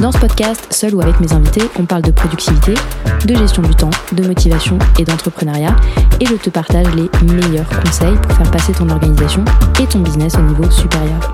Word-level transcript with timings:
Dans 0.00 0.12
ce 0.12 0.18
podcast, 0.18 0.66
seul 0.70 0.94
ou 0.94 1.00
avec 1.00 1.20
mes 1.20 1.32
invités, 1.32 1.62
on 1.78 1.86
parle 1.86 2.02
de 2.02 2.10
productivité, 2.10 2.74
de 3.24 3.34
gestion 3.34 3.62
du 3.62 3.74
temps, 3.74 3.90
de 4.12 4.26
motivation 4.26 4.78
et 4.98 5.04
d'entrepreneuriat, 5.04 5.74
et 6.20 6.26
je 6.26 6.34
te 6.34 6.50
partage 6.50 6.86
les 6.94 7.08
meilleurs 7.24 7.68
conseils 7.82 8.14
pour 8.22 8.32
faire 8.32 8.50
passer 8.50 8.72
ton 8.72 8.90
organisation 8.90 9.42
et 9.80 9.86
ton 9.86 10.00
business 10.00 10.34
au 10.34 10.42
niveau 10.42 10.70
supérieur. 10.70 11.32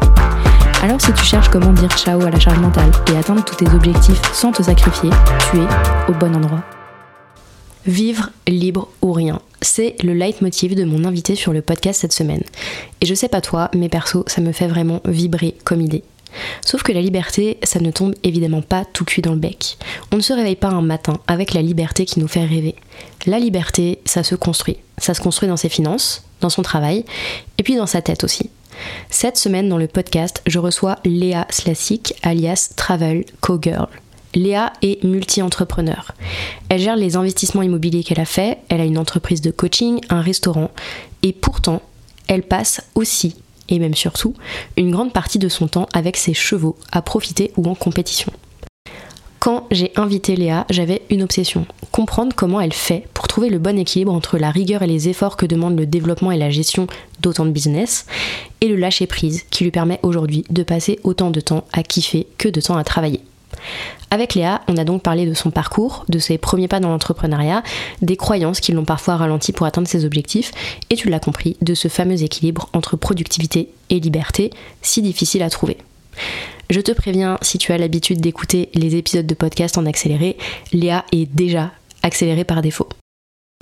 Alors 0.81 1.01
si 1.01 1.13
tu 1.13 1.25
cherches 1.25 1.49
comment 1.49 1.73
dire 1.73 1.91
ciao 1.99 2.23
à 2.23 2.31
la 2.31 2.39
charge 2.39 2.61
mentale 2.61 2.93
et 3.13 3.17
atteindre 3.17 3.45
tous 3.45 3.57
tes 3.57 3.69
objectifs 3.69 4.21
sans 4.33 4.53
te 4.53 4.63
sacrifier, 4.63 5.11
tu 5.51 5.59
es 5.59 5.67
au 6.09 6.13
bon 6.13 6.33
endroit. 6.33 6.63
Vivre 7.85 8.31
libre 8.47 8.89
ou 9.03 9.13
rien. 9.13 9.41
C'est 9.61 9.97
le 10.05 10.13
leitmotiv 10.13 10.77
de 10.77 10.85
mon 10.85 11.05
invité 11.05 11.35
sur 11.35 11.53
le 11.53 11.63
podcast 11.63 12.01
cette 12.01 12.13
semaine. 12.13 12.45
Et 13.01 13.07
je 13.07 13.15
sais 13.15 13.29
pas 13.29 13.41
toi, 13.41 13.71
mais 13.75 13.89
perso, 13.89 14.23
ça 14.29 14.41
me 14.41 14.53
fait 14.53 14.69
vraiment 14.69 15.01
vibrer 15.05 15.57
comme 15.65 15.81
idée. 15.81 16.05
Sauf 16.65 16.83
que 16.83 16.93
la 16.93 17.01
liberté, 17.01 17.59
ça 17.63 17.81
ne 17.81 17.91
tombe 17.91 18.15
évidemment 18.23 18.63
pas 18.63 18.85
tout 18.85 19.05
cuit 19.05 19.23
dans 19.23 19.33
le 19.33 19.39
bec. 19.39 19.77
On 20.13 20.17
ne 20.17 20.23
se 20.23 20.33
réveille 20.33 20.57
pas 20.57 20.69
un 20.69 20.83
matin 20.83 21.19
avec 21.27 21.55
la 21.55 21.63
liberté 21.63 22.05
qui 22.05 22.21
nous 22.21 22.29
fait 22.29 22.45
rêver. 22.45 22.75
La 23.27 23.39
liberté, 23.39 23.99
ça 24.05 24.23
se 24.23 24.35
construit. 24.35 24.79
Ça 24.99 25.15
se 25.15 25.21
construit 25.21 25.49
dans 25.49 25.57
ses 25.57 25.69
finances, 25.69 26.25
dans 26.41 26.51
son 26.51 26.63
travail, 26.63 27.05
et 27.59 27.63
puis 27.63 27.77
dans 27.77 27.87
sa 27.87 28.03
tête 28.03 28.25
aussi. 28.25 28.51
Cette 29.11 29.37
semaine, 29.37 29.69
dans 29.69 29.79
le 29.79 29.87
podcast, 29.87 30.43
je 30.47 30.59
reçois 30.59 30.99
Léa 31.05 31.47
Slasik, 31.51 32.15
alias 32.23 32.73
Travel 32.77 33.25
Co-Girl. 33.41 33.89
Léa 34.35 34.73
est 34.81 35.05
multi-entrepreneur. 35.05 36.13
Elle 36.69 36.81
gère 36.81 36.97
les 36.97 37.17
investissements 37.17 37.63
immobiliers 37.63 38.03
qu'elle 38.03 38.21
a 38.21 38.25
fait, 38.25 38.59
elle 38.69 38.81
a 38.81 38.85
une 38.85 38.99
entreprise 38.99 39.43
de 39.43 39.51
coaching, 39.51 40.01
un 40.09 40.23
restaurant, 40.23 40.71
et 41.23 41.33
pourtant, 41.33 41.83
elle 42.29 42.43
passe 42.43 42.83
aussi, 42.95 43.37
et 43.69 43.79
même 43.79 43.95
surtout, 43.95 44.35
une 44.77 44.91
grande 44.91 45.13
partie 45.13 45.39
de 45.39 45.49
son 45.49 45.69
temps 45.69 45.89
avec 45.93 46.17
ses 46.17 46.35
chevaux, 46.35 46.77
à 46.91 47.03
profiter 47.03 47.53
ou 47.57 47.69
en 47.69 47.75
compétition. 47.75 48.33
Quand 49.39 49.67
j'ai 49.73 49.91
invité 49.97 50.37
Léa, 50.37 50.67
j'avais 50.71 51.03
une 51.11 51.25
obsession, 51.25 51.67
comprendre 51.91 52.33
comment 52.37 52.61
elle 52.61 52.73
fait 52.73 53.09
pour 53.13 53.27
trouver 53.27 53.49
le 53.49 53.59
bon 53.59 53.77
équilibre 53.77 54.13
entre 54.13 54.39
la 54.39 54.53
rigueur 54.53 54.83
et 54.83 54.87
les 54.87 55.09
efforts 55.09 55.37
que 55.37 55.47
demande 55.47 55.77
le 55.77 55.85
développement 55.85 56.31
et 56.31 56.39
la 56.39 56.51
gestion 56.51 56.87
d'autant 57.21 57.45
de 57.45 57.51
business, 57.51 58.07
et 58.61 58.69
le 58.69 58.77
lâcher 58.77 59.09
prise 59.09 59.43
qui 59.51 59.65
lui 59.65 59.73
permet 59.73 59.99
aujourd'hui 60.05 60.45
de 60.51 60.63
passer 60.63 61.01
autant 61.03 61.33
de 61.33 61.41
temps 61.41 61.65
à 61.73 61.83
kiffer 61.83 62.29
que 62.39 62.49
de 62.49 62.61
temps 62.61 62.77
à 62.77 62.85
travailler. 62.85 63.21
Avec 64.11 64.35
Léa, 64.35 64.61
on 64.69 64.77
a 64.77 64.85
donc 64.85 65.03
parlé 65.03 65.27
de 65.27 65.35
son 65.35 65.51
parcours, 65.51 66.05
de 66.09 66.19
ses 66.19 66.39
premiers 66.39 66.69
pas 66.69 66.81
dans 66.81 66.91
l'entrepreneuriat, 66.91 67.63
des 68.03 68.17
croyances 68.17 68.61
qui 68.61 68.73
l'ont 68.73 68.85
parfois 68.85 69.17
ralenti 69.17 69.53
pour 69.53 69.67
atteindre 69.67 69.89
ses 69.89 70.05
objectifs, 70.05 70.53
et 70.91 70.97
tu 70.97 71.09
l'as 71.09 71.21
compris, 71.21 71.57
de 71.63 71.75
ce 71.75 71.89
fameux 71.89 72.23
équilibre 72.23 72.69
entre 72.73 72.97
productivité 72.97 73.71
et 73.91 74.01
liberté, 74.01 74.51
si 74.83 75.03
difficile 75.03 75.43
à 75.43 75.51
trouver. 75.51 75.79
Je 76.71 76.81
te 76.81 76.93
préviens, 76.93 77.39
si 77.43 77.59
tu 77.59 77.73
as 77.73 77.79
l'habitude 77.79 78.21
d'écouter 78.21 78.69
les 78.75 78.97
épisodes 78.97 79.27
de 79.27 79.35
podcast 79.35 79.79
en 79.79 79.87
accéléré, 79.87 80.37
Léa 80.73 81.05
est 81.13 81.27
déjà 81.27 81.71
accélérée 82.03 82.45
par 82.45 82.63
défaut. 82.63 82.89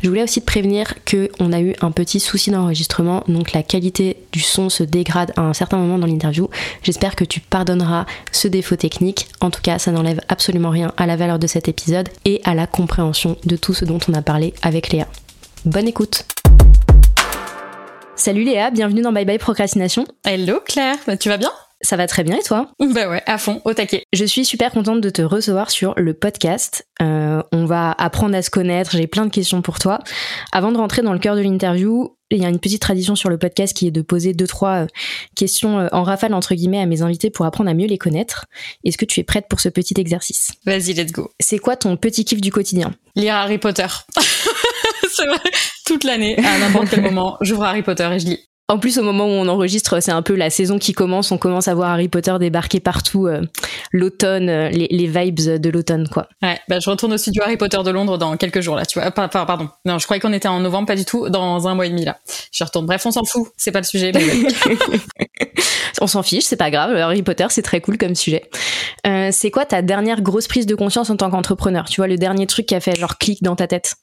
Je 0.02 0.08
voulais 0.08 0.22
aussi 0.22 0.40
te 0.40 0.46
prévenir 0.46 0.94
qu'on 1.04 1.52
a 1.52 1.60
eu 1.60 1.74
un 1.82 1.90
petit 1.90 2.20
souci 2.20 2.50
d'enregistrement, 2.50 3.22
donc 3.28 3.52
la 3.52 3.62
qualité 3.62 4.16
du 4.32 4.40
son 4.40 4.70
se 4.70 4.82
dégrade 4.82 5.32
à 5.36 5.42
un 5.42 5.52
certain 5.52 5.76
moment 5.76 5.98
dans 5.98 6.06
l'interview. 6.06 6.48
J'espère 6.82 7.16
que 7.16 7.24
tu 7.24 7.40
pardonneras 7.40 8.06
ce 8.32 8.48
défaut 8.48 8.76
technique. 8.76 9.28
En 9.40 9.50
tout 9.50 9.60
cas, 9.60 9.78
ça 9.78 9.92
n'enlève 9.92 10.20
absolument 10.28 10.70
rien 10.70 10.92
à 10.96 11.06
la 11.06 11.16
valeur 11.16 11.38
de 11.38 11.46
cet 11.46 11.68
épisode 11.68 12.08
et 12.24 12.40
à 12.44 12.54
la 12.54 12.66
compréhension 12.66 13.36
de 13.44 13.56
tout 13.56 13.74
ce 13.74 13.84
dont 13.84 13.98
on 14.08 14.14
a 14.14 14.22
parlé 14.22 14.54
avec 14.62 14.90
Léa. 14.90 15.06
Bonne 15.66 15.88
écoute 15.88 16.24
Salut 18.16 18.44
Léa, 18.44 18.70
bienvenue 18.70 19.02
dans 19.02 19.12
Bye 19.12 19.26
Bye 19.26 19.38
Procrastination. 19.38 20.06
Hello 20.24 20.60
Claire, 20.64 20.98
tu 21.18 21.28
vas 21.28 21.36
bien? 21.36 21.50
Ça 21.82 21.96
va 21.96 22.06
très 22.06 22.24
bien 22.24 22.36
et 22.36 22.42
toi? 22.42 22.70
Bah 22.78 23.08
ouais, 23.08 23.22
à 23.26 23.38
fond, 23.38 23.60
au 23.64 23.72
taquet. 23.72 24.04
Je 24.12 24.24
suis 24.24 24.44
super 24.44 24.70
contente 24.70 25.00
de 25.00 25.10
te 25.10 25.22
recevoir 25.22 25.70
sur 25.70 25.94
le 25.96 26.14
podcast. 26.14 26.86
Euh, 27.00 27.42
on 27.52 27.64
va 27.64 27.92
apprendre 27.92 28.36
à 28.36 28.42
se 28.42 28.50
connaître, 28.50 28.92
j'ai 28.92 29.06
plein 29.06 29.24
de 29.24 29.30
questions 29.30 29.62
pour 29.62 29.78
toi. 29.78 29.98
Avant 30.52 30.72
de 30.72 30.76
rentrer 30.76 31.02
dans 31.02 31.12
le 31.12 31.18
cœur 31.18 31.36
de 31.36 31.40
l'interview, 31.40 32.16
il 32.30 32.40
y 32.40 32.44
a 32.44 32.48
une 32.48 32.60
petite 32.60 32.82
tradition 32.82 33.16
sur 33.16 33.28
le 33.28 33.38
podcast 33.38 33.76
qui 33.76 33.86
est 33.86 33.90
de 33.90 34.02
poser 34.02 34.34
deux, 34.34 34.46
trois 34.46 34.84
euh, 34.84 34.86
questions 35.34 35.80
euh, 35.80 35.88
en 35.92 36.02
rafale, 36.02 36.34
entre 36.34 36.54
guillemets, 36.54 36.80
à 36.80 36.86
mes 36.86 37.02
invités 37.02 37.30
pour 37.30 37.46
apprendre 37.46 37.70
à 37.70 37.74
mieux 37.74 37.86
les 37.86 37.98
connaître. 37.98 38.46
Est-ce 38.84 38.98
que 38.98 39.04
tu 39.04 39.20
es 39.20 39.24
prête 39.24 39.46
pour 39.48 39.60
ce 39.60 39.68
petit 39.68 39.94
exercice? 39.98 40.52
Vas-y, 40.64 40.92
let's 40.92 41.12
go. 41.12 41.30
C'est 41.40 41.58
quoi 41.58 41.76
ton 41.76 41.96
petit 41.96 42.24
kiff 42.24 42.40
du 42.40 42.52
quotidien? 42.52 42.92
Lire 43.16 43.34
Harry 43.34 43.58
Potter. 43.58 43.86
c'est 45.12 45.26
vrai, 45.26 45.38
toute 45.86 46.04
l'année, 46.04 46.38
à 46.38 46.58
n'importe 46.58 46.90
quel 46.90 47.02
moment, 47.02 47.36
j'ouvre 47.40 47.64
Harry 47.64 47.82
Potter 47.82 48.08
et 48.12 48.20
je 48.20 48.26
lis. 48.26 48.49
En 48.70 48.78
plus, 48.78 48.98
au 48.98 49.02
moment 49.02 49.24
où 49.24 49.30
on 49.30 49.48
enregistre, 49.48 49.98
c'est 50.00 50.12
un 50.12 50.22
peu 50.22 50.36
la 50.36 50.48
saison 50.48 50.78
qui 50.78 50.92
commence. 50.92 51.32
On 51.32 51.38
commence 51.38 51.66
à 51.66 51.74
voir 51.74 51.90
Harry 51.90 52.06
Potter 52.06 52.36
débarquer 52.38 52.78
partout, 52.78 53.26
euh, 53.26 53.42
l'automne, 53.90 54.48
euh, 54.48 54.68
les, 54.68 55.06
vibes 55.08 55.60
de 55.60 55.70
l'automne, 55.70 56.06
quoi. 56.08 56.28
Ouais, 56.40 56.56
bah, 56.68 56.78
je 56.78 56.88
retourne 56.88 57.12
au 57.12 57.18
studio 57.18 57.42
Harry 57.44 57.56
Potter 57.56 57.78
de 57.84 57.90
Londres 57.90 58.16
dans 58.16 58.36
quelques 58.36 58.60
jours, 58.60 58.76
là, 58.76 58.86
tu 58.86 59.00
vois. 59.00 59.10
pardon. 59.10 59.68
Non, 59.84 59.98
je 59.98 60.04
croyais 60.04 60.20
qu'on 60.20 60.32
était 60.32 60.46
en 60.46 60.60
novembre, 60.60 60.86
pas 60.86 60.94
du 60.94 61.04
tout, 61.04 61.28
dans 61.30 61.66
un 61.66 61.74
mois 61.74 61.86
et 61.86 61.90
demi, 61.90 62.04
là. 62.04 62.18
Je 62.52 62.62
retourne. 62.62 62.86
Bref, 62.86 63.04
on 63.04 63.10
s'en 63.10 63.24
fout, 63.24 63.48
c'est 63.56 63.72
pas 63.72 63.80
le 63.80 63.86
sujet. 63.86 64.12
on 66.00 66.06
s'en 66.06 66.22
fiche, 66.22 66.44
c'est 66.44 66.56
pas 66.56 66.70
grave. 66.70 66.94
Harry 66.94 67.24
Potter, 67.24 67.46
c'est 67.50 67.62
très 67.62 67.80
cool 67.80 67.98
comme 67.98 68.14
sujet. 68.14 68.48
Euh, 69.04 69.30
c'est 69.32 69.50
quoi 69.50 69.66
ta 69.66 69.82
dernière 69.82 70.22
grosse 70.22 70.46
prise 70.46 70.66
de 70.66 70.76
conscience 70.76 71.10
en 71.10 71.16
tant 71.16 71.28
qu'entrepreneur? 71.28 71.86
Tu 71.86 71.96
vois, 71.96 72.06
le 72.06 72.18
dernier 72.18 72.46
truc 72.46 72.66
qui 72.66 72.76
a 72.76 72.80
fait 72.80 72.94
genre 72.94 73.18
clic 73.18 73.42
dans 73.42 73.56
ta 73.56 73.66
tête? 73.66 73.96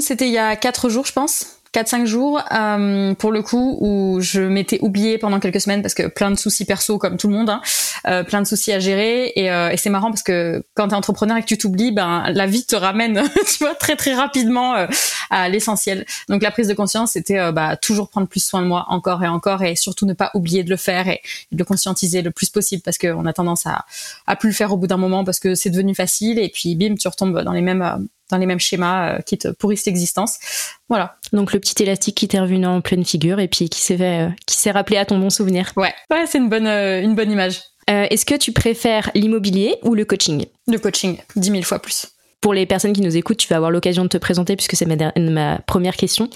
C'était 0.00 0.28
il 0.28 0.32
y 0.32 0.38
a 0.38 0.56
quatre 0.56 0.88
jours, 0.88 1.04
je 1.04 1.12
pense. 1.12 1.61
4-5 1.74 2.04
jours 2.04 2.42
euh, 2.52 3.14
pour 3.14 3.32
le 3.32 3.42
coup 3.42 3.78
où 3.80 4.20
je 4.20 4.42
m'étais 4.42 4.78
oubliée 4.82 5.16
pendant 5.16 5.40
quelques 5.40 5.60
semaines 5.60 5.80
parce 5.80 5.94
que 5.94 6.06
plein 6.06 6.30
de 6.30 6.36
soucis 6.36 6.66
perso 6.66 6.98
comme 6.98 7.16
tout 7.16 7.28
le 7.28 7.34
monde, 7.34 7.48
hein, 7.48 7.62
euh, 8.06 8.24
plein 8.24 8.42
de 8.42 8.46
soucis 8.46 8.72
à 8.72 8.78
gérer 8.78 9.32
et, 9.36 9.50
euh, 9.50 9.70
et 9.70 9.78
c'est 9.78 9.88
marrant 9.88 10.10
parce 10.10 10.22
que 10.22 10.62
quand 10.74 10.88
t'es 10.88 10.94
entrepreneur 10.94 11.36
et 11.38 11.40
que 11.40 11.46
tu 11.46 11.56
t'oublies, 11.56 11.90
ben 11.90 12.24
la 12.28 12.46
vie 12.46 12.66
te 12.66 12.76
ramène, 12.76 13.22
tu 13.46 13.64
vois, 13.64 13.74
très 13.74 13.96
très 13.96 14.12
rapidement 14.12 14.74
euh, 14.74 14.86
à 15.30 15.48
l'essentiel. 15.48 16.04
Donc 16.28 16.42
la 16.42 16.50
prise 16.50 16.68
de 16.68 16.74
conscience, 16.74 17.12
c'était 17.12 17.38
euh, 17.38 17.52
bah, 17.52 17.76
toujours 17.76 18.10
prendre 18.10 18.28
plus 18.28 18.44
soin 18.44 18.60
de 18.60 18.66
moi 18.66 18.84
encore 18.88 19.24
et 19.24 19.28
encore 19.28 19.62
et 19.62 19.74
surtout 19.74 20.04
ne 20.04 20.12
pas 20.12 20.30
oublier 20.34 20.64
de 20.64 20.70
le 20.70 20.76
faire 20.76 21.08
et, 21.08 21.22
de 21.52 21.58
le 21.58 21.64
conscientiser 21.64 22.20
le 22.20 22.30
plus 22.30 22.50
possible 22.50 22.82
parce 22.82 22.98
qu'on 22.98 23.24
a 23.24 23.32
tendance 23.32 23.66
à, 23.66 23.86
à 24.26 24.36
plus 24.36 24.50
le 24.50 24.54
faire 24.54 24.72
au 24.72 24.76
bout 24.76 24.86
d'un 24.86 24.98
moment 24.98 25.24
parce 25.24 25.40
que 25.40 25.54
c'est 25.54 25.70
devenu 25.70 25.94
facile 25.94 26.38
et 26.38 26.50
puis 26.50 26.74
bim, 26.74 26.96
tu 26.96 27.08
retombes 27.08 27.40
dans 27.40 27.52
les 27.52 27.62
mêmes 27.62 28.08
dans 28.32 28.38
les 28.38 28.46
mêmes 28.46 28.58
schémas 28.58 29.10
euh, 29.10 29.18
qui 29.20 29.38
te 29.38 29.48
pourrissent 29.48 29.86
l'existence. 29.86 30.38
Voilà. 30.88 31.16
Donc 31.32 31.52
le 31.52 31.60
petit 31.60 31.80
élastique 31.82 32.16
qui 32.16 32.26
t'est 32.26 32.40
revenu 32.40 32.66
en 32.66 32.80
pleine 32.80 33.04
figure 33.04 33.38
et 33.38 33.46
puis 33.46 33.68
qui 33.68 33.80
s'est 33.80 34.00
euh, 34.00 34.28
qui 34.46 34.56
s'est 34.56 34.72
rappelé 34.72 34.96
à 34.96 35.04
ton 35.04 35.18
bon 35.18 35.30
souvenir. 35.30 35.72
Ouais, 35.76 35.94
ouais, 36.10 36.24
c'est 36.26 36.38
une 36.38 36.48
bonne 36.48 36.66
euh, 36.66 37.00
une 37.00 37.14
bonne 37.14 37.30
image. 37.30 37.62
Est-ce 37.88 38.24
que 38.24 38.36
tu 38.36 38.52
préfères 38.52 39.10
l'immobilier 39.14 39.76
ou 39.82 39.94
le 39.94 40.06
coaching? 40.06 40.46
Le 40.66 40.78
coaching, 40.78 41.18
dix 41.36 41.50
mille 41.50 41.64
fois 41.64 41.78
plus 41.78 42.11
pour 42.42 42.52
les 42.52 42.66
personnes 42.66 42.92
qui 42.92 43.00
nous 43.00 43.16
écoutent, 43.16 43.38
tu 43.38 43.48
vas 43.48 43.56
avoir 43.56 43.70
l'occasion 43.70 44.02
de 44.02 44.08
te 44.08 44.18
présenter 44.18 44.56
puisque 44.56 44.74
c'est 44.74 44.84
ma, 44.84 45.58
première 45.58 45.96
question. 45.96 46.28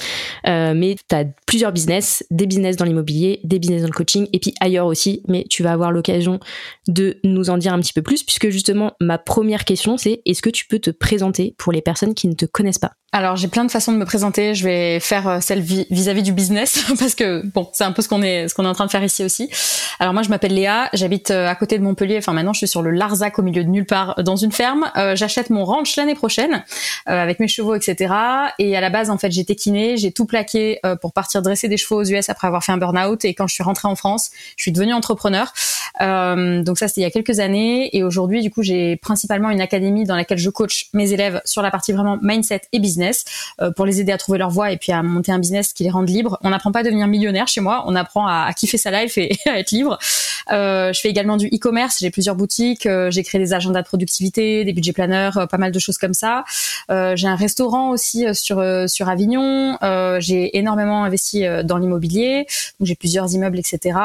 Euh, 0.46 0.72
mais 0.74 0.94
tu 1.08 1.14
as 1.14 1.24
plusieurs 1.46 1.72
business, 1.72 2.24
des 2.30 2.46
business 2.46 2.76
dans 2.76 2.84
l'immobilier, 2.84 3.40
des 3.42 3.58
business 3.58 3.82
dans 3.82 3.88
le 3.88 3.92
coaching 3.92 4.28
et 4.32 4.38
puis 4.38 4.54
ailleurs 4.60 4.86
aussi. 4.86 5.22
Mais 5.26 5.44
tu 5.50 5.64
vas 5.64 5.72
avoir 5.72 5.90
l'occasion 5.90 6.38
de 6.86 7.18
nous 7.24 7.50
en 7.50 7.58
dire 7.58 7.74
un 7.74 7.80
petit 7.80 7.92
peu 7.92 8.02
plus 8.02 8.22
puisque 8.22 8.48
justement 8.50 8.92
ma 9.00 9.18
première 9.18 9.64
question 9.64 9.96
c'est 9.96 10.22
est-ce 10.24 10.42
que 10.42 10.50
tu 10.50 10.66
peux 10.66 10.78
te 10.78 10.90
présenter 10.90 11.56
pour 11.58 11.72
les 11.72 11.82
personnes 11.82 12.14
qui 12.14 12.28
ne 12.28 12.34
te 12.34 12.46
connaissent 12.46 12.78
pas? 12.78 12.92
Alors 13.12 13.36
j'ai 13.36 13.48
plein 13.48 13.64
de 13.64 13.70
façons 13.70 13.92
de 13.92 13.96
me 13.96 14.04
présenter. 14.04 14.54
Je 14.54 14.62
vais 14.62 15.00
faire 15.00 15.26
euh, 15.26 15.38
celle 15.40 15.60
vis-à-vis 15.60 16.22
du 16.22 16.32
business 16.32 16.84
parce 16.98 17.14
que 17.16 17.44
bon, 17.46 17.68
c'est 17.72 17.84
un 17.84 17.92
peu 17.92 18.02
ce 18.02 18.08
qu'on 18.08 18.22
est 18.22 18.46
est 18.46 18.60
en 18.60 18.72
train 18.74 18.86
de 18.86 18.90
faire 18.90 19.02
ici 19.02 19.24
aussi. 19.24 19.50
Alors 19.98 20.14
moi 20.14 20.22
je 20.22 20.28
m'appelle 20.28 20.54
Léa, 20.54 20.88
j'habite 20.92 21.32
euh, 21.32 21.48
à 21.48 21.54
côté 21.56 21.78
de 21.78 21.82
Montpellier. 21.82 22.18
Enfin 22.18 22.32
maintenant 22.32 22.52
je 22.52 22.58
suis 22.58 22.68
sur 22.68 22.82
le 22.82 22.90
Larzac 22.90 23.40
au 23.40 23.42
milieu 23.42 23.64
de 23.64 23.70
nulle 23.70 23.86
part 23.86 24.22
dans 24.22 24.36
une 24.36 24.52
ferme. 24.52 24.90
J'achète 25.14 25.50
mon 25.50 25.64
ranch 25.64 25.95
l'année 25.96 26.14
prochaine 26.14 26.64
avec 27.06 27.40
mes 27.40 27.48
chevaux, 27.48 27.74
etc. 27.74 28.14
Et 28.58 28.76
à 28.76 28.80
la 28.80 28.90
base, 28.90 29.10
en 29.10 29.18
fait, 29.18 29.30
j'étais 29.30 29.54
kiné, 29.54 29.96
j'ai 29.96 30.12
tout 30.12 30.26
plaqué 30.26 30.80
pour 31.00 31.12
partir 31.12 31.42
dresser 31.42 31.68
des 31.68 31.76
chevaux 31.76 32.00
aux 32.00 32.04
US 32.04 32.28
après 32.28 32.46
avoir 32.46 32.64
fait 32.64 32.72
un 32.72 32.78
burn-out. 32.78 33.24
Et 33.24 33.34
quand 33.34 33.46
je 33.46 33.54
suis 33.54 33.62
rentrée 33.62 33.88
en 33.88 33.94
France, 33.94 34.30
je 34.56 34.62
suis 34.62 34.72
devenue 34.72 34.92
entrepreneur. 34.92 35.52
donc 36.00 36.78
ça, 36.78 36.88
c'était 36.88 37.02
il 37.02 37.04
y 37.04 37.06
a 37.06 37.10
quelques 37.10 37.38
années. 37.38 37.96
Et 37.96 38.02
aujourd'hui, 38.02 38.42
du 38.42 38.50
coup, 38.50 38.62
j'ai 38.62 38.96
principalement 38.96 39.50
une 39.50 39.60
académie 39.60 40.04
dans 40.04 40.16
laquelle 40.16 40.38
je 40.38 40.50
coach 40.50 40.86
mes 40.92 41.12
élèves 41.12 41.40
sur 41.44 41.62
la 41.62 41.70
partie 41.70 41.92
vraiment 41.92 42.18
mindset 42.20 42.62
et 42.72 42.80
business 42.80 43.24
pour 43.76 43.86
les 43.86 44.00
aider 44.00 44.12
à 44.12 44.18
trouver 44.18 44.38
leur 44.38 44.50
voie 44.50 44.72
et 44.72 44.76
puis 44.76 44.92
à 44.92 45.02
monter 45.02 45.32
un 45.32 45.38
business 45.38 45.72
qui 45.72 45.84
les 45.84 45.90
rende 45.90 46.08
libres. 46.08 46.38
On 46.42 46.50
n'apprend 46.50 46.72
pas 46.72 46.80
à 46.80 46.82
devenir 46.82 47.06
millionnaire 47.06 47.48
chez 47.48 47.60
moi, 47.60 47.84
on 47.86 47.94
apprend 47.94 48.26
à, 48.26 48.52
kiffer 48.54 48.78
sa 48.78 48.90
life 48.90 49.18
et 49.18 49.36
à 49.46 49.58
être 49.58 49.70
libre. 49.70 49.98
Euh, 50.52 50.92
je 50.92 51.00
fais 51.00 51.08
également 51.08 51.36
du 51.36 51.46
e-commerce, 51.48 51.98
j'ai 52.00 52.10
plusieurs 52.10 52.36
boutiques, 52.36 52.86
euh, 52.86 53.10
j'ai 53.10 53.22
créé 53.22 53.40
des 53.40 53.52
agendas 53.52 53.82
de 53.82 53.86
productivité, 53.86 54.64
des 54.64 54.72
budgets 54.72 54.92
planeurs, 54.92 55.38
euh, 55.38 55.46
pas 55.46 55.58
mal 55.58 55.72
de 55.72 55.78
choses 55.86 55.98
comme 55.98 56.14
ça. 56.14 56.44
Euh, 56.90 57.16
j'ai 57.16 57.28
un 57.28 57.36
restaurant 57.36 57.90
aussi 57.90 58.26
sur 58.34 58.62
sur 58.88 59.08
Avignon. 59.08 59.78
j'ai 60.20 60.56
énormément 60.56 61.04
investi 61.04 61.44
dans 61.64 61.78
l'immobilier, 61.78 62.46
j'ai 62.80 62.94
plusieurs 62.94 63.32
immeubles, 63.32 63.58
etc. 63.58 63.98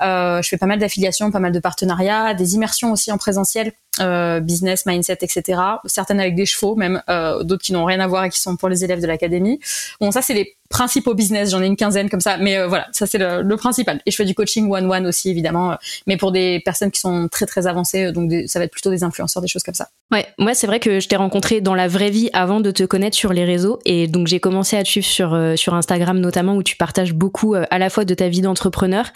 je 0.00 0.48
fais 0.48 0.58
pas 0.58 0.66
mal 0.66 0.78
d'affiliations, 0.78 1.30
pas 1.30 1.40
mal 1.40 1.52
de 1.52 1.60
partenariats, 1.60 2.34
des 2.34 2.54
immersions 2.54 2.92
aussi 2.92 3.12
en 3.12 3.18
présentiel 3.18 3.72
euh, 4.00 4.40
business, 4.40 4.86
mindset, 4.86 5.18
etc. 5.20 5.60
Certaines 5.84 6.18
avec 6.18 6.34
des 6.34 6.46
chevaux, 6.46 6.74
même 6.74 7.00
euh, 7.08 7.44
d'autres 7.44 7.62
qui 7.62 7.72
n'ont 7.72 7.84
rien 7.84 8.00
à 8.00 8.08
voir 8.08 8.24
et 8.24 8.30
qui 8.30 8.40
sont 8.40 8.56
pour 8.56 8.68
les 8.68 8.82
élèves 8.82 9.00
de 9.00 9.06
l'académie. 9.06 9.60
Bon, 10.00 10.10
ça 10.10 10.20
c'est 10.20 10.34
les 10.34 10.56
principaux 10.74 11.14
business. 11.14 11.52
J'en 11.52 11.62
ai 11.62 11.66
une 11.66 11.76
quinzaine 11.76 12.10
comme 12.10 12.20
ça, 12.20 12.36
mais 12.36 12.58
euh, 12.58 12.66
voilà, 12.66 12.88
ça 12.90 13.06
c'est 13.06 13.18
le, 13.18 13.56
principal. 13.56 14.00
Et 14.06 14.10
je 14.10 14.16
fais 14.16 14.24
du 14.24 14.34
coaching 14.34 14.68
one 14.68 14.90
one 14.90 15.06
aussi 15.06 15.30
évidemment, 15.30 15.76
mais 16.08 16.16
pour 16.16 16.32
des 16.32 16.60
personnes 16.64 16.90
qui 16.90 16.98
sont 16.98 17.28
très 17.30 17.46
très 17.46 17.68
avancées, 17.68 18.10
donc 18.10 18.32
ça 18.46 18.58
va 18.58 18.64
être 18.64 18.72
plutôt 18.72 18.90
des 18.90 19.04
influenceurs, 19.04 19.40
des 19.40 19.48
choses 19.48 19.62
comme 19.62 19.74
ça. 19.74 19.88
Ouais, 20.10 20.26
moi 20.36 20.52
c'est 20.54 20.66
vrai 20.66 20.80
que 20.80 20.98
je 20.98 21.06
t'ai 21.06 21.14
rencontré 21.14 21.60
dans 21.60 21.76
la 21.76 21.86
vraie 21.86 22.10
vie 22.10 22.28
avant 22.32 22.60
de 22.60 22.72
te 22.72 22.82
connaître 22.82 23.16
sur 23.16 23.32
les 23.32 23.44
réseaux, 23.44 23.78
et 23.84 24.08
donc 24.08 24.26
j'ai 24.26 24.40
commencé 24.40 24.76
à 24.76 24.82
te 24.82 24.88
suivre 24.88 25.06
sur 25.06 25.52
sur 25.56 25.74
Instagram 25.74 26.18
notamment 26.18 26.56
où 26.56 26.64
tu 26.64 26.76
partages 26.76 27.14
beaucoup 27.14 27.54
à 27.54 27.78
la 27.78 27.88
fois 27.88 28.04
de 28.04 28.14
ta 28.14 28.28
vie 28.28 28.40
d'entrepreneur 28.40 29.06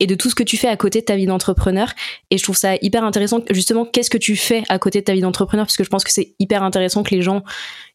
et 0.00 0.06
de 0.06 0.14
tout 0.16 0.28
ce 0.28 0.34
que 0.34 0.42
tu 0.42 0.56
fais 0.56 0.68
à 0.68 0.76
côté 0.76 1.00
de 1.00 1.04
ta 1.04 1.16
vie 1.16 1.26
d'entrepreneur. 1.26 1.92
Et 2.30 2.38
je 2.38 2.42
trouve 2.42 2.56
ça 2.56 2.74
hyper 2.82 3.04
intéressant. 3.04 3.40
Justement, 3.50 3.84
qu'est-ce 3.84 4.10
que 4.10 4.18
tu 4.18 4.36
fais 4.36 4.64
à 4.68 4.78
côté 4.78 5.00
de 5.00 5.04
ta 5.04 5.14
vie 5.14 5.20
d'entrepreneur 5.20 5.66
Parce 5.66 5.76
que 5.76 5.84
je 5.84 5.90
pense 5.90 6.04
que 6.04 6.10
c'est 6.10 6.34
hyper 6.40 6.62
intéressant 6.62 7.02
que 7.02 7.14
les 7.14 7.22
gens 7.22 7.44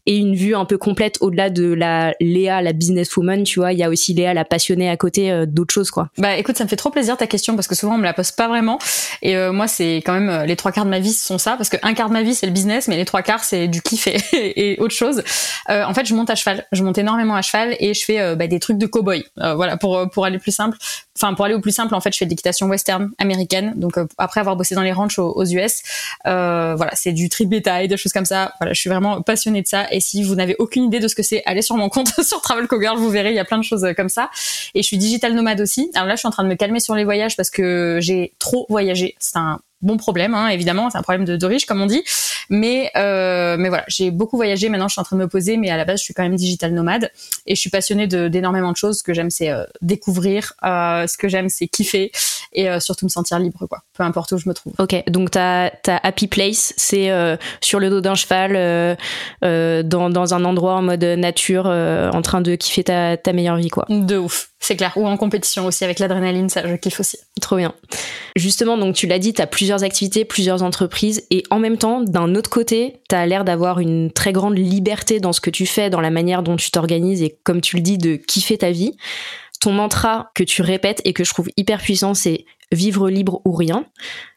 et 0.10 0.18
une 0.18 0.34
vue 0.34 0.56
un 0.56 0.66
peu 0.66 0.80
complète 0.80 1.20
au-delà 1.22 1.52
de 1.52 1.72
la 1.72 2.16
Léa, 2.20 2.64
la 2.64 2.74
businesswoman, 2.74 3.44
tu 3.44 3.60
vois. 3.60 3.74
Il 3.74 3.78
y 3.78 3.84
a 3.84 3.90
aussi 3.90 4.16
Léa, 4.16 4.34
la 4.34 4.44
passionnée 4.44 4.90
à 4.90 4.98
côté 4.98 5.32
euh, 5.32 5.46
d'autres 5.46 5.72
choses, 5.72 5.92
quoi. 5.92 6.10
Bah 6.18 6.36
écoute, 6.36 6.58
ça 6.58 6.64
me 6.64 6.70
fait 6.70 6.78
trop 6.78 6.90
plaisir 6.90 7.16
ta 7.16 7.28
question 7.28 7.54
parce 7.54 7.68
que 7.68 7.76
souvent 7.76 7.94
on 7.94 8.00
me 8.00 8.04
la 8.04 8.14
pose 8.14 8.32
pas 8.32 8.48
vraiment. 8.48 8.80
Et 9.22 9.38
euh, 9.38 9.52
moi, 9.52 9.68
c'est 9.68 9.98
quand 9.98 10.14
même 10.14 10.30
euh, 10.30 10.46
les 10.48 10.56
trois 10.56 10.72
quarts 10.72 10.86
de 10.86 10.90
ma 10.90 10.98
vie 10.98 11.14
sont 11.14 11.38
ça 11.38 11.58
parce 11.58 11.70
que 11.70 11.78
un 11.84 11.94
quart 11.94 12.08
de 12.08 12.14
ma 12.14 12.24
vie 12.24 12.34
c'est 12.34 12.48
le 12.48 12.52
business, 12.52 12.88
mais 12.88 12.98
les 12.98 13.06
trois 13.06 13.22
quarts 13.22 13.44
c'est 13.44 13.68
du 13.68 13.84
kiff 13.84 14.08
et, 14.34 14.78
autre 14.80 14.96
chose. 14.96 15.22
en 15.68 15.94
fait, 15.94 16.06
je 16.08 16.16
monte 16.16 16.32
à 16.32 16.36
cheval. 16.36 16.66
Je 16.72 16.84
monte 16.84 16.98
énormément 16.98 17.36
à 17.36 17.44
cheval 17.44 17.76
et 17.80 17.94
je 17.94 18.04
fais 18.04 18.36
bah, 18.36 18.48
des 18.48 18.60
trucs 18.60 18.80
de 18.80 18.88
cowboy. 18.88 19.24
voilà, 19.36 19.78
pour 19.78 20.10
pour 20.10 20.26
aller 20.26 20.40
plus 20.40 20.56
simple. 20.56 20.76
Enfin, 21.16 21.36
pour 21.36 21.46
aller 21.46 21.54
au 21.54 21.60
plus 21.60 21.76
simple, 21.76 21.94
en 21.94 22.02
fait, 22.02 22.14
je 22.14 22.18
fais 22.18 22.26
de 22.26 22.32
l'équitation 22.32 22.66
western 22.68 23.12
américaine. 23.20 23.74
Donc 23.76 24.00
après 24.18 24.40
avoir 24.40 24.56
bossé 24.56 24.74
dans 24.74 24.82
les 24.82 24.94
ranchs 24.94 25.20
aux, 25.20 25.46
US, 25.46 25.84
voilà, 26.26 26.92
c'est 26.94 27.12
du 27.12 27.30
trip 27.30 27.50
bétail, 27.50 27.88
des 27.88 27.98
choses 27.98 28.14
comme 28.14 28.26
ça. 28.26 28.54
Voilà, 28.60 28.74
je 28.74 28.80
suis 28.80 28.90
vraiment 28.90 29.22
passionnée 29.22 29.62
de 29.62 29.68
ça. 29.68 29.86
Si 30.00 30.24
vous 30.24 30.36
n'avez 30.36 30.56
aucune 30.60 30.86
idée 30.86 31.00
de 31.00 31.08
ce 31.08 31.16
que 31.16 31.24
c'est, 31.24 31.42
allez 31.46 31.62
sur 31.62 31.76
mon 31.76 31.90
compte 31.90 32.10
sur 32.24 32.42
Travel 32.42 32.68
Cowgirl, 32.68 32.98
vous 32.98 33.10
verrez, 33.10 33.30
il 33.30 33.36
y 33.36 33.40
a 33.40 33.46
plein 33.46 33.58
de 33.58 33.64
choses 33.64 33.84
euh, 33.84 33.94
comme 33.94 34.10
ça. 34.10 34.30
Et 34.76 34.82
je 34.82 34.88
suis 34.88 34.98
digital 34.98 35.34
nomade 35.34 35.62
aussi. 35.62 35.92
Alors 35.96 36.08
là, 36.08 36.16
je 36.16 36.20
suis 36.20 36.28
en 36.28 36.32
train 36.32 36.44
de 36.44 36.50
me 36.50 36.56
calmer 36.56 36.80
sur 36.80 36.96
les 36.96 37.04
voyages 37.04 37.36
parce 37.36 37.50
que 37.50 38.00
j'ai 38.02 38.34
trop 38.40 38.66
voyagé. 38.70 39.16
C'est 39.20 39.38
un 39.38 39.60
bon 39.82 39.98
problème, 39.98 40.34
hein, 40.34 40.50
évidemment, 40.50 40.90
c'est 40.90 40.98
un 40.98 41.02
problème 41.02 41.26
de, 41.26 41.38
de, 41.38 41.46
riche 41.46 41.66
comme 41.66 41.82
on 41.82 41.86
dit. 41.86 42.04
Mais 42.50 42.92
euh, 42.96 43.58
mais 43.58 43.70
voilà, 43.70 43.86
j'ai 43.88 44.12
beaucoup 44.12 44.36
voyagé. 44.36 44.70
Maintenant, 44.70 44.88
je 44.88 44.94
suis 44.94 45.02
en 45.02 45.04
train 45.04 45.16
de 45.16 45.22
me 45.22 45.28
poser, 45.28 45.58
mais 45.58 45.70
à 45.70 45.78
la 45.78 45.86
base, 45.86 46.00
je 46.00 46.06
suis 46.06 46.14
quand 46.14 46.24
même 46.24 46.36
digital 46.36 46.74
nomade 46.74 47.12
et 47.46 47.56
je 47.56 47.60
suis 47.60 47.70
passionnée 47.70 48.08
d'énormément 48.08 48.72
de, 48.72 48.78
choses. 48.78 49.00
Ce 49.00 49.04
que 49.04 49.14
j'aime, 49.14 49.30
c'est 49.30 49.50
euh, 49.50 49.64
découvrir. 49.82 50.54
Euh, 50.64 51.08
ce 51.08 51.18
que 51.18 51.28
j'aime, 51.28 51.50
c'est 51.50 51.68
kiffer 51.68 52.12
et 52.52 52.70
euh, 52.70 52.80
surtout 52.80 53.06
me 53.06 53.10
sentir 53.10 53.40
libre, 53.40 53.68
quoi. 53.68 53.84
Peu 53.94 54.04
importe 54.04 54.32
où 54.32 54.38
je 54.38 54.50
me 54.50 54.54
trouve. 54.54 54.74
Ok, 54.80 55.04
donc 55.08 55.32
ta 55.32 55.72
ta 55.84 55.98
happy 55.98 56.28
place, 56.28 56.74
c'est 56.78 57.12
euh, 57.12 57.38
sur 57.62 57.80
le 57.80 57.90
dos 57.90 58.02
d'un 58.02 58.16
cheval, 58.16 58.98
dans 59.42 60.10
dans 60.10 60.34
un 60.34 60.46
endroit 60.46 60.76
en 60.76 60.82
mode 60.82 61.04
nature, 61.04 61.68
en 61.68 62.22
train 62.22 62.42
de 62.42 62.56
kiffer 62.56 62.84
ta 62.84 63.18
ta 63.18 63.34
meilleure 63.34 63.58
vie, 63.58 63.70
quoi. 63.70 63.86
De 63.90 64.18
ouf. 64.18 64.49
C'est 64.60 64.76
clair. 64.76 64.94
Ou 64.98 65.08
en 65.08 65.18
compétition 65.18 65.66
aussi 65.66 65.84
avec 65.84 66.00
l'adrénaline, 66.00 66.50
ça 66.50 66.68
je 66.68 66.76
kiffe 66.76 67.00
aussi. 67.00 67.18
Trop 67.42 67.56
bien. 67.56 67.74
Justement, 68.36 68.78
donc 68.78 68.96
tu 68.96 69.08
l'as 69.08 69.20
dit, 69.20 69.34
tu 69.34 69.42
as 69.42 69.48
plusieurs 69.48 69.84
activités, 69.84 70.26
plusieurs 70.26 70.64
entreprises 70.64 71.26
et 71.32 71.44
en 71.50 71.60
même 71.60 71.78
temps, 71.78 72.02
d'un 72.02 72.36
autre 72.36 72.50
côté, 72.50 73.02
tu 73.10 73.16
as 73.16 73.26
l'air 73.26 73.46
d'avoir 73.46 73.80
une 73.80 74.12
très 74.12 74.34
grande 74.34 74.58
liberté 74.58 75.20
dans 75.20 75.34
ce 75.34 75.42
que 75.42 75.50
tu 75.50 75.66
fais, 75.66 75.90
dans 75.90 76.02
la 76.02 76.12
manière 76.12 76.44
dont 76.44 76.56
tu 76.56 76.72
t'organises 76.72 77.22
et 77.22 77.40
comme 77.44 77.62
tu 77.62 77.78
le 77.78 77.82
dis, 77.82 77.98
de 77.98 78.16
kiffer 78.16 78.58
ta 78.58 78.72
vie. 78.72 78.98
Ton 79.62 79.72
mantra 79.72 80.32
que 80.36 80.44
tu 80.44 80.62
répètes 80.62 81.02
et 81.06 81.14
que 81.14 81.24
je 81.24 81.34
trouve 81.34 81.50
hyper 81.58 81.80
puissant, 81.80 82.14
c'est 82.14 82.46
vivre 82.72 83.10
libre 83.10 83.42
ou 83.46 83.52
rien. 83.54 83.86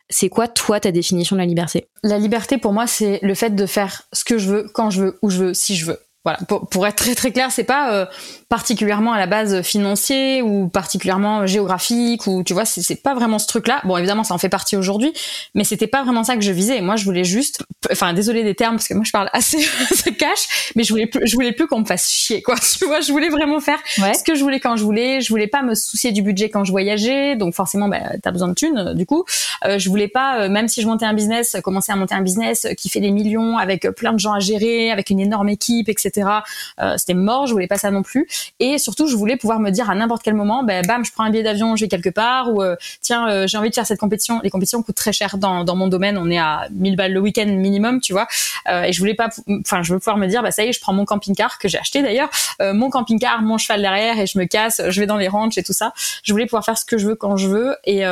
C'est 0.09 0.29
quoi, 0.29 0.47
toi, 0.49 0.79
ta 0.79 0.93
définition 0.93 1.37
de 1.37 1.41
la 1.41 1.47
liberté? 1.47 1.89
La 2.03 2.19
liberté, 2.19 2.59
pour 2.59 2.73
moi, 2.73 2.87
c'est 2.87 3.19
le 3.23 3.35
fait 3.35 3.55
de 3.55 3.67
faire 3.67 4.03
ce 4.13 4.25
que 4.25 4.37
je 4.37 4.49
veux, 4.49 4.71
quand 4.75 4.91
je 4.91 5.05
veux, 5.05 5.19
où 5.23 5.31
je 5.31 5.45
veux, 5.45 5.55
si 5.55 5.77
je 5.77 5.87
veux. 5.87 5.99
Voilà, 6.25 6.39
pour, 6.47 6.69
pour, 6.69 6.87
être 6.87 6.95
très 6.95 7.17
très 7.17 7.33
clair, 7.33 7.51
c'est 7.51 7.65
pas 7.65 7.93
euh, 7.93 8.07
particulièrement 8.49 9.13
à 9.13 9.19
la 9.19 9.27
base 9.27 9.63
financier 9.63 10.41
ou 10.41 10.69
particulièrement 10.69 11.49
géographique 11.49 12.29
ou 12.29 12.45
tu 12.45 12.53
vois, 12.53 12.65
c'est 12.65 13.03
pas 13.03 13.13
vraiment 13.13 13.41
ce 13.41 13.49
truc-là. 13.49 13.81
Bon, 13.83 13.97
évidemment, 13.97 14.23
ça 14.23 14.33
en 14.33 14.39
fait 14.39 14.49
partie 14.49 14.77
aujourd'hui, 14.77 15.13
mais 15.57 15.65
c'était 15.65 15.89
pas 15.89 16.05
vraiment 16.05 16.23
ça 16.23 16.37
que 16.37 16.43
je 16.43 16.53
visais. 16.53 16.81
Moi, 16.81 16.95
je 16.95 17.05
voulais 17.05 17.25
juste, 17.25 17.65
enfin, 17.91 18.13
désolé 18.13 18.45
des 18.45 18.55
termes 18.55 18.77
parce 18.77 18.87
que 18.87 18.95
moi 18.95 19.03
je 19.05 19.11
parle 19.11 19.31
assez, 19.33 19.67
assez 19.91 20.15
cash, 20.15 20.71
mais 20.77 20.85
je 20.85 20.91
voulais 20.91 21.09
plus, 21.09 21.27
je 21.27 21.35
voulais 21.35 21.51
plus 21.51 21.67
qu'on 21.67 21.81
me 21.81 21.85
fasse 21.85 22.09
chier, 22.09 22.41
quoi. 22.41 22.55
Tu 22.79 22.87
vois, 22.87 23.01
je 23.01 23.11
voulais 23.11 23.29
vraiment 23.29 23.59
faire 23.59 23.79
ce 23.97 24.23
que 24.23 24.37
je 24.37 24.43
voulais 24.43 24.61
quand 24.61 24.77
je 24.77 24.85
voulais. 24.85 25.21
Je 25.21 25.29
voulais 25.29 25.49
pas 25.49 25.63
me 25.63 25.75
soucier 25.75 26.13
du 26.13 26.23
budget 26.23 26.51
quand 26.51 26.65
je 26.65 26.71
voyageais, 26.71 27.35
donc 27.35 27.55
forcément, 27.55 27.89
bah, 27.89 27.99
t'as 28.23 28.31
besoin 28.31 28.49
de 28.49 28.55
thunes, 28.55 28.79
euh, 28.79 28.95
du 28.95 29.07
coup. 29.07 29.25
Euh, 29.65 29.79
je 29.79 29.89
voulais 29.89 30.09
pas, 30.09 30.43
euh, 30.43 30.49
même 30.49 30.69
si 30.69 30.83
je 30.83 30.87
montais 30.87 31.05
un 31.05 31.15
business, 31.15 31.57
commencer 31.65 31.91
à 31.91 31.97
monter 31.97 32.15
un 32.15 32.23
business 32.23 32.69
qui 32.79 32.89
fait 32.89 33.01
des 33.01 33.11
millions 33.11 33.59
avec 33.59 33.89
plein 33.97 34.13
de 34.13 34.21
gens 34.21 34.33
à 34.33 34.39
gérer, 34.39 34.93
avec 34.93 35.11
une 35.11 35.21
énorme 35.21 35.49
équipe, 35.49 35.89
etc 35.89 36.12
euh, 36.21 36.97
c'était 36.97 37.15
mort, 37.15 37.47
je 37.47 37.53
voulais 37.53 37.67
pas 37.67 37.79
ça 37.79 37.91
non 37.91 38.03
plus. 38.03 38.29
Et 38.61 38.79
surtout, 38.79 39.07
je 39.07 39.17
voulais 39.17 39.37
pouvoir 39.37 39.61
me 39.61 39.71
dire 39.71 39.91
à 39.91 39.95
n'importe 39.95 40.23
quel 40.23 40.35
moment, 40.35 40.63
ben, 40.63 40.85
bam, 40.87 41.05
je 41.05 41.13
prends 41.13 41.25
un 41.25 41.31
billet 41.31 41.43
d'avion, 41.43 41.77
je 41.77 41.85
vais 41.85 41.89
quelque 41.89 42.11
part, 42.11 42.53
ou 42.53 42.63
euh, 42.63 42.77
tiens, 43.01 43.29
euh, 43.29 43.47
j'ai 43.47 43.59
envie 43.59 43.71
de 43.71 43.75
faire 43.75 43.87
cette 43.87 44.01
compétition. 44.01 44.41
Les 44.43 44.51
compétitions 44.51 44.83
coûtent 44.83 44.97
très 44.97 45.13
cher 45.13 45.39
dans, 45.39 45.65
dans 45.65 45.77
mon 45.77 45.89
domaine, 45.89 46.19
on 46.19 46.31
est 46.31 46.39
à 46.39 46.67
1000 46.71 46.97
balles 46.97 47.13
le 47.13 47.21
week-end 47.21 47.47
minimum, 47.47 48.01
tu 48.01 48.13
vois. 48.13 48.27
et 48.69 48.93
je 48.93 48.99
voulais 48.99 49.15
pas, 49.15 49.29
enfin, 49.61 49.83
je 49.83 49.93
veux 49.93 49.99
pouvoir 49.99 50.17
me 50.17 50.27
dire, 50.27 50.43
bah 50.43 50.51
ça 50.51 50.65
y 50.65 50.69
est, 50.69 50.73
je 50.73 50.81
prends 50.81 50.93
mon 50.93 51.05
camping-car 51.05 51.59
que 51.59 51.69
j'ai 51.69 51.79
acheté 51.79 52.03
d'ailleurs, 52.03 52.31
mon 52.61 52.91
camping-car, 52.91 53.43
mon 53.43 53.59
cheval 53.59 53.81
derrière, 53.83 54.19
et 54.19 54.27
je 54.27 54.39
me 54.39 54.45
casse, 54.45 54.81
je 54.89 55.01
vais 55.01 55.07
dans 55.07 55.17
les 55.17 55.29
ranchs 55.29 55.59
et 55.59 55.63
tout 55.63 55.73
ça. 55.73 55.93
Je 56.23 56.33
voulais 56.33 56.47
pouvoir 56.47 56.65
faire 56.65 56.79
ce 56.79 56.85
que 56.85 56.99
je 56.99 57.07
veux 57.07 57.15
quand 57.15 57.37
je 57.37 57.49
veux 57.49 57.77
et 57.85 58.03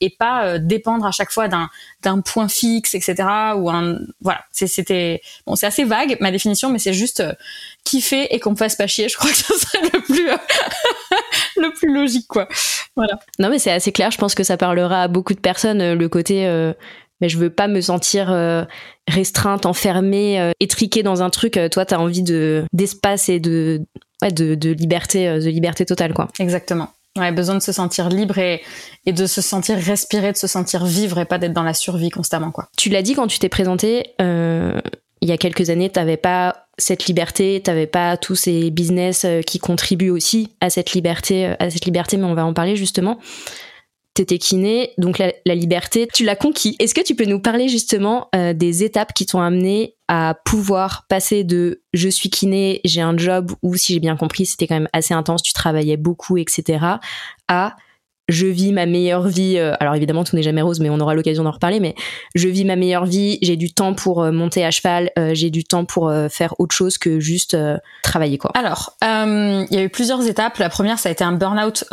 et 0.00 0.10
pas 0.10 0.58
dépendre 0.58 1.06
à 1.06 1.12
chaque 1.12 1.30
fois 1.30 1.48
d'un 1.48 1.68
d'un 2.02 2.20
point 2.20 2.48
fixe, 2.48 2.94
etc. 2.94 3.14
Ou 3.56 3.70
un 3.70 3.98
voilà, 4.20 4.44
c'était 4.52 5.20
bon, 5.46 5.56
c'est 5.56 5.66
assez 5.66 5.84
vague 5.84 6.16
ma 6.20 6.30
définition, 6.30 6.70
mais 6.70 6.78
c'est 6.78 6.92
juste 6.92 7.22
kiffer 7.84 8.34
et 8.34 8.40
qu'on 8.40 8.52
me 8.52 8.56
fasse 8.56 8.76
pas 8.76 8.86
chier. 8.86 9.08
Je 9.08 9.16
crois 9.16 9.30
que 9.30 9.36
ce 9.36 9.58
serait 9.58 9.82
le 9.92 10.00
plus 10.00 10.28
le 11.56 11.72
plus 11.72 11.92
logique, 11.92 12.26
quoi. 12.28 12.48
Voilà. 12.96 13.18
Non, 13.38 13.48
mais 13.48 13.58
c'est 13.58 13.72
assez 13.72 13.92
clair. 13.92 14.10
Je 14.10 14.18
pense 14.18 14.34
que 14.34 14.44
ça 14.44 14.56
parlera 14.56 15.02
à 15.02 15.08
beaucoup 15.08 15.34
de 15.34 15.40
personnes 15.40 15.80
euh, 15.80 15.94
le 15.94 16.08
côté. 16.08 16.46
Euh, 16.46 16.72
mais 17.20 17.28
je 17.28 17.38
veux 17.38 17.50
pas 17.50 17.68
me 17.68 17.80
sentir 17.80 18.32
euh, 18.32 18.64
restreinte, 19.08 19.66
enfermée, 19.66 20.52
étriquée 20.58 21.02
dans 21.02 21.22
un 21.22 21.30
truc. 21.30 21.58
Toi, 21.70 21.86
t'as 21.86 21.98
envie 21.98 22.24
de 22.24 22.64
d'espace 22.72 23.28
et 23.28 23.38
de, 23.38 23.82
ouais, 24.20 24.32
de 24.32 24.56
de 24.56 24.70
liberté, 24.70 25.28
de 25.38 25.48
liberté 25.48 25.86
totale, 25.86 26.12
quoi. 26.12 26.28
Exactement. 26.40 26.90
Ouais, 27.16 27.30
besoin 27.30 27.54
de 27.54 27.60
se 27.60 27.70
sentir 27.70 28.08
libre 28.08 28.38
et, 28.38 28.60
et 29.06 29.12
de 29.12 29.26
se 29.26 29.40
sentir 29.40 29.78
respirer, 29.78 30.32
de 30.32 30.36
se 30.36 30.48
sentir 30.48 30.84
vivre 30.84 31.18
et 31.18 31.24
pas 31.24 31.38
d'être 31.38 31.52
dans 31.52 31.62
la 31.62 31.74
survie 31.74 32.10
constamment, 32.10 32.50
quoi. 32.50 32.68
Tu 32.76 32.88
l'as 32.88 33.02
dit 33.02 33.14
quand 33.14 33.28
tu 33.28 33.38
t'es 33.38 33.48
présenté, 33.48 34.14
euh, 34.20 34.80
il 35.20 35.28
y 35.28 35.32
a 35.32 35.38
quelques 35.38 35.70
années, 35.70 35.90
t'avais 35.90 36.16
pas 36.16 36.64
cette 36.78 37.06
liberté, 37.06 37.60
t'avais 37.62 37.86
pas 37.86 38.16
tous 38.16 38.34
ces 38.34 38.70
business 38.70 39.24
euh, 39.24 39.42
qui 39.42 39.58
contribuent 39.58 40.10
aussi 40.10 40.50
à 40.60 40.70
cette 40.70 40.92
liberté, 40.92 41.46
euh, 41.46 41.54
à 41.58 41.70
cette 41.70 41.84
liberté, 41.84 42.16
mais 42.16 42.24
on 42.24 42.34
va 42.34 42.44
en 42.44 42.52
parler 42.52 42.76
justement. 42.76 43.18
T'étais 44.14 44.38
kiné, 44.38 44.92
donc 44.96 45.18
la, 45.18 45.32
liberté, 45.56 46.06
tu 46.12 46.24
l'as 46.24 46.36
conquis. 46.36 46.76
Est-ce 46.78 46.94
que 46.94 47.00
tu 47.00 47.16
peux 47.16 47.24
nous 47.24 47.40
parler 47.40 47.68
justement 47.68 48.28
euh, 48.36 48.52
des 48.52 48.84
étapes 48.84 49.12
qui 49.12 49.26
t'ont 49.26 49.40
amené 49.40 49.96
à 50.06 50.36
pouvoir 50.44 51.06
passer 51.08 51.42
de 51.42 51.82
je 51.92 52.08
suis 52.08 52.30
kiné, 52.30 52.80
j'ai 52.84 53.00
un 53.00 53.16
job 53.16 53.52
ou 53.62 53.74
si 53.74 53.94
j'ai 53.94 54.00
bien 54.00 54.16
compris, 54.16 54.46
c'était 54.46 54.68
quand 54.68 54.76
même 54.76 54.88
assez 54.92 55.14
intense, 55.14 55.42
tu 55.42 55.52
travaillais 55.52 55.96
beaucoup, 55.96 56.36
etc. 56.36 56.84
à 57.48 57.76
je 58.28 58.46
vis 58.46 58.72
ma 58.72 58.86
meilleure 58.86 59.28
vie. 59.28 59.56
Euh, 59.58 59.74
alors 59.80 59.94
évidemment, 59.94 60.24
tout 60.24 60.34
n'est 60.36 60.42
jamais 60.42 60.62
rose, 60.62 60.80
mais 60.80 60.90
on 60.90 60.98
aura 61.00 61.14
l'occasion 61.14 61.44
d'en 61.44 61.50
reparler. 61.50 61.80
Mais 61.80 61.94
je 62.34 62.48
vis 62.48 62.64
ma 62.64 62.76
meilleure 62.76 63.04
vie. 63.04 63.38
J'ai 63.42 63.56
du 63.56 63.72
temps 63.72 63.94
pour 63.94 64.22
euh, 64.22 64.32
monter 64.32 64.64
à 64.64 64.70
cheval. 64.70 65.10
Euh, 65.18 65.34
j'ai 65.34 65.50
du 65.50 65.64
temps 65.64 65.84
pour 65.84 66.12
faire 66.30 66.54
autre 66.58 66.74
chose 66.74 66.98
que 66.98 67.20
juste 67.20 67.56
travailler 68.02 68.38
quoi. 68.38 68.50
Alors, 68.54 68.96
il 69.02 69.66
y 69.70 69.76
a 69.76 69.82
eu 69.82 69.88
plusieurs 69.88 70.26
étapes. 70.26 70.58
La 70.58 70.68
première, 70.68 70.98
ça 70.98 71.08
a 71.08 71.12
été 71.12 71.24
un 71.24 71.32
burn-out 71.32 71.84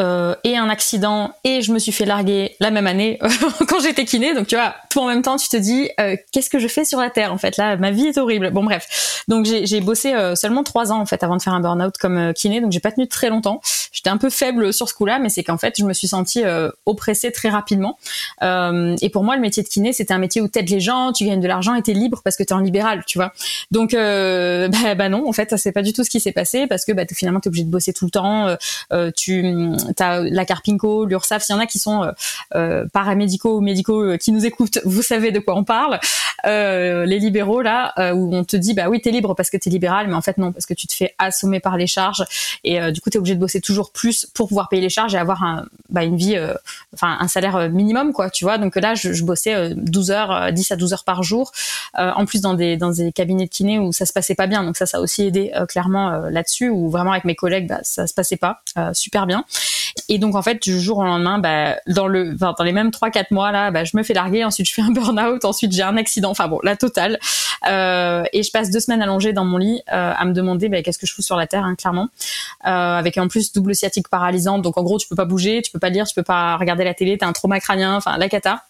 et 0.44 0.58
un 0.58 0.70
accident, 0.70 1.34
et 1.44 1.62
je 1.62 1.72
me 1.72 1.80
suis 1.80 1.92
fait 1.92 2.06
larguer 2.06 2.56
la 2.60 2.72
même 2.72 2.88
année 2.88 3.20
quand 3.68 3.80
j'étais 3.82 4.06
kiné. 4.06 4.34
Donc 4.34 4.48
tu 4.48 4.56
vois, 4.56 4.76
tout 4.90 5.00
en 5.00 5.08
même 5.08 5.22
temps, 5.22 5.38
tu 5.38 5.50
te 5.50 5.58
dis, 5.58 5.90
qu'est-ce 6.32 6.50
que 6.50 6.60
je 6.60 6.68
fais 6.68 6.86
sur 6.86 7.00
la 7.00 7.10
terre 7.10 7.34
en 7.34 7.38
fait? 7.38 7.58
Là, 7.58 7.78
ma 7.78 7.92
vie 7.92 8.08
est 8.08 8.18
horrible. 8.18 8.52
Bon 8.52 8.64
bref. 8.64 9.24
Donc 9.28 9.46
j'ai 9.46 9.82
bossé 9.82 10.14
seulement 10.36 10.64
trois 10.64 10.92
ans 10.92 11.00
en 11.00 11.06
fait 11.06 11.24
avant 11.24 11.38
de 11.38 11.42
faire 11.42 11.54
un 11.54 11.62
burn-out 11.62 11.98
comme 11.98 12.34
kiné. 12.34 12.62
Donc 12.62 12.72
j'ai 12.72 12.80
pas 12.80 12.92
tenu 12.92 13.08
très 13.08 13.30
longtemps. 13.30 13.62
J'étais 13.92 14.10
un 14.10 14.18
peu 14.18 14.30
faible 14.30 14.74
sur 14.74 14.88
ce 14.88 14.94
coup-là, 14.94 15.20
mais 15.20 15.30
c'est 15.30 15.44
qu'en 15.44 15.58
fait, 15.58 15.76
je 15.78 15.84
me 15.84 15.94
suis 15.94 16.08
sentie 16.08 16.21
euh, 16.38 16.70
oppressée 16.86 17.32
très 17.32 17.50
rapidement. 17.50 17.98
Euh, 18.42 18.96
et 19.01 19.10
pour 19.10 19.24
moi, 19.24 19.36
le 19.36 19.42
métier 19.42 19.63
de 19.63 19.68
kiné, 19.68 19.94
c'était 19.94 20.13
un 20.13 20.18
métier 20.18 20.42
où 20.42 20.48
t'aides 20.48 20.70
les 20.70 20.80
gens, 20.80 21.12
tu 21.12 21.25
gagnes 21.25 21.42
de 21.42 21.48
l'argent 21.48 21.75
et 21.75 21.82
t'es 21.82 21.94
libre 21.94 22.22
parce 22.24 22.36
que 22.36 22.44
t'es 22.44 22.54
en 22.54 22.60
libéral, 22.60 23.04
tu 23.06 23.18
vois. 23.18 23.34
Donc, 23.72 23.94
euh, 23.94 24.68
bah, 24.84 24.96
bah, 24.96 25.10
non, 25.10 25.28
en 25.28 25.34
fait, 25.34 25.50
ça 25.50 25.58
c'est 25.58 25.72
pas 25.72 25.82
du 25.82 25.94
tout 25.94 26.04
ce 26.04 26.10
qui 26.10 26.20
s'est 26.20 26.32
passé 26.32 26.68
parce 26.68 26.86
que 26.86 26.92
bah, 26.92 27.04
es, 27.04 27.13
finalement, 27.13 27.40
t'es 27.40 27.50
obligé 27.50 27.63
de 27.63 27.70
bosser 27.70 27.94
tout 27.94 28.06
le 28.06 28.12
temps. 28.12 28.56
tu 29.16 29.46
as 30.00 30.22
la 30.22 30.46
Carpinco, 30.46 31.06
l'URSSAF, 31.06 31.44
s'il 31.44 31.56
y 31.56 31.58
en 31.58 31.62
a 31.62 31.66
qui 31.66 31.80
sont 31.80 32.12
paramédicaux 32.94 33.58
ou 33.58 33.62
médicaux 33.62 34.18
qui 34.18 34.32
nous 34.32 34.46
écoutent, 34.46 34.80
vous 34.86 35.01
savez 35.01 35.32
de 35.32 35.40
quoi 35.40 35.56
on 35.56 35.63
parle. 35.63 36.00
Les 36.46 37.20
libéraux 37.20 37.62
là, 37.62 37.94
où 38.14 38.36
on 38.36 38.44
te 38.44 38.56
dit 38.56 38.74
bah 38.74 38.90
oui, 38.90 39.02
t'es 39.02 39.12
libre 39.12 39.36
parce 39.36 39.50
que 39.50 39.58
t'es 39.58 39.70
libéral, 39.70 40.08
mais 40.08 40.16
en 40.16 40.22
fait 40.22 40.38
non, 40.38 40.52
parce 40.52 40.66
que 40.66 40.74
tu 40.74 40.88
te 40.88 40.94
fais 40.94 41.14
assommer 41.18 41.60
par 41.60 41.78
les 41.78 41.88
charges 41.88 42.26
et 42.64 42.92
du 42.92 43.02
coup 43.02 43.10
t'es 43.10 43.18
obligé 43.18 43.36
de 43.36 43.40
bosser 43.40 43.62
toujours 43.62 43.92
plus 43.92 44.26
pour 44.34 44.48
pouvoir 44.48 44.70
payer 44.70 44.82
les 44.82 44.90
charges 44.90 45.16
et 45.16 45.18
avoir 45.18 45.44
un, 45.44 45.66
bah, 45.90 46.04
une 46.04 46.18
vie, 46.18 46.36
euh, 46.36 46.54
enfin 46.94 47.18
un 47.20 47.28
salaire 47.28 47.56
euh, 47.56 47.70
minimum 47.70 48.14
quoi, 48.14 48.30
tu 48.30 48.46
vois. 48.46 48.58
Donc 48.58 48.76
là, 48.76 48.96
je, 48.96 49.14
je 49.14 49.24
bossais 49.24 49.74
12 49.76 50.12
euh, 50.12 50.14
heures, 50.14 50.52
10 50.52 50.72
à 50.72 50.76
12 50.76 50.94
heures 50.94 51.04
par 51.04 51.24
jour, 51.24 51.52
en 51.96 52.26
plus 52.26 52.42
dans 52.42 52.54
des 52.54 52.78
dans 52.78 52.92
des 52.92 53.12
cabinets 53.12 53.46
de 53.46 53.50
kiné 53.50 53.80
où 53.80 53.92
ça 53.92 54.06
se 54.06 54.14
passait 54.14 54.36
pas 54.36 54.48
bien. 54.48 54.64
Donc 54.64 54.78
ça, 54.78 54.86
ça 54.86 54.98
a 54.98 55.02
aussi 55.02 55.24
aidé 55.24 55.52
clairement 55.68 56.12
là-dessus. 56.30 56.70
Où 56.70 56.90
vraiment 56.90 57.12
avec 57.12 57.26
mes 57.26 57.36
collègues, 57.36 57.68
bah, 57.68 57.80
ça 57.84 58.08
se 58.08 58.14
passait 58.14 58.38
pas 58.38 58.62
super 58.94 59.28
bien. 59.28 59.46
Et 60.10 60.18
donc 60.18 60.36
en 60.36 60.42
fait, 60.42 60.62
du 60.62 60.80
jour 60.80 61.00
au 61.00 61.04
lendemain, 61.04 61.40
bah, 61.40 61.78
dans 61.88 62.08
le, 62.08 62.36
dans 62.36 62.64
les 62.64 62.72
mêmes 62.72 62.90
3-4 62.90 63.26
mois 63.32 63.52
là, 63.52 63.72
bah, 63.72 63.84
je 63.84 63.96
me 63.96 64.04
fais 64.04 64.14
larguer. 64.14 64.44
Ensuite, 64.44 64.68
je 64.68 64.74
fais 64.74 64.82
un 64.82 64.92
burn-out. 64.92 65.46
Ensuite, 65.46 65.72
j'ai 65.72 65.84
un 65.84 65.98
accident. 65.98 66.32
Enfin 66.32 66.48
bon, 66.48 66.60
la 66.64 66.76
totale. 66.76 67.20
et 67.66 68.44
je 68.44 68.52
passe 68.52 68.72
deux 68.72 68.80
semaines 68.80 69.02
allongée 69.02 69.34
dans 69.34 69.46
mon 69.46 69.58
lit 69.58 69.82
à 69.88 70.24
me 70.26 70.34
demander 70.34 70.70
bah, 70.70 70.82
qu'est-ce 70.82 71.00
que 71.00 71.08
je 71.08 71.14
fous 71.14 71.22
sur 71.22 71.36
la 71.36 71.48
terre, 71.48 71.64
hein, 71.64 71.76
clairement. 71.76 72.10
avec 72.62 73.18
en 73.18 73.28
plus 73.28 73.54
double 73.54 73.76
sciatique 73.76 74.10
paralysante. 74.10 74.62
Donc 74.62 74.78
en 74.78 74.84
gros, 74.84 74.98
tu 74.98 75.08
peux 75.08 75.16
pas 75.16 75.26
bouger, 75.26 75.62
tu 75.62 75.72
peux 75.72 75.80
pas 75.80 75.90
lire, 75.90 76.06
tu 76.06 76.16
peux 76.16 76.24
pas 76.24 76.58
regarder 76.58 76.84
la 76.84 76.94
télé, 76.94 77.18
t'as 77.18 77.28
un 77.28 77.34
trauma 77.34 77.60
crânien, 77.60 77.96
enfin 77.96 78.18
la 78.18 78.30
cata. 78.30 78.64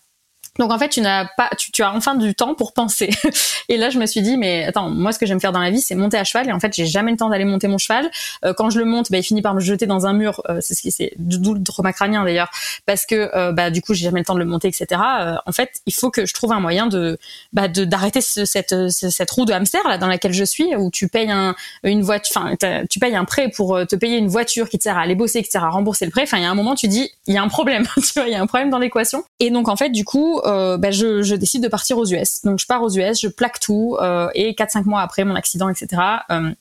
Donc 0.60 0.72
en 0.72 0.78
fait, 0.78 0.90
tu 0.90 1.00
n'as 1.00 1.26
pas, 1.38 1.50
tu, 1.58 1.82
as 1.82 1.94
enfin 1.94 2.16
du 2.16 2.36
temps 2.36 2.56
pour 2.56 2.74
penser. 2.74 3.10
et 3.70 3.78
là, 3.78 3.90
je 3.90 3.98
me 3.98 4.06
suis 4.06 4.22
dit, 4.22 4.38
mais 4.38 4.66
attends, 4.66 4.90
moi, 4.90 5.14
ce 5.14 5.20
que 5.20 5.26
j'aime 5.26 5.40
faire 5.40 5.54
dans 5.54 5.62
la 5.62 5.72
vie, 5.72 5.80
c'est 5.80 5.96
monter 5.96 6.18
à 6.18 6.26
cheval. 6.26 6.50
Et 6.50 6.52
en 6.52 6.60
fait, 6.60 6.74
j'ai 6.76 6.86
jamais 6.86 7.12
le 7.12 7.18
temps 7.18 7.30
d'aller 7.30 7.46
monter 7.46 7.70
mon 7.70 7.78
cheval. 7.78 8.12
Euh, 8.44 8.54
quand 8.54 8.70
je 8.70 8.80
le 8.80 8.86
monte, 8.86 9.12
bah, 9.12 9.18
il 9.18 9.24
finit 9.24 9.42
par 9.42 9.54
me 9.54 9.62
jeter 9.62 9.86
dans 9.86 10.06
un 10.06 10.14
mur. 10.14 10.42
Euh, 10.50 10.60
c'est 10.60 10.74
ce 10.74 10.82
qui, 10.82 10.92
c'est 10.92 11.14
d'où 11.18 11.54
le 11.54 11.64
trauma 11.64 11.94
crânien 11.94 12.26
d'ailleurs, 12.26 12.52
parce 12.86 13.06
que 13.06 13.32
euh, 13.34 13.54
bah 13.54 13.72
du 13.72 13.82
coup, 13.82 13.94
j'ai 13.94 14.04
jamais 14.04 14.20
le 14.20 14.26
temps 14.26 14.34
de 14.34 14.40
le 14.40 14.46
monter, 14.46 14.68
etc. 14.68 15.02
en 15.46 15.52
fait, 15.52 15.82
il 15.86 15.94
faut 15.94 16.12
que 16.12 16.26
je 16.26 16.34
trouve 16.34 16.52
un 16.52 16.60
moyen 16.60 16.88
de, 16.88 17.18
bah, 17.54 17.68
de 17.68 17.86
d'arrêter 17.86 18.22
cette 18.22 18.76
cette 18.90 19.32
roue 19.32 19.46
de 19.46 19.54
hamster 19.54 19.82
là 19.88 19.98
dans 19.98 20.08
laquelle 20.08 20.34
je 20.34 20.44
suis, 20.44 20.76
où 20.76 20.92
tu 20.92 21.08
payes 21.08 21.32
un 21.32 21.56
une 21.84 22.02
voiture, 22.02 22.42
enfin, 22.44 22.56
tu 22.90 23.00
payes 23.00 23.16
un 23.16 23.26
prêt 23.26 23.50
pour 23.50 23.80
te 23.88 23.96
payer 23.96 24.18
une 24.18 24.28
voiture 24.28 24.70
qui 24.70 24.78
te 24.78 24.84
sert 24.84 24.98
à 24.98 25.02
aller 25.02 25.16
bosser, 25.16 25.42
qui 25.42 25.48
te 25.48 25.54
sert 25.54 25.64
à 25.64 25.70
rembourser 25.70 26.06
le 26.06 26.12
prêt. 26.12 26.24
Enfin, 26.24 26.38
il 26.38 26.44
y 26.44 26.46
a 26.46 26.52
un 26.52 26.56
moment, 26.56 26.76
tu 26.76 26.88
dis, 26.88 27.10
il 27.28 27.34
y 27.34 27.38
a 27.38 27.42
un 27.42 27.48
problème, 27.48 27.86
tu 27.96 28.14
vois, 28.16 28.28
il 28.28 28.32
y 28.32 28.36
a 28.36 28.42
un 28.42 28.48
problème 28.48 28.70
dans 28.70 28.80
l'équation. 28.80 29.24
Et 29.40 29.50
donc 29.50 29.70
en 29.70 29.76
fait, 29.76 29.90
du 29.90 30.04
coup, 30.04 30.41
euh, 30.46 30.78
bah, 30.78 30.92
je, 30.92 31.36
décide 31.36 31.64
de 31.64 31.68
partir 31.68 31.98
aux 31.98 32.06
US. 32.06 32.42
Donc 32.44 32.60
je 32.60 32.66
pars 32.66 32.82
aux 32.82 32.90
US, 32.90 33.20
je 33.22 33.28
plaque 33.28 33.60
tout 33.60 33.98
euh, 34.02 34.30
et 34.36 34.54
4-5 34.54 34.84
mois 34.86 35.02
après 35.02 35.24
mon 35.24 35.36
accident, 35.36 35.70
etc. 35.70 36.02
Euh, 36.30 36.52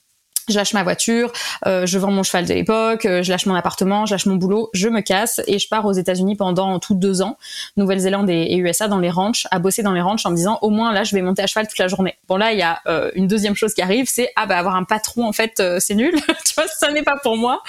je 0.48 0.56
lâche 0.56 0.72
ma 0.72 0.82
voiture, 0.82 1.32
euh, 1.66 1.86
je 1.86 1.96
vends 1.98 2.10
mon 2.10 2.24
cheval 2.24 2.44
de 2.44 2.54
l'époque, 2.54 3.02
je 3.04 3.30
lâche 3.30 3.46
mon 3.46 3.54
appartement, 3.54 4.06
je 4.06 4.14
lâche 4.14 4.26
mon 4.26 4.34
boulot, 4.34 4.68
je 4.72 4.88
me 4.88 5.00
casse 5.00 5.40
et 5.46 5.60
je 5.60 5.68
pars 5.68 5.84
aux 5.84 5.92
États-Unis 5.92 6.34
pendant 6.34 6.80
tout 6.80 6.94
deux 6.94 7.22
ans, 7.22 7.36
Nouvelle-Zélande 7.76 8.28
et, 8.30 8.56
USA 8.56 8.88
dans 8.88 8.98
les 8.98 9.10
ranchs, 9.10 9.46
à 9.52 9.60
bosser 9.60 9.84
dans 9.84 9.92
les 9.92 10.00
ranchs 10.00 10.26
en 10.26 10.30
me 10.30 10.36
disant 10.36 10.58
au 10.62 10.70
moins 10.70 10.92
là 10.92 11.04
je 11.04 11.14
vais 11.14 11.22
monter 11.22 11.42
à 11.42 11.46
cheval 11.46 11.68
toute 11.68 11.78
la 11.78 11.86
journée. 11.86 12.16
Bon 12.26 12.36
là 12.36 12.52
il 12.52 12.58
y 12.58 12.62
a 12.62 12.80
une 13.14 13.28
deuxième 13.28 13.54
chose 13.54 13.74
qui 13.74 13.82
arrive, 13.82 14.08
c'est 14.08 14.32
ah 14.34 14.46
bah 14.46 14.58
avoir 14.58 14.74
un 14.74 14.84
patron 14.84 15.24
en 15.24 15.32
fait 15.32 15.62
c'est 15.78 15.94
nul, 15.94 16.14
tu 16.44 16.54
vois 16.56 16.66
ça 16.66 16.90
n'est 16.90 17.04
pas 17.04 17.18
pour 17.22 17.36
moi. 17.36 17.62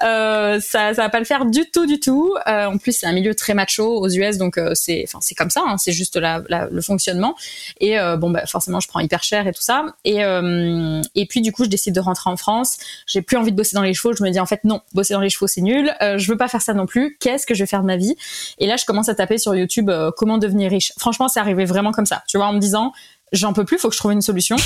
Ça 0.00 0.60
ça 0.60 0.92
va 0.92 1.08
pas 1.08 1.18
le 1.18 1.24
faire 1.24 1.46
du 1.46 1.70
tout 1.70 1.86
du 1.86 2.00
tout. 2.00 2.34
en 2.46 2.78
plus 2.78 2.92
c'est 2.92 3.06
un 3.06 3.12
milieu 3.12 3.34
très 3.34 3.54
macho 3.54 3.84
aux 3.84 4.08
US 4.08 4.38
donc 4.38 4.58
c'est 4.74 5.04
enfin 5.06 5.18
c'est 5.20 5.34
comme 5.34 5.50
ça, 5.50 5.62
hein, 5.66 5.76
c'est 5.78 5.92
juste 5.92 6.16
la, 6.16 6.42
le 6.48 6.80
fonctionnement. 6.82 7.34
Et 7.80 7.96
bon 8.18 8.30
bah 8.30 8.46
forcément 8.46 8.80
je 8.80 8.88
prends 8.88 9.00
hyper 9.00 9.22
cher 9.22 9.46
et 9.46 9.52
tout 9.52 9.62
ça. 9.62 9.86
Et 10.04 10.20
et 11.14 11.26
puis 11.26 11.40
du 11.40 11.52
coup 11.52 11.64
je 11.64 11.70
décide 11.70 11.94
de 11.94 12.00
rentrer 12.00 12.30
en 12.30 12.36
France, 12.36 12.76
j'ai 13.06 13.22
plus 13.22 13.36
envie 13.36 13.52
de 13.52 13.56
bosser 13.56 13.74
dans 13.74 13.82
les 13.82 13.94
chevaux, 13.94 14.14
je 14.14 14.22
me 14.22 14.30
dis 14.30 14.40
en 14.40 14.46
fait 14.46 14.64
non, 14.64 14.80
bosser 14.92 15.14
dans 15.14 15.20
les 15.20 15.30
chevaux 15.30 15.46
c'est 15.46 15.60
nul, 15.60 15.94
euh, 16.02 16.18
je 16.18 16.30
veux 16.30 16.36
pas 16.36 16.48
faire 16.48 16.62
ça 16.62 16.74
non 16.74 16.86
plus, 16.86 17.16
qu'est-ce 17.20 17.46
que 17.46 17.54
je 17.54 17.62
vais 17.62 17.66
faire 17.66 17.82
de 17.82 17.86
ma 17.86 17.96
vie? 17.96 18.16
Et 18.58 18.66
là 18.66 18.76
je 18.76 18.84
commence 18.84 19.08
à 19.08 19.14
taper 19.14 19.38
sur 19.38 19.54
YouTube 19.54 19.90
euh, 19.90 20.10
comment 20.16 20.38
devenir 20.38 20.70
riche. 20.70 20.92
Franchement, 20.98 21.28
c'est 21.28 21.40
arrivé 21.40 21.64
vraiment 21.64 21.92
comme 21.92 22.06
ça, 22.06 22.22
tu 22.28 22.36
vois, 22.36 22.46
en 22.46 22.52
me 22.52 22.58
disant 22.58 22.92
j'en 23.32 23.52
peux 23.52 23.64
plus, 23.64 23.78
faut 23.78 23.88
que 23.88 23.94
je 23.94 23.98
trouve 23.98 24.12
une 24.12 24.22
solution. 24.22 24.56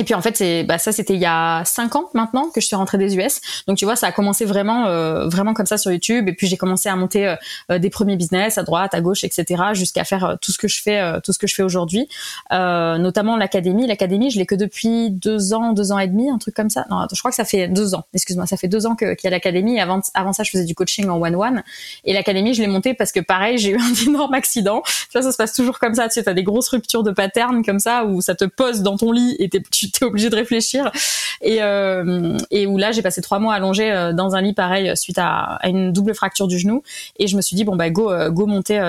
Et 0.00 0.04
puis 0.04 0.14
en 0.14 0.22
fait, 0.22 0.34
c'est 0.34 0.64
bah 0.64 0.78
ça 0.78 0.92
c'était 0.92 1.12
il 1.12 1.20
y 1.20 1.26
a 1.26 1.62
cinq 1.66 1.94
ans 1.94 2.08
maintenant 2.14 2.48
que 2.48 2.62
je 2.62 2.66
suis 2.66 2.74
rentrée 2.74 2.96
des 2.96 3.16
US. 3.18 3.42
Donc 3.66 3.76
tu 3.76 3.84
vois, 3.84 3.96
ça 3.96 4.06
a 4.06 4.12
commencé 4.12 4.46
vraiment 4.46 4.86
euh, 4.86 5.28
vraiment 5.28 5.52
comme 5.52 5.66
ça 5.66 5.76
sur 5.76 5.92
YouTube. 5.92 6.26
Et 6.26 6.32
puis 6.32 6.46
j'ai 6.46 6.56
commencé 6.56 6.88
à 6.88 6.96
monter 6.96 7.28
euh, 7.28 7.36
euh, 7.70 7.78
des 7.78 7.90
premiers 7.90 8.16
business 8.16 8.56
à 8.56 8.62
droite, 8.62 8.94
à 8.94 9.02
gauche, 9.02 9.24
etc. 9.24 9.62
Jusqu'à 9.74 10.04
faire 10.04 10.38
tout 10.40 10.52
ce 10.52 10.58
que 10.58 10.68
je 10.68 10.80
fais, 10.80 11.20
tout 11.22 11.34
ce 11.34 11.38
que 11.38 11.46
je 11.46 11.54
fais 11.54 11.62
aujourd'hui, 11.62 12.08
notamment 12.50 13.36
l'académie. 13.36 13.86
L'académie, 13.86 14.30
je 14.30 14.38
l'ai 14.38 14.46
que 14.46 14.54
depuis 14.54 15.10
deux 15.10 15.52
ans, 15.52 15.74
deux 15.74 15.92
ans 15.92 15.98
et 15.98 16.08
demi, 16.08 16.30
un 16.30 16.38
truc 16.38 16.54
comme 16.54 16.70
ça. 16.70 16.86
Non, 16.90 17.06
je 17.12 17.18
crois 17.18 17.30
que 17.30 17.36
ça 17.36 17.44
fait 17.44 17.68
deux 17.68 17.94
ans. 17.94 18.04
Excuse-moi, 18.14 18.46
ça 18.46 18.56
fait 18.56 18.68
deux 18.68 18.86
ans 18.86 18.96
qu'il 18.96 19.14
y 19.22 19.26
a 19.26 19.30
l'académie. 19.30 19.80
Avant 19.80 20.00
avant 20.14 20.32
ça, 20.32 20.44
je 20.44 20.50
faisais 20.50 20.64
du 20.64 20.74
coaching 20.74 21.10
en 21.10 21.20
one 21.20 21.36
one. 21.36 21.62
Et 22.06 22.14
l'académie, 22.14 22.54
je 22.54 22.62
l'ai 22.62 22.68
montée 22.68 22.94
parce 22.94 23.12
que 23.12 23.20
pareil, 23.20 23.58
j'ai 23.58 23.72
eu 23.72 23.78
un 23.78 24.08
énorme 24.08 24.32
accident. 24.32 24.82
Vois, 25.12 25.20
ça 25.20 25.30
se 25.30 25.36
passe 25.36 25.52
toujours 25.52 25.78
comme 25.78 25.94
ça. 25.94 26.08
Tu 26.08 26.14
sais, 26.14 26.26
as 26.26 26.32
des 26.32 26.42
grosses 26.42 26.70
ruptures 26.70 27.02
de 27.02 27.10
pattern 27.10 27.62
comme 27.62 27.80
ça 27.80 28.06
où 28.06 28.22
ça 28.22 28.34
te 28.34 28.46
pose 28.46 28.80
dans 28.80 28.96
ton 28.96 29.12
lit 29.12 29.36
et 29.38 29.50
tu 29.70 29.89
t'es 29.90 30.04
obligé 30.04 30.30
de 30.30 30.36
réfléchir. 30.36 30.90
Et, 31.42 31.62
euh, 31.62 32.36
et 32.50 32.66
où 32.66 32.76
là, 32.76 32.92
j'ai 32.92 33.02
passé 33.02 33.22
trois 33.22 33.38
mois 33.38 33.54
allongée 33.54 33.90
euh, 33.90 34.12
dans 34.12 34.34
un 34.34 34.40
lit 34.40 34.52
pareil 34.52 34.96
suite 34.96 35.18
à, 35.18 35.58
une 35.64 35.92
double 35.92 36.14
fracture 36.14 36.48
du 36.48 36.58
genou. 36.58 36.82
Et 37.18 37.26
je 37.26 37.36
me 37.36 37.42
suis 37.42 37.56
dit, 37.56 37.64
bon, 37.64 37.76
bah, 37.76 37.90
go, 37.90 38.10
euh, 38.10 38.30
go 38.30 38.46
monter 38.46 38.80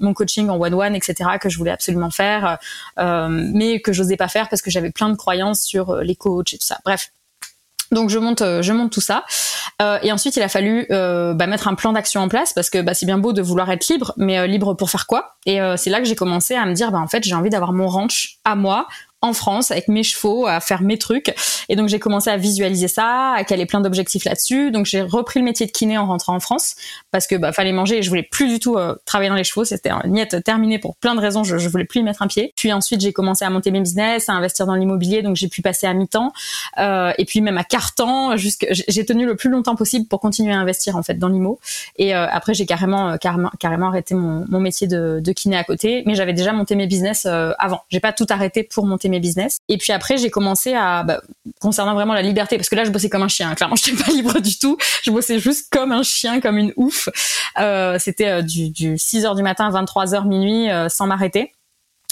mon 0.00 0.14
coaching 0.14 0.48
en 0.48 0.60
one-one, 0.60 0.94
etc., 0.94 1.30
que 1.40 1.48
je 1.48 1.58
voulais 1.58 1.70
absolument 1.70 2.10
faire, 2.10 2.58
mais 2.98 3.80
que 3.80 3.92
j'osais 3.92 4.16
pas 4.16 4.28
faire 4.28 4.48
parce 4.48 4.62
que 4.62 4.70
j'avais 4.70 4.90
plein 4.90 5.08
de 5.08 5.16
croyances 5.16 5.62
sur 5.62 5.96
les 5.96 6.14
coachs 6.14 6.54
et 6.54 6.58
tout 6.58 6.66
ça. 6.66 6.78
Bref, 6.84 7.10
donc 7.92 8.10
je 8.10 8.18
monte, 8.18 8.40
je 8.40 8.72
monte 8.72 8.92
tout 8.92 9.00
ça. 9.00 9.24
Euh, 9.82 9.98
et 10.02 10.10
ensuite, 10.12 10.36
il 10.36 10.42
a 10.42 10.48
fallu 10.48 10.86
euh, 10.90 11.34
bah, 11.34 11.46
mettre 11.46 11.68
un 11.68 11.74
plan 11.74 11.92
d'action 11.92 12.20
en 12.20 12.28
place 12.28 12.52
parce 12.52 12.70
que 12.70 12.80
bah, 12.80 12.94
c'est 12.94 13.06
bien 13.06 13.18
beau 13.18 13.32
de 13.32 13.42
vouloir 13.42 13.70
être 13.70 13.88
libre, 13.88 14.12
mais 14.16 14.46
libre 14.48 14.74
pour 14.74 14.90
faire 14.90 15.06
quoi? 15.06 15.36
Et 15.46 15.58
c'est 15.76 15.90
là 15.90 16.00
que 16.00 16.06
j'ai 16.06 16.16
commencé 16.16 16.54
à 16.54 16.64
me 16.66 16.72
dire, 16.72 16.90
bah, 16.90 16.98
en 16.98 17.08
fait, 17.08 17.24
j'ai 17.24 17.34
envie 17.34 17.50
d'avoir 17.50 17.72
mon 17.72 17.86
ranch 17.86 18.38
à 18.44 18.56
moi, 18.56 18.86
en 19.26 19.32
France 19.32 19.70
avec 19.70 19.88
mes 19.88 20.02
chevaux 20.02 20.46
à 20.46 20.60
faire 20.60 20.82
mes 20.82 20.98
trucs. 20.98 21.34
Et 21.68 21.76
donc 21.76 21.88
j'ai 21.88 21.98
commencé 21.98 22.30
à 22.30 22.36
visualiser 22.36 22.88
ça 22.88 23.32
à 23.36 23.44
caler 23.44 23.66
plein 23.66 23.80
d'objectifs 23.80 24.24
là-dessus. 24.24 24.70
Donc 24.70 24.86
j'ai 24.86 25.02
repris 25.02 25.40
le 25.40 25.44
métier 25.44 25.66
de 25.66 25.72
kiné 25.72 25.98
en 25.98 26.06
rentrant 26.06 26.34
en 26.34 26.40
France 26.40 26.76
parce 27.10 27.26
que 27.26 27.36
bah 27.36 27.52
fallait 27.52 27.72
manger 27.72 27.98
et 27.98 28.02
je 28.02 28.08
voulais 28.08 28.22
plus 28.22 28.48
du 28.48 28.58
tout 28.58 28.76
euh, 28.76 28.94
travailler 29.04 29.30
dans 29.30 29.36
les 29.36 29.44
chevaux. 29.44 29.64
C'était 29.64 29.90
un 29.90 30.02
niet 30.06 30.42
terminé 30.44 30.78
pour 30.78 30.96
plein 30.96 31.14
de 31.14 31.20
raisons. 31.20 31.44
Je, 31.44 31.58
je 31.58 31.68
voulais 31.68 31.84
plus 31.84 32.00
y 32.00 32.02
mettre 32.02 32.22
un 32.22 32.26
pied. 32.26 32.52
Puis 32.56 32.72
ensuite 32.72 33.00
j'ai 33.00 33.12
commencé 33.12 33.44
à 33.44 33.50
monter 33.50 33.70
mes 33.70 33.80
business 33.80 34.28
à 34.28 34.32
investir 34.32 34.66
dans 34.66 34.74
l'immobilier. 34.74 35.22
Donc 35.22 35.36
j'ai 35.36 35.48
pu 35.48 35.62
passer 35.62 35.86
à 35.86 35.94
mi-temps. 35.94 36.32
Euh, 36.78 37.12
et 37.18 37.24
puis 37.24 37.40
même 37.40 37.58
à 37.58 37.64
quart-temps 37.64 38.36
j'ai 38.36 39.04
tenu 39.04 39.26
le 39.26 39.36
plus 39.36 39.50
longtemps 39.50 39.76
possible 39.76 40.06
pour 40.06 40.20
continuer 40.20 40.52
à 40.52 40.58
investir 40.58 40.96
en 40.96 41.02
fait 41.02 41.14
dans 41.14 41.28
l'immo. 41.28 41.58
Et 41.96 42.14
euh, 42.14 42.26
après 42.30 42.54
j'ai 42.54 42.66
carrément, 42.66 43.16
carrément 43.18 43.50
carrément 43.58 43.88
arrêté 43.88 44.14
mon, 44.14 44.44
mon 44.48 44.60
métier 44.60 44.86
de, 44.86 45.20
de, 45.22 45.32
kiné 45.32 45.56
à 45.56 45.64
côté. 45.64 46.02
Mais 46.06 46.14
j'avais 46.14 46.32
déjà 46.32 46.52
monté 46.52 46.74
mes 46.76 46.86
business 46.86 47.26
avant. 47.26 47.82
J'ai 47.90 48.00
pas 48.00 48.12
tout 48.12 48.26
arrêté 48.30 48.62
pour 48.62 48.86
monter 48.86 49.08
mes 49.08 49.15
business. 49.20 49.58
Et 49.68 49.78
puis 49.78 49.92
après, 49.92 50.18
j'ai 50.18 50.30
commencé 50.30 50.74
à, 50.74 51.02
bah, 51.02 51.20
concernant 51.60 51.94
vraiment 51.94 52.14
la 52.14 52.22
liberté, 52.22 52.56
parce 52.56 52.68
que 52.68 52.76
là, 52.76 52.84
je 52.84 52.90
bossais 52.90 53.08
comme 53.08 53.22
un 53.22 53.28
chien. 53.28 53.54
Clairement, 53.54 53.76
je 53.84 53.90
n'étais 53.90 54.04
pas 54.04 54.12
libre 54.12 54.40
du 54.40 54.58
tout. 54.58 54.76
Je 55.02 55.10
bossais 55.10 55.38
juste 55.38 55.68
comme 55.70 55.92
un 55.92 56.02
chien, 56.02 56.40
comme 56.40 56.58
une 56.58 56.72
ouf. 56.76 57.08
Euh, 57.58 57.98
c'était 57.98 58.28
euh, 58.28 58.42
du, 58.42 58.70
du 58.70 58.98
6 58.98 59.24
h 59.24 59.36
du 59.36 59.42
matin 59.42 59.66
à 59.66 59.70
23 59.70 60.06
h 60.06 60.26
minuit, 60.26 60.70
euh, 60.70 60.88
sans 60.88 61.06
m'arrêter 61.06 61.52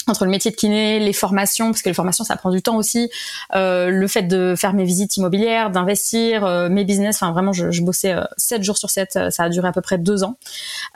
entre 0.07 0.25
le 0.25 0.31
métier 0.31 0.51
de 0.51 0.55
kiné, 0.55 0.99
les 0.99 1.13
formations, 1.13 1.71
parce 1.71 1.81
que 1.81 1.89
les 1.89 1.95
formations 1.95 2.23
ça 2.23 2.35
prend 2.35 2.51
du 2.51 2.61
temps 2.61 2.77
aussi, 2.77 3.09
euh, 3.55 3.89
le 3.89 4.07
fait 4.07 4.23
de 4.23 4.55
faire 4.57 4.73
mes 4.73 4.83
visites 4.83 5.17
immobilières, 5.17 5.71
d'investir, 5.71 6.45
euh, 6.45 6.69
mes 6.69 6.83
business, 6.83 7.17
enfin 7.17 7.31
vraiment 7.31 7.53
je, 7.53 7.71
je 7.71 7.81
bossais 7.81 8.13
euh, 8.13 8.23
7 8.37 8.63
jours 8.63 8.77
sur 8.77 8.89
7, 8.89 9.15
euh, 9.15 9.29
ça 9.29 9.43
a 9.43 9.49
duré 9.49 9.67
à 9.67 9.71
peu 9.71 9.81
près 9.81 9.97
deux 9.97 10.23
ans. 10.23 10.37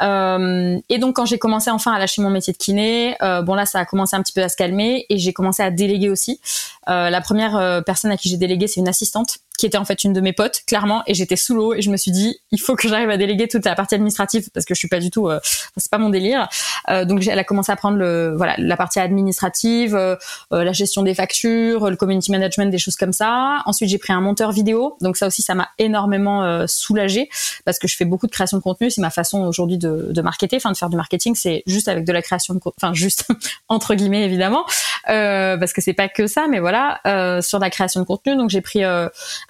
Euh, 0.01 0.77
et 0.89 0.97
donc 0.99 1.15
quand 1.15 1.25
j'ai 1.25 1.39
commencé 1.39 1.69
enfin 1.69 1.91
à 1.93 1.99
lâcher 1.99 2.21
mon 2.21 2.29
métier 2.29 2.53
de 2.53 2.57
kiné, 2.57 3.15
bon 3.43 3.55
là 3.55 3.65
ça 3.65 3.79
a 3.79 3.85
commencé 3.85 4.15
un 4.15 4.21
petit 4.21 4.33
peu 4.33 4.43
à 4.43 4.49
se 4.49 4.55
calmer 4.55 5.05
et 5.09 5.17
j'ai 5.17 5.33
commencé 5.33 5.63
à 5.63 5.71
déléguer 5.71 6.09
aussi. 6.09 6.39
la 6.87 7.21
première 7.21 7.83
personne 7.85 8.11
à 8.11 8.17
qui 8.17 8.29
j'ai 8.29 8.37
délégué 8.37 8.67
c'est 8.67 8.79
une 8.79 8.87
assistante 8.87 9.39
qui 9.59 9.65
était 9.65 9.77
en 9.77 9.83
fait 9.83 10.05
une 10.05 10.13
de 10.13 10.21
mes 10.21 10.31
potes, 10.31 10.61
clairement, 10.65 11.03
et 11.05 11.13
j'étais 11.13 11.35
sous 11.35 11.53
l'eau 11.53 11.73
et 11.73 11.81
je 11.81 11.91
me 11.91 11.97
suis 11.97 12.11
dit, 12.11 12.39
il 12.51 12.61
faut 12.61 12.77
que 12.77 12.87
j'arrive 12.87 13.09
à 13.09 13.17
déléguer 13.17 13.49
toute 13.49 13.65
la 13.65 13.75
partie 13.75 13.93
administrative 13.93 14.49
parce 14.53 14.65
que 14.65 14.73
je 14.73 14.79
suis 14.79 14.87
pas 14.87 14.99
du 15.01 15.11
tout, 15.11 15.27
euh, 15.27 15.41
c'est 15.75 15.91
pas 15.91 15.97
mon 15.97 16.09
délire. 16.09 16.47
Euh, 16.87 17.03
donc 17.03 17.27
elle 17.27 17.37
a 17.37 17.43
commencé 17.43 17.69
à 17.69 17.75
prendre 17.75 17.97
le, 17.97 18.33
voilà, 18.37 18.55
la 18.57 18.77
partie 18.77 19.01
administrative, 19.01 19.97
euh, 19.97 20.15
la 20.49 20.71
gestion 20.71 21.03
des 21.03 21.13
factures, 21.13 21.89
le 21.89 21.97
community 21.97 22.31
management, 22.31 22.71
des 22.71 22.77
choses 22.77 22.95
comme 22.95 23.11
ça. 23.11 23.61
Ensuite, 23.65 23.89
j'ai 23.89 23.97
pris 23.97 24.13
un 24.13 24.21
monteur 24.21 24.53
vidéo, 24.53 24.95
donc 25.01 25.17
ça 25.17 25.27
aussi, 25.27 25.41
ça 25.41 25.55
m'a 25.55 25.67
énormément 25.77 26.65
soulagée 26.65 27.27
parce 27.65 27.79
que 27.79 27.89
je 27.89 27.97
fais 27.97 28.05
beaucoup 28.05 28.27
de 28.27 28.31
création 28.31 28.55
de 28.55 28.63
contenu. 28.63 28.89
C'est 28.89 29.01
ma 29.01 29.09
façon 29.09 29.41
aujourd'hui 29.41 29.77
de, 29.77 30.07
de 30.11 30.21
marketer, 30.21 30.55
enfin 30.55 30.71
de 30.71 30.77
faire 30.77 30.89
du 30.89 30.95
marketing, 30.95 31.35
c'est 31.35 31.63
juste 31.67 31.89
avec 31.89 32.05
de 32.05 32.13
la 32.13 32.21
création 32.21 32.53
de, 32.53 32.61
enfin 32.81 32.93
juste 32.93 33.25
entre 33.67 33.93
guillemets 33.93 34.23
évidemment, 34.23 34.63
parce 35.05 35.73
que 35.73 35.81
c'est 35.81 35.93
pas 35.93 36.07
que 36.07 36.27
ça, 36.27 36.47
mais 36.47 36.59
voilà, 36.59 37.01
sur 37.41 37.59
la 37.59 37.69
création 37.69 37.99
de 37.99 38.05
contenu. 38.05 38.37
Donc 38.37 38.49
j'ai 38.49 38.61
pris 38.61 38.83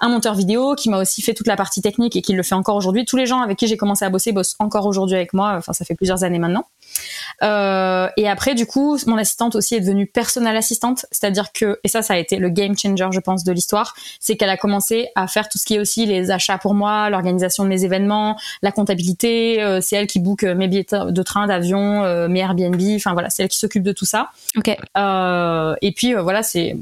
un 0.02 0.10
monteur 0.10 0.34
vidéo 0.34 0.76
qui 0.76 0.90
m'a 0.90 1.00
aussi 1.00 1.22
fait 1.22 1.34
toute 1.34 1.48
la 1.48 1.56
partie 1.56 1.82
technique 1.82 2.16
et 2.16 2.22
qui 2.22 2.34
le 2.34 2.44
fait 2.44 2.56
encore 2.56 2.76
aujourd'hui. 2.76 3.06
Tous 3.06 3.18
les 3.18 3.26
gens 3.26 3.42
avec 3.42 3.58
qui 3.58 3.68
j'ai 3.68 3.78
commencé 3.78 4.06
à 4.06 4.10
bosser 4.10 4.32
bossent 4.32 4.56
encore 4.60 4.86
aujourd'hui 4.86 5.16
avec 5.16 5.34
moi. 5.34 5.56
Enfin, 5.58 5.74
ça 5.74 5.86
fait 5.86 5.96
plusieurs 5.96 6.24
années 6.24 6.40
maintenant. 6.40 6.66
Euh, 7.42 8.08
et 8.18 8.28
après, 8.28 8.56
du 8.56 8.66
coup, 8.66 8.98
mon 9.08 9.18
assistante 9.18 9.56
aussi 9.56 9.76
est 9.76 9.80
devenue 9.80 10.08
personnelle 10.08 10.58
assistante, 10.58 11.06
c'est-à-dire 11.12 11.52
que, 11.54 11.80
et 11.84 11.88
ça, 11.88 12.02
ça 12.02 12.14
a 12.14 12.18
été 12.18 12.38
le 12.38 12.50
game 12.50 12.78
changer, 12.78 13.08
je 13.12 13.20
pense, 13.20 13.44
de 13.44 13.52
l'histoire, 13.52 13.94
c'est 14.20 14.36
qu'elle 14.36 14.50
a 14.50 14.58
commencé 14.58 15.10
à 15.16 15.28
faire 15.28 15.50
tout 15.50 15.58
ce 15.58 15.66
qui 15.66 15.76
est 15.76 15.80
aussi 15.80 16.06
les 16.06 16.32
achats 16.32 16.58
pour 16.58 16.74
moi, 16.74 17.10
l'organisation 17.10 17.64
de 17.64 17.70
mes 17.70 17.84
événements, 17.86 18.38
la 18.62 18.72
comptabilité. 18.72 19.62
Euh, 19.62 19.80
c'est 19.82 19.96
elle 19.96 20.08
qui 20.08 20.20
book 20.20 20.44
euh, 20.44 20.56
mes 20.56 20.68
billets 20.68 20.86
de 20.92 21.24
train, 21.24 21.48
d'avion, 21.48 22.04
euh, 22.04 22.28
mes 22.28 22.40
Airbnb. 22.40 22.82
Enfin 22.96 23.14
voilà, 23.14 23.30
c'est 23.30 23.44
elle 23.44 23.50
qui 23.50 23.58
s'occupe 23.58 23.84
de 23.84 23.92
tout 23.92 24.06
ça. 24.06 24.30
Ok. 24.58 24.68
Et 24.68 25.92
puis 25.92 26.14
voilà, 26.14 26.44
c'est 26.44 26.76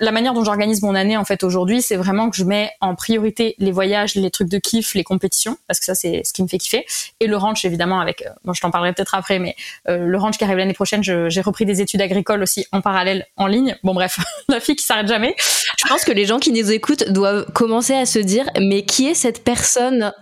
la 0.00 0.12
manière 0.12 0.34
dont 0.34 0.44
j'organise 0.44 0.82
mon 0.82 0.94
année 0.94 1.16
en 1.16 1.24
fait 1.24 1.42
aujourd'hui, 1.42 1.82
c'est 1.82 1.96
vraiment 1.96 2.30
que 2.30 2.36
je 2.36 2.44
mets 2.44 2.70
en 2.80 2.94
priorité 2.94 3.54
les 3.58 3.72
voyages, 3.72 4.14
les 4.14 4.30
trucs 4.30 4.48
de 4.48 4.58
kiff, 4.58 4.94
les 4.94 5.04
compétitions, 5.04 5.56
parce 5.66 5.78
que 5.78 5.86
ça 5.86 5.94
c'est 5.94 6.22
ce 6.24 6.32
qui 6.32 6.42
me 6.42 6.48
fait 6.48 6.58
kiffer, 6.58 6.84
et 7.20 7.26
le 7.26 7.36
ranch 7.36 7.64
évidemment 7.64 8.00
avec. 8.00 8.24
Bon, 8.44 8.52
je 8.52 8.60
t'en 8.60 8.70
parlerai 8.70 8.92
peut-être 8.92 9.14
après, 9.14 9.38
mais 9.38 9.51
euh, 9.88 9.98
le 9.98 10.18
ranch 10.18 10.38
qui 10.38 10.44
arrive 10.44 10.58
l'année 10.58 10.72
prochaine, 10.74 11.02
j'ai 11.02 11.40
repris 11.40 11.64
des 11.64 11.80
études 11.80 12.00
agricoles 12.00 12.42
aussi 12.42 12.66
en 12.72 12.80
parallèle 12.80 13.26
en 13.36 13.46
ligne. 13.46 13.76
Bon 13.82 13.94
bref, 13.94 14.18
la 14.48 14.60
fille 14.60 14.76
qui 14.76 14.84
s'arrête 14.84 15.08
jamais. 15.08 15.34
Je 15.38 15.88
pense 15.88 16.04
que 16.04 16.12
les 16.12 16.26
gens 16.26 16.38
qui 16.38 16.52
nous 16.52 16.70
écoutent 16.70 17.08
doivent 17.08 17.46
commencer 17.52 17.94
à 17.94 18.06
se 18.06 18.18
dire 18.18 18.46
mais 18.60 18.84
qui 18.84 19.08
est 19.08 19.14
cette 19.14 19.44
personne? 19.44 20.12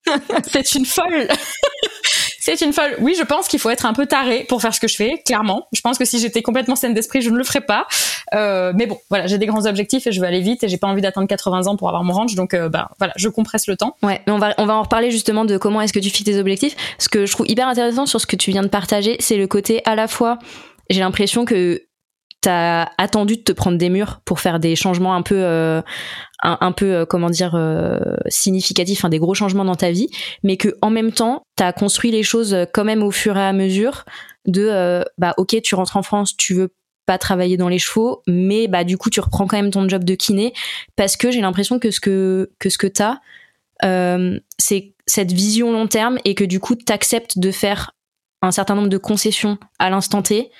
C'est 0.50 0.74
une 0.74 0.86
folle. 0.86 1.28
C'est 2.40 2.60
une 2.62 2.72
folle. 2.72 2.96
Oui, 3.00 3.14
je 3.16 3.22
pense 3.22 3.48
qu'il 3.48 3.60
faut 3.60 3.70
être 3.70 3.86
un 3.86 3.92
peu 3.92 4.06
taré 4.06 4.44
pour 4.48 4.62
faire 4.62 4.74
ce 4.74 4.80
que 4.80 4.88
je 4.88 4.96
fais, 4.96 5.22
clairement. 5.24 5.68
Je 5.72 5.80
pense 5.82 5.98
que 5.98 6.04
si 6.04 6.18
j'étais 6.18 6.42
complètement 6.42 6.74
saine 6.74 6.94
d'esprit, 6.94 7.20
je 7.20 7.30
ne 7.30 7.36
le 7.36 7.44
ferais 7.44 7.60
pas. 7.60 7.86
Euh, 8.34 8.72
mais 8.74 8.86
bon, 8.86 8.98
voilà, 9.10 9.26
j'ai 9.26 9.38
des 9.38 9.46
grands 9.46 9.66
objectifs 9.66 10.06
et 10.06 10.12
je 10.12 10.20
veux 10.20 10.26
aller 10.26 10.40
vite 10.40 10.64
et 10.64 10.68
j'ai 10.68 10.78
pas 10.78 10.86
envie 10.86 11.02
d'attendre 11.02 11.28
80 11.28 11.66
ans 11.66 11.76
pour 11.76 11.88
avoir 11.88 12.02
mon 12.02 12.14
ranch, 12.14 12.34
donc 12.34 12.54
euh, 12.54 12.68
bah 12.68 12.90
voilà, 12.98 13.12
je 13.16 13.28
compresse 13.28 13.66
le 13.66 13.76
temps. 13.76 13.96
Ouais, 14.02 14.22
mais 14.26 14.32
on 14.32 14.38
va 14.38 14.54
on 14.58 14.66
va 14.66 14.74
en 14.74 14.82
reparler 14.82 15.10
justement 15.10 15.44
de 15.44 15.58
comment 15.58 15.80
est-ce 15.80 15.92
que 15.92 15.98
tu 15.98 16.10
fixes 16.10 16.24
tes 16.24 16.38
objectifs. 16.38 16.76
Ce 16.98 17.08
que 17.08 17.26
je 17.26 17.32
trouve 17.32 17.48
hyper 17.48 17.68
intéressant 17.68 18.06
sur 18.06 18.20
ce 18.20 18.26
que 18.26 18.36
tu 18.36 18.50
viens 18.50 18.62
de 18.62 18.68
partager, 18.68 19.16
c'est 19.20 19.36
le 19.36 19.46
côté 19.46 19.82
à 19.84 19.94
la 19.94 20.08
fois, 20.08 20.38
j'ai 20.88 21.00
l'impression 21.00 21.44
que 21.44 21.82
t'as 22.40 22.88
attendu 22.96 23.36
de 23.36 23.42
te 23.42 23.52
prendre 23.52 23.76
des 23.76 23.90
murs 23.90 24.20
pour 24.24 24.40
faire 24.40 24.60
des 24.60 24.74
changements 24.74 25.14
un 25.14 25.22
peu 25.22 25.36
euh, 25.36 25.82
un, 26.42 26.72
peu 26.72 26.94
euh, 26.94 27.04
comment 27.04 27.28
dire 27.28 27.54
euh, 27.54 27.98
significatifs, 28.28 29.04
des 29.06 29.18
gros 29.18 29.34
changements 29.34 29.64
dans 29.64 29.74
ta 29.74 29.90
vie, 29.90 30.08
mais 30.42 30.56
que 30.56 30.76
en 30.80 30.90
même 30.90 31.12
temps 31.12 31.42
t'as 31.56 31.72
construit 31.72 32.10
les 32.10 32.22
choses 32.22 32.56
quand 32.72 32.84
même 32.84 33.02
au 33.02 33.10
fur 33.10 33.36
et 33.36 33.44
à 33.44 33.52
mesure 33.52 34.04
de 34.46 35.04
bah 35.18 35.34
ok 35.36 35.60
tu 35.62 35.74
rentres 35.74 35.96
en 35.96 36.02
France, 36.02 36.36
tu 36.36 36.54
veux 36.54 36.72
pas 37.04 37.18
travailler 37.18 37.56
dans 37.56 37.68
les 37.68 37.78
chevaux, 37.78 38.22
mais 38.26 38.68
bah 38.68 38.84
du 38.84 38.96
coup 38.96 39.10
tu 39.10 39.20
reprends 39.20 39.46
quand 39.46 39.56
même 39.56 39.70
ton 39.70 39.86
job 39.88 40.04
de 40.04 40.14
kiné 40.14 40.54
parce 40.96 41.16
que 41.16 41.30
j'ai 41.30 41.42
l'impression 41.42 41.78
que 41.78 41.90
ce 41.90 42.00
que 42.00 42.50
que 42.58 42.70
ce 42.70 42.78
que 42.78 42.86
t'as 42.86 43.18
c'est 44.58 44.94
cette 45.06 45.32
vision 45.32 45.72
long 45.72 45.88
terme 45.88 46.18
et 46.24 46.34
que 46.34 46.44
du 46.44 46.60
coup 46.60 46.74
t'acceptes 46.74 47.38
de 47.38 47.50
faire 47.50 47.92
un 48.42 48.50
certain 48.50 48.74
nombre 48.74 48.88
de 48.88 48.98
concessions 48.98 49.58
à 49.78 49.90
l'instant 49.90 50.22
T 50.22 50.50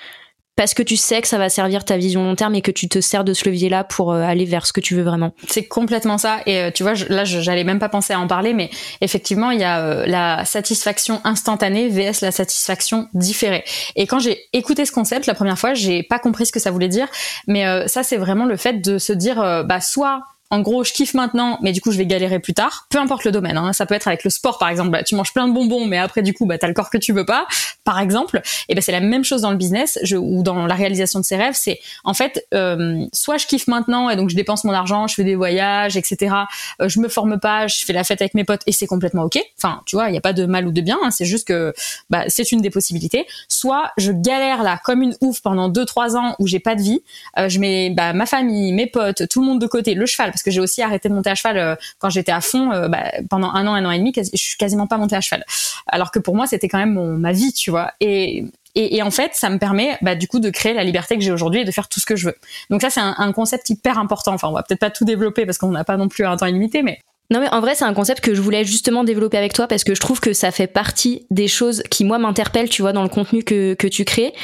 parce 0.57 0.75
que 0.75 0.83
tu 0.83 0.97
sais 0.97 1.21
que 1.23 1.28
ça 1.28 1.38
va 1.38 1.49
servir 1.49 1.85
ta 1.85 1.97
vision 1.97 2.23
long 2.23 2.35
terme 2.35 2.54
et 2.54 2.61
que 2.61 2.71
tu 2.71 2.88
te 2.88 3.00
sers 3.00 3.25
de 3.25 3.33
ce 3.33 3.49
levier-là 3.49 3.85
pour 3.85 4.12
euh, 4.12 4.23
aller 4.23 4.45
vers 4.45 4.66
ce 4.66 4.73
que 4.73 4.80
tu 4.80 4.95
veux 4.95 5.02
vraiment. 5.02 5.35
C'est 5.49 5.66
complètement 5.66 6.19
ça. 6.19 6.40
Et 6.47 6.59
euh, 6.59 6.71
tu 6.71 6.83
vois, 6.83 6.95
là, 7.09 7.25
j'allais 7.25 7.64
même 7.64 7.78
pas 7.78 7.88
penser 7.88 8.12
à 8.12 8.21
en 8.21 8.26
parler, 8.26 8.52
mais 8.52 8.71
effectivement, 9.00 9.50
il 9.52 9.61
y 9.61 9.64
a 9.64 9.80
euh, 9.80 10.07
la 10.07 10.45
satisfaction 10.45 11.21
instantanée 11.25 11.88
vs 11.88 12.21
la 12.21 12.30
satisfaction 12.30 13.09
différée. 13.14 13.64
Et 13.97 14.07
quand 14.07 14.19
j'ai 14.19 14.38
écouté 14.52 14.85
ce 14.85 14.92
concept 14.92 15.26
la 15.26 15.35
première 15.35 15.59
fois, 15.59 15.75
j'ai 15.75 16.02
pas 16.02 16.19
compris 16.19 16.47
ce 16.47 16.52
que 16.52 16.61
ça 16.61 16.71
voulait 16.71 16.88
dire, 16.88 17.09
mais 17.47 17.64
ça, 17.88 18.02
c'est 18.02 18.16
vraiment 18.16 18.45
le 18.45 18.57
fait 18.57 18.80
de 18.80 18.99
se 18.99 19.12
dire, 19.12 19.37
bah, 19.64 19.80
soit 19.80 20.23
en 20.52 20.61
gros, 20.61 20.83
je 20.83 20.92
kiffe 20.92 21.14
maintenant, 21.14 21.59
mais 21.62 21.71
du 21.71 21.80
coup, 21.80 21.92
je 21.92 21.99
vais 21.99 22.07
galérer 22.07 22.40
plus 22.40 22.54
tard. 22.54 22.87
Peu 22.90 22.99
importe 22.99 23.25
le 23.25 23.30
domaine. 23.30 23.57
Hein. 23.57 23.73
Ça 23.73 23.87
peut 23.87 23.95
être 23.95 24.09
avec 24.09 24.25
le 24.25 24.30
sport, 24.30 24.59
par 24.59 24.69
exemple. 24.69 24.90
Bah, 24.90 25.04
tu 25.04 25.14
manges 25.14 25.33
plein 25.33 25.47
de 25.47 25.54
bonbons, 25.54 25.87
mais 25.87 25.97
après, 25.97 26.23
du 26.23 26.35
coup, 26.35 26.45
bah, 26.45 26.59
t'as 26.59 26.66
le 26.66 26.75
corps 26.75 26.90
que 26.90 26.99
tu 26.99 27.12
veux 27.12 27.25
pas, 27.25 27.47
par 27.85 28.00
exemple. 28.00 28.42
Et 28.69 28.75
ben, 28.75 28.80
c'est 28.80 28.90
la 28.90 29.00
même 29.00 29.23
chose 29.23 29.42
dans 29.42 29.52
le 29.52 29.57
business 29.57 30.00
je, 30.02 30.16
ou 30.16 30.42
dans 30.42 30.66
la 30.66 30.75
réalisation 30.75 31.21
de 31.21 31.25
ses 31.25 31.37
rêves. 31.37 31.54
C'est 31.54 31.78
en 32.02 32.14
fait, 32.14 32.47
euh, 32.52 33.04
soit 33.12 33.38
je 33.38 33.47
kiffe 33.47 33.69
maintenant 33.69 34.11
et 34.11 34.16
donc 34.16 34.28
je 34.28 34.35
dépense 34.35 34.64
mon 34.64 34.73
argent, 34.73 35.07
je 35.07 35.14
fais 35.14 35.25
des 35.25 35.37
voyages, 35.37 35.97
etc. 35.97 36.35
Euh, 36.83 36.88
je 36.88 36.99
me 36.99 37.09
forme 37.09 37.38
pas, 37.38 37.69
je 37.69 37.85
fais 37.85 37.92
la 37.92 38.02
fête 38.02 38.21
avec 38.21 38.35
mes 38.35 38.45
potes 38.45 38.62
et 38.66 38.73
c'est 38.73 38.88
complètement 38.88 39.23
ok. 39.23 39.38
Enfin, 39.57 39.83
tu 39.87 39.95
vois, 39.95 40.09
il 40.09 40.14
y 40.14 40.19
a 40.19 40.21
pas 40.21 40.33
de 40.33 40.47
mal 40.47 40.66
ou 40.66 40.73
de 40.73 40.80
bien. 40.80 40.99
Hein. 41.04 41.12
C'est 41.12 41.26
juste 41.26 41.47
que 41.47 41.73
bah, 42.11 42.25
c'est 42.26 42.50
une 42.50 42.61
des 42.61 42.71
possibilités. 42.71 43.25
Soit 43.47 43.92
je 43.99 44.11
galère 44.11 44.64
là 44.64 44.80
comme 44.83 45.02
une 45.02 45.16
ouf 45.21 45.42
pendant 45.42 45.69
deux 45.69 45.85
trois 45.85 46.16
ans 46.16 46.35
où 46.40 46.49
j'ai 46.49 46.61
pas 46.61 46.75
de 46.75 46.83
vie. 46.83 47.02
Euh, 47.38 47.49
je 47.49 47.61
mets 47.61 47.90
bah, 47.90 48.12
ma 48.14 48.26
famille, 48.26 48.73
mes 48.73 48.88
potes, 48.88 49.28
tout 49.28 49.40
le 49.40 49.47
monde 49.47 49.60
de 49.60 49.69
côté, 49.69 49.95
le 49.95 50.06
cheval 50.06 50.32
parce 50.41 50.45
que 50.45 50.50
j'ai 50.50 50.61
aussi 50.61 50.81
arrêté 50.81 51.11
de 51.11 51.15
monter 51.15 51.29
à 51.29 51.35
cheval 51.35 51.59
euh, 51.59 51.76
quand 51.99 52.09
j'étais 52.09 52.33
à 52.33 52.41
fond. 52.41 52.73
Euh, 52.73 52.89
bah, 52.89 53.13
pendant 53.29 53.50
un 53.50 53.67
an, 53.67 53.75
un 53.75 53.85
an 53.85 53.91
et 53.91 53.99
demi, 53.99 54.13
je 54.17 54.23
suis 54.37 54.57
quasiment 54.57 54.87
pas 54.87 54.97
montée 54.97 55.17
à 55.17 55.21
cheval. 55.21 55.45
Alors 55.87 56.11
que 56.11 56.19
pour 56.19 56.35
moi, 56.35 56.47
c'était 56.47 56.69
quand 56.69 56.79
même 56.79 56.95
mon, 56.95 57.19
ma 57.19 57.33
vie, 57.33 57.53
tu 57.53 57.71
vois. 57.71 57.93
Et 58.00 58.45
et, 58.76 59.03
en 59.03 59.11
fait, 59.11 59.33
ça 59.35 59.50
me 59.50 59.59
permet 59.59 59.99
bah, 60.00 60.15
du 60.15 60.29
coup 60.29 60.39
de 60.39 60.49
créer 60.49 60.75
la 60.75 60.85
liberté 60.85 61.17
que 61.17 61.25
j'ai 61.25 61.33
aujourd'hui 61.33 61.63
et 61.63 61.65
de 61.65 61.73
faire 61.73 61.89
tout 61.89 61.99
ce 61.99 62.07
que 62.07 62.15
je 62.15 62.26
veux. 62.26 62.37
Donc 62.71 62.83
ça, 62.83 62.89
c'est 62.89 63.00
un, 63.00 63.33
concept 63.33 63.69
hyper 63.69 63.99
important. 63.99 64.33
Enfin, 64.33 64.47
on 64.47 64.53
va 64.53 64.63
peut-être 64.63 64.79
pas 64.79 64.91
tout 64.91 65.05
développer 65.05 65.45
parce 65.45 65.59
qu'on 65.59 65.73
n'a 65.73 65.83
pas 65.83 65.97
non 65.97 66.07
plus 66.07 66.25
un 66.25 66.37
temps 66.37 66.47
illimité, 66.47 66.85
mais 66.85 67.00
non 67.33 67.41
mais 67.41 67.49
en 67.50 67.61
vrai 67.61 67.76
c'est 67.76 67.85
un 67.85 67.95
concept 67.95 68.21
que 68.21 68.35
je 68.35 68.41
voulais 68.41 68.65
justement 68.65 69.05
développer 69.05 69.39
avec 69.39 69.53
toi 69.53 69.69
parce 69.69 69.85
que 69.85 69.95
je 69.95 70.00
trouve 70.00 70.19
que 70.19 70.33
ça 70.33 70.50
fait 70.50 70.67
partie 70.67 71.26
des 71.31 71.47
choses 71.47 71.85
qui 71.89 72.05
moi 72.05 72.19
m'interpellent 72.19 72.69
tu 72.69 72.83
vois 72.83 72.93
dans 72.93 73.05
le 73.05 73.09
contenu 73.09 73.45
que, 73.45 73.75
que 73.75 73.87
tu 73.87 74.05
crées 74.05 74.35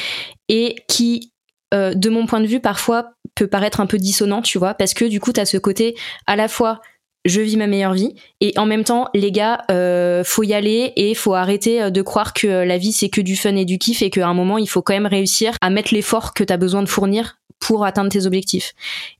et 0.49 0.77
qui 0.87 1.33
euh, 1.75 1.95
de 1.95 2.11
mon 2.11 2.27
point 2.27 2.41
de 2.41 2.47
vue, 2.47 2.61
parfois 2.61 3.13
peut 3.37 3.47
paraître 3.47 3.81
un 3.81 3.87
peu 3.87 3.99
dissonant, 3.99 4.43
tu 4.43 4.59
vois, 4.59 4.75
parce 4.75 4.95
que 4.95 5.05
du 5.05 5.21
coup, 5.21 5.33
tu 5.33 5.41
as 5.41 5.47
ce 5.47 5.59
côté 5.59 5.95
à 6.27 6.35
la 6.35 6.49
fois 6.49 6.81
je 7.27 7.41
vis 7.41 7.57
ma 7.57 7.67
meilleure 7.67 7.93
vie 7.93 8.15
et 8.41 8.53
en 8.57 8.67
même 8.67 8.85
temps 8.85 9.09
les 9.13 9.33
gars 9.33 9.65
euh, 9.71 10.23
faut 10.25 10.45
y 10.45 10.55
aller 10.55 10.93
et 10.97 11.15
faut 11.15 11.35
arrêter 11.35 11.83
euh, 11.83 11.91
de 11.91 12.03
croire 12.03 12.33
que 12.33 12.47
la 12.47 12.79
vie 12.79 12.93
c'est 12.93 13.09
que 13.09 13.21
du 13.21 13.37
fun 13.37 13.57
et 13.57 13.65
du 13.65 13.79
kiff 13.79 14.03
et 14.03 14.11
qu'à 14.11 14.27
un 14.27 14.35
moment 14.35 14.59
il 14.59 14.69
faut 14.69 14.83
quand 14.83 14.95
même 14.95 15.07
réussir 15.07 15.57
à 15.61 15.71
mettre 15.71 15.93
l'effort 15.93 16.35
que 16.35 16.45
tu 16.45 16.53
as 16.53 16.57
besoin 16.57 16.83
de 16.83 16.89
fournir 16.89 17.39
pour 17.59 17.85
atteindre 17.85 18.11
tes 18.11 18.27
objectifs. 18.27 18.73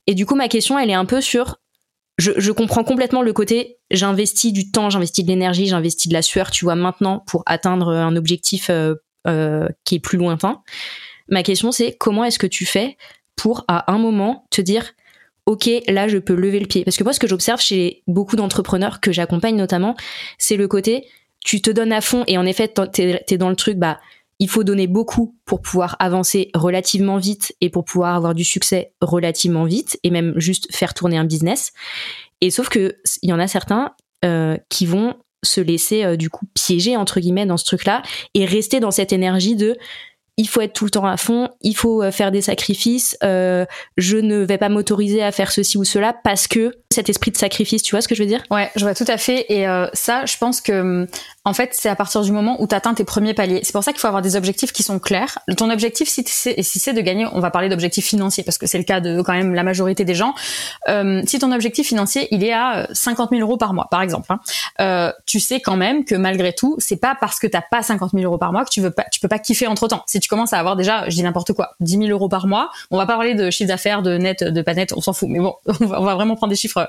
Et 0.07 0.15
du 0.15 0.25
coup 0.25 0.35
ma 0.35 0.47
question 0.47 0.79
elle 0.79 0.89
est 0.89 0.95
un 0.95 1.05
peu 1.05 1.21
sur 1.21 1.57
je, 2.17 2.31
je 2.37 2.51
comprends 2.51 2.83
complètement 2.83 3.21
le 3.21 3.33
côté 3.33 3.77
j'investis 3.91 4.53
du 4.53 4.71
temps 4.71 4.89
j'investis 4.89 5.23
de 5.23 5.29
l'énergie 5.29 5.67
j'investis 5.67 6.07
de 6.07 6.13
la 6.13 6.21
sueur 6.21 6.49
tu 6.49 6.65
vois 6.65 6.75
maintenant 6.75 7.23
pour 7.27 7.43
atteindre 7.45 7.89
un 7.89 8.15
objectif 8.15 8.71
qui 9.83 9.95
est 9.95 9.99
plus 9.99 10.17
lointain. 10.17 10.61
Ma 11.29 11.43
question 11.43 11.73
c'est 11.73 11.97
comment 11.97 12.23
est-ce 12.23 12.39
que 12.39 12.47
tu 12.47 12.65
fais 12.65 12.95
pour 13.37 13.63
à 13.69 13.93
un 13.93 13.97
moment 13.97 14.45
te 14.51 14.59
dire 14.59 14.91
ok 15.45 15.69
là 15.87 16.09
je 16.09 16.17
peux 16.17 16.35
lever 16.35 16.59
le 16.59 16.67
pied. 16.67 16.83
Parce 16.83 16.97
que 16.97 17.05
moi 17.05 17.13
ce 17.13 17.19
que 17.19 17.27
j'observe 17.27 17.61
chez 17.61 18.03
beaucoup 18.07 18.35
d'entrepreneurs 18.35 18.99
que 18.99 19.13
j'accompagne 19.13 19.55
notamment 19.55 19.95
c'est 20.37 20.57
le 20.57 20.67
côté 20.67 21.07
tu 21.45 21.61
te 21.61 21.69
donnes 21.69 21.93
à 21.93 22.01
fond 22.01 22.25
et 22.27 22.37
en 22.37 22.45
effet 22.45 22.67
t'es 22.67 23.23
es 23.25 23.37
dans 23.37 23.49
le 23.49 23.55
truc 23.55 23.77
bah 23.77 23.99
il 24.39 24.49
faut 24.49 24.63
donner 24.63 24.87
beaucoup 24.87 25.35
pour 25.45 25.61
pouvoir 25.61 25.95
avancer 25.99 26.51
relativement 26.53 27.17
vite 27.17 27.55
et 27.61 27.69
pour 27.69 27.85
pouvoir 27.85 28.15
avoir 28.15 28.35
du 28.35 28.43
succès 28.43 28.93
relativement 29.01 29.63
vite 29.63 29.97
et 30.03 30.11
même 30.11 30.33
juste 30.37 30.73
faire 30.75 30.93
tourner 30.93 31.17
un 31.17 31.25
business. 31.25 31.73
Et 32.41 32.51
sauf 32.51 32.69
que 32.69 32.97
il 33.23 33.29
y 33.29 33.33
en 33.33 33.39
a 33.39 33.47
certains 33.47 33.95
euh, 34.25 34.57
qui 34.69 34.85
vont 34.85 35.15
se 35.43 35.61
laisser 35.61 36.03
euh, 36.03 36.17
du 36.17 36.29
coup 36.29 36.45
piéger 36.53 36.97
entre 36.97 37.19
guillemets 37.19 37.45
dans 37.45 37.57
ce 37.57 37.65
truc 37.65 37.85
là 37.85 38.03
et 38.33 38.45
rester 38.45 38.79
dans 38.79 38.91
cette 38.91 39.13
énergie 39.13 39.55
de 39.55 39.75
il 40.37 40.47
faut 40.47 40.61
être 40.61 40.73
tout 40.73 40.85
le 40.85 40.91
temps 40.91 41.05
à 41.05 41.17
fond, 41.17 41.49
il 41.61 41.75
faut 41.75 42.03
euh, 42.03 42.11
faire 42.11 42.31
des 42.31 42.41
sacrifices, 42.41 43.17
euh, 43.23 43.65
je 43.97 44.17
ne 44.17 44.37
vais 44.37 44.59
pas 44.59 44.69
m'autoriser 44.69 45.23
à 45.23 45.31
faire 45.31 45.51
ceci 45.51 45.77
ou 45.77 45.83
cela 45.83 46.13
parce 46.23 46.47
que 46.47 46.75
cet 46.97 47.09
esprit 47.09 47.29
de 47.29 47.37
sacrifice, 47.37 47.83
tu 47.83 47.91
vois 47.91 48.01
ce 48.01 48.07
que 48.07 48.15
je 48.15 48.23
veux 48.23 48.27
dire? 48.27 48.43
Ouais, 48.49 48.71
je 48.75 48.83
vois 48.83 48.95
tout 48.95 49.05
à 49.07 49.17
fait. 49.17 49.45
Et 49.49 49.67
euh, 49.67 49.87
ça, 49.93 50.25
je 50.25 50.35
pense 50.37 50.61
que 50.61 50.71
hum, 50.71 51.07
en 51.45 51.53
fait, 51.53 51.69
c'est 51.73 51.89
à 51.89 51.95
partir 51.95 52.21
du 52.21 52.31
moment 52.31 52.57
où 52.59 52.67
tu 52.67 52.75
atteins 52.75 52.93
tes 52.93 53.05
premiers 53.05 53.33
paliers. 53.33 53.61
C'est 53.63 53.71
pour 53.71 53.83
ça 53.83 53.93
qu'il 53.93 54.01
faut 54.01 54.07
avoir 54.07 54.21
des 54.21 54.35
objectifs 54.35 54.73
qui 54.73 54.83
sont 54.83 54.99
clairs. 54.99 55.39
Ton 55.55 55.69
objectif, 55.69 56.09
si 56.09 56.23
c'est 56.25 56.93
de 56.93 57.01
gagner, 57.01 57.25
on 57.31 57.39
va 57.39 57.51
parler 57.51 57.69
d'objectifs 57.69 58.05
financiers 58.05 58.43
parce 58.43 58.57
que 58.57 58.67
c'est 58.67 58.77
le 58.77 58.83
cas 58.83 58.99
de 58.99 59.21
quand 59.21 59.31
même 59.31 59.53
la 59.53 59.63
majorité 59.63 60.03
des 60.03 60.13
gens. 60.13 60.33
Euh, 60.89 61.21
si 61.25 61.39
ton 61.39 61.53
objectif 61.53 61.87
financier, 61.87 62.27
il 62.31 62.43
est 62.43 62.51
à 62.51 62.87
50 62.91 63.29
000 63.29 63.41
euros 63.41 63.55
par 63.55 63.73
mois, 63.73 63.87
par 63.89 64.01
exemple, 64.01 64.33
hein, 64.33 64.39
euh, 64.81 65.13
tu 65.25 65.39
sais 65.39 65.61
quand 65.61 65.77
même 65.77 66.03
que 66.03 66.15
malgré 66.15 66.51
tout, 66.51 66.75
c'est 66.79 66.99
pas 66.99 67.15
parce 67.19 67.39
que 67.39 67.47
t'as 67.47 67.61
pas 67.61 67.81
50 67.81 68.11
000 68.11 68.25
euros 68.25 68.37
par 68.37 68.51
mois 68.51 68.65
que 68.65 68.69
tu 68.69 68.81
veux 68.81 68.91
pas, 68.91 69.05
tu 69.11 69.21
peux 69.21 69.29
pas 69.29 69.39
kiffer 69.39 69.67
entre 69.67 69.87
temps. 69.87 70.03
Si 70.07 70.19
tu 70.19 70.27
commences 70.27 70.51
à 70.51 70.59
avoir 70.59 70.75
déjà, 70.75 71.07
je 71.07 71.15
dis 71.15 71.23
n'importe 71.23 71.53
quoi, 71.53 71.75
10 71.79 71.97
000 71.97 72.09
euros 72.09 72.27
par 72.27 72.47
mois, 72.47 72.71
on 72.91 72.97
va 72.97 73.05
pas 73.05 73.13
parler 73.13 73.35
de 73.35 73.49
chiffre 73.51 73.69
d'affaires, 73.69 74.01
de 74.01 74.17
net, 74.17 74.43
de 74.43 74.61
pas 74.61 74.73
net, 74.73 74.93
on 74.97 75.01
s'en 75.01 75.13
fout. 75.13 75.29
Mais 75.29 75.39
bon, 75.39 75.55
on 75.79 75.85
va, 75.85 76.15
vraiment 76.15 76.35
prendre 76.35 76.51
des 76.51 76.57
chiffres 76.57 76.86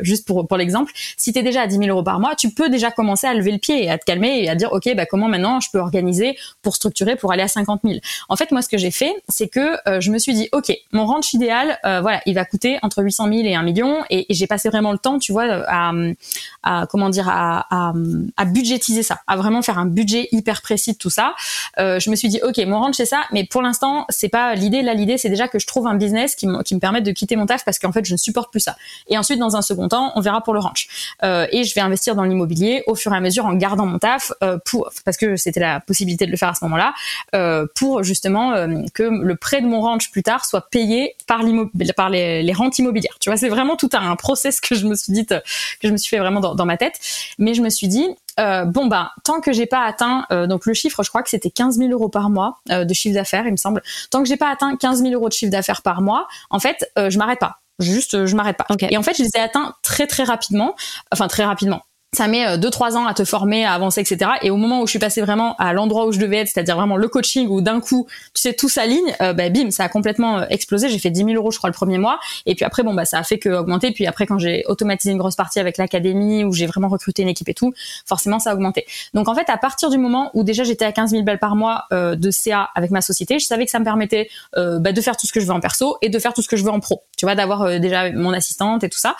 juste 0.00 0.26
pour 0.26 0.46
pour 0.46 0.56
l'exemple, 0.56 0.92
si 1.16 1.32
tu 1.32 1.38
es 1.38 1.42
déjà 1.42 1.62
à 1.62 1.66
10 1.66 1.78
000 1.78 1.88
euros 1.88 2.02
par 2.02 2.20
mois, 2.20 2.34
tu 2.34 2.50
peux 2.50 2.68
déjà 2.68 2.90
commencer 2.90 3.26
à 3.26 3.34
lever 3.34 3.52
le 3.52 3.58
pied 3.58 3.84
et 3.84 3.90
à 3.90 3.98
te 3.98 4.04
calmer 4.04 4.42
et 4.42 4.48
à 4.48 4.54
dire 4.54 4.72
ok, 4.72 4.94
bah 4.94 5.06
comment 5.06 5.28
maintenant 5.28 5.60
je 5.60 5.68
peux 5.72 5.78
organiser 5.78 6.36
pour 6.62 6.74
structurer 6.74 7.16
pour 7.16 7.32
aller 7.32 7.42
à 7.42 7.48
50 7.48 7.80
000. 7.84 7.98
En 8.28 8.36
fait, 8.36 8.50
moi, 8.50 8.62
ce 8.62 8.68
que 8.68 8.78
j'ai 8.78 8.90
fait, 8.90 9.14
c'est 9.28 9.48
que 9.48 9.76
je 10.00 10.10
me 10.10 10.18
suis 10.18 10.34
dit 10.34 10.48
ok, 10.52 10.72
mon 10.92 11.06
ranch 11.06 11.32
idéal, 11.32 11.78
voilà, 11.82 12.20
il 12.26 12.34
va 12.34 12.44
coûter 12.44 12.78
entre 12.82 13.02
800 13.02 13.28
000 13.28 13.34
et 13.44 13.54
1 13.54 13.62
million, 13.62 14.04
et, 14.10 14.26
j'ai 14.30 14.46
passé 14.46 14.68
vraiment 14.68 14.92
le 14.92 14.98
temps, 14.98 15.18
tu 15.18 15.32
vois, 15.32 15.46
à, 15.68 16.86
comment 16.86 17.08
dire, 17.08 17.28
à, 17.28 17.66
à, 17.70 17.92
à, 18.36 18.44
budgétiser 18.44 19.02
ça, 19.02 19.20
à 19.26 19.36
vraiment 19.36 19.62
faire 19.62 19.78
un 19.78 19.86
budget 19.86 20.28
hyper 20.32 20.62
précis 20.62 20.92
de 20.92 20.98
tout 20.98 21.10
ça. 21.10 21.34
je 21.78 22.10
me 22.10 22.16
suis 22.16 22.28
dit 22.28 22.40
ok, 22.42 22.58
mon 22.66 22.80
ranch 22.80 22.96
c'est 22.96 23.06
ça, 23.06 23.22
mais 23.32 23.44
pour 23.44 23.62
l'instant, 23.62 24.06
c'est 24.08 24.28
pas 24.28 24.54
l'idée. 24.54 24.82
Là, 24.82 24.94
l'idée, 24.94 25.18
c'est 25.18 25.28
déjà 25.28 25.48
que 25.48 25.58
je 25.58 25.66
trouve 25.66 25.86
un 25.86 25.94
business 25.94 26.34
qui, 26.34 26.46
qui 26.64 26.74
me 26.74 26.80
permette 26.80 27.04
de 27.04 27.12
quitter 27.12 27.36
mon 27.36 27.46
taf 27.46 27.64
parce 27.64 27.78
qu'en 27.78 27.92
fait, 27.92 28.04
je 28.04 28.12
ne 28.12 28.18
supporte 28.18 28.50
plus 28.50 28.60
ça. 28.60 28.76
Et 29.08 29.16
ensuite, 29.16 29.37
dans 29.38 29.56
un 29.56 29.62
second 29.62 29.88
temps, 29.88 30.12
on 30.14 30.20
verra 30.20 30.42
pour 30.42 30.54
le 30.54 30.60
ranch. 30.60 30.88
Euh, 31.22 31.46
et 31.50 31.64
je 31.64 31.74
vais 31.74 31.80
investir 31.80 32.14
dans 32.14 32.24
l'immobilier 32.24 32.82
au 32.86 32.94
fur 32.94 33.12
et 33.12 33.16
à 33.16 33.20
mesure 33.20 33.46
en 33.46 33.54
gardant 33.54 33.86
mon 33.86 33.98
taf 33.98 34.32
euh, 34.42 34.58
pour 34.64 34.90
parce 35.04 35.16
que 35.16 35.36
c'était 35.36 35.60
la 35.60 35.80
possibilité 35.80 36.26
de 36.26 36.30
le 36.30 36.36
faire 36.36 36.48
à 36.48 36.54
ce 36.54 36.64
moment-là 36.64 36.94
euh, 37.34 37.66
pour 37.74 38.02
justement 38.02 38.54
que 38.94 39.02
le 39.02 39.36
prêt 39.36 39.60
de 39.60 39.66
mon 39.66 39.80
ranch 39.80 40.10
plus 40.10 40.22
tard 40.22 40.44
soit 40.44 40.68
payé 40.70 41.14
par 41.26 41.42
les, 41.42 42.52
rentes 42.52 42.78
immobilières. 42.78 43.16
Tu 43.20 43.30
vois, 43.30 43.36
c'est 43.36 43.48
vraiment 43.48 43.76
tout 43.76 43.90
un, 43.92 44.16
process 44.16 44.60
que 44.60 44.74
je 44.74 44.86
me 44.86 44.94
suis 44.94 45.12
dit 45.12 45.26
que 45.26 45.34
je 45.82 45.90
me 45.90 45.96
suis 45.96 46.08
fait 46.08 46.18
vraiment 46.18 46.40
dans, 46.40 46.66
ma 46.66 46.76
tête. 46.76 46.98
Mais 47.38 47.54
je 47.54 47.62
me 47.62 47.70
suis 47.70 47.88
dit 47.88 48.06
bon 48.36 48.86
bah 48.86 49.12
tant 49.24 49.40
que 49.40 49.52
j'ai 49.52 49.66
pas 49.66 49.84
atteint 49.84 50.24
donc 50.46 50.64
le 50.64 50.72
chiffre 50.72 51.02
je 51.02 51.08
crois 51.08 51.22
que 51.24 51.30
c'était 51.30 51.50
15 51.50 51.76
000 51.78 51.90
euros 51.90 52.08
par 52.08 52.30
mois 52.30 52.60
de 52.68 52.94
chiffre 52.94 53.14
d'affaires 53.14 53.44
il 53.46 53.50
me 53.50 53.56
semble 53.56 53.82
tant 54.10 54.22
que 54.22 54.28
j'ai 54.28 54.36
pas 54.36 54.50
atteint 54.50 54.76
15 54.76 55.02
000 55.02 55.12
euros 55.12 55.28
de 55.28 55.32
chiffre 55.32 55.50
d'affaires 55.50 55.82
par 55.82 56.02
mois 56.02 56.28
en 56.50 56.60
fait 56.60 56.88
je 56.96 57.18
m'arrête 57.18 57.40
pas 57.40 57.58
juste 57.78 58.26
je 58.26 58.36
m'arrête 58.36 58.56
pas. 58.56 58.66
Et 58.90 58.96
en 58.96 59.02
fait 59.02 59.16
je 59.16 59.22
les 59.22 59.30
ai 59.36 59.40
atteints 59.40 59.74
très 59.82 60.06
très 60.06 60.24
rapidement. 60.24 60.74
Enfin 61.12 61.28
très 61.28 61.44
rapidement 61.44 61.82
ça 62.16 62.26
met 62.26 62.56
2-3 62.56 62.96
ans 62.96 63.06
à 63.06 63.12
te 63.12 63.24
former, 63.24 63.66
à 63.66 63.74
avancer, 63.74 64.00
etc. 64.00 64.30
Et 64.42 64.50
au 64.50 64.56
moment 64.56 64.80
où 64.80 64.86
je 64.86 64.90
suis 64.90 64.98
passée 64.98 65.20
vraiment 65.20 65.54
à 65.56 65.74
l'endroit 65.74 66.06
où 66.06 66.12
je 66.12 66.18
devais 66.18 66.38
être, 66.38 66.48
c'est-à-dire 66.48 66.74
vraiment 66.74 66.96
le 66.96 67.06
coaching, 67.06 67.48
où 67.48 67.60
d'un 67.60 67.80
coup, 67.80 68.06
tu 68.34 68.40
sais, 68.40 68.54
tout 68.54 68.70
s'aligne, 68.70 69.14
euh, 69.20 69.34
bah, 69.34 69.50
bim, 69.50 69.70
ça 69.70 69.84
a 69.84 69.88
complètement 69.90 70.38
euh, 70.38 70.44
explosé. 70.48 70.88
J'ai 70.88 70.98
fait 70.98 71.10
10 71.10 71.24
000 71.24 71.30
euros, 71.32 71.50
je 71.50 71.58
crois, 71.58 71.68
le 71.68 71.74
premier 71.74 71.98
mois. 71.98 72.18
Et 72.46 72.54
puis 72.54 72.64
après, 72.64 72.82
bon, 72.82 72.94
bah, 72.94 73.04
ça 73.04 73.18
a 73.18 73.22
fait 73.24 73.38
que 73.38 73.50
augmenter. 73.50 73.92
Puis 73.92 74.06
après, 74.06 74.26
quand 74.26 74.38
j'ai 74.38 74.64
automatisé 74.66 75.12
une 75.12 75.18
grosse 75.18 75.36
partie 75.36 75.60
avec 75.60 75.76
l'académie, 75.76 76.44
où 76.44 76.52
j'ai 76.52 76.66
vraiment 76.66 76.88
recruté 76.88 77.22
une 77.22 77.28
équipe 77.28 77.48
et 77.50 77.54
tout, 77.54 77.74
forcément, 78.06 78.38
ça 78.38 78.52
a 78.52 78.54
augmenté. 78.54 78.86
Donc 79.12 79.28
en 79.28 79.34
fait, 79.34 79.50
à 79.50 79.58
partir 79.58 79.90
du 79.90 79.98
moment 79.98 80.30
où 80.32 80.44
déjà 80.44 80.64
j'étais 80.64 80.86
à 80.86 80.92
15 80.92 81.10
000 81.10 81.24
balles 81.24 81.38
par 81.38 81.56
mois 81.56 81.84
euh, 81.92 82.16
de 82.16 82.30
CA 82.30 82.70
avec 82.74 82.90
ma 82.90 83.02
société, 83.02 83.38
je 83.38 83.44
savais 83.44 83.66
que 83.66 83.70
ça 83.70 83.80
me 83.80 83.84
permettait 83.84 84.30
euh, 84.56 84.78
bah, 84.78 84.92
de 84.92 85.00
faire 85.02 85.16
tout 85.16 85.26
ce 85.26 85.32
que 85.32 85.40
je 85.40 85.46
veux 85.46 85.52
en 85.52 85.60
perso 85.60 85.98
et 86.00 86.08
de 86.08 86.18
faire 86.18 86.32
tout 86.32 86.40
ce 86.40 86.48
que 86.48 86.56
je 86.56 86.64
veux 86.64 86.70
en 86.70 86.80
pro. 86.80 87.02
Tu 87.18 87.26
vois, 87.26 87.34
d'avoir 87.34 87.78
déjà 87.80 88.10
mon 88.12 88.32
assistante 88.32 88.82
et 88.82 88.88
tout 88.88 88.98
ça. 88.98 89.16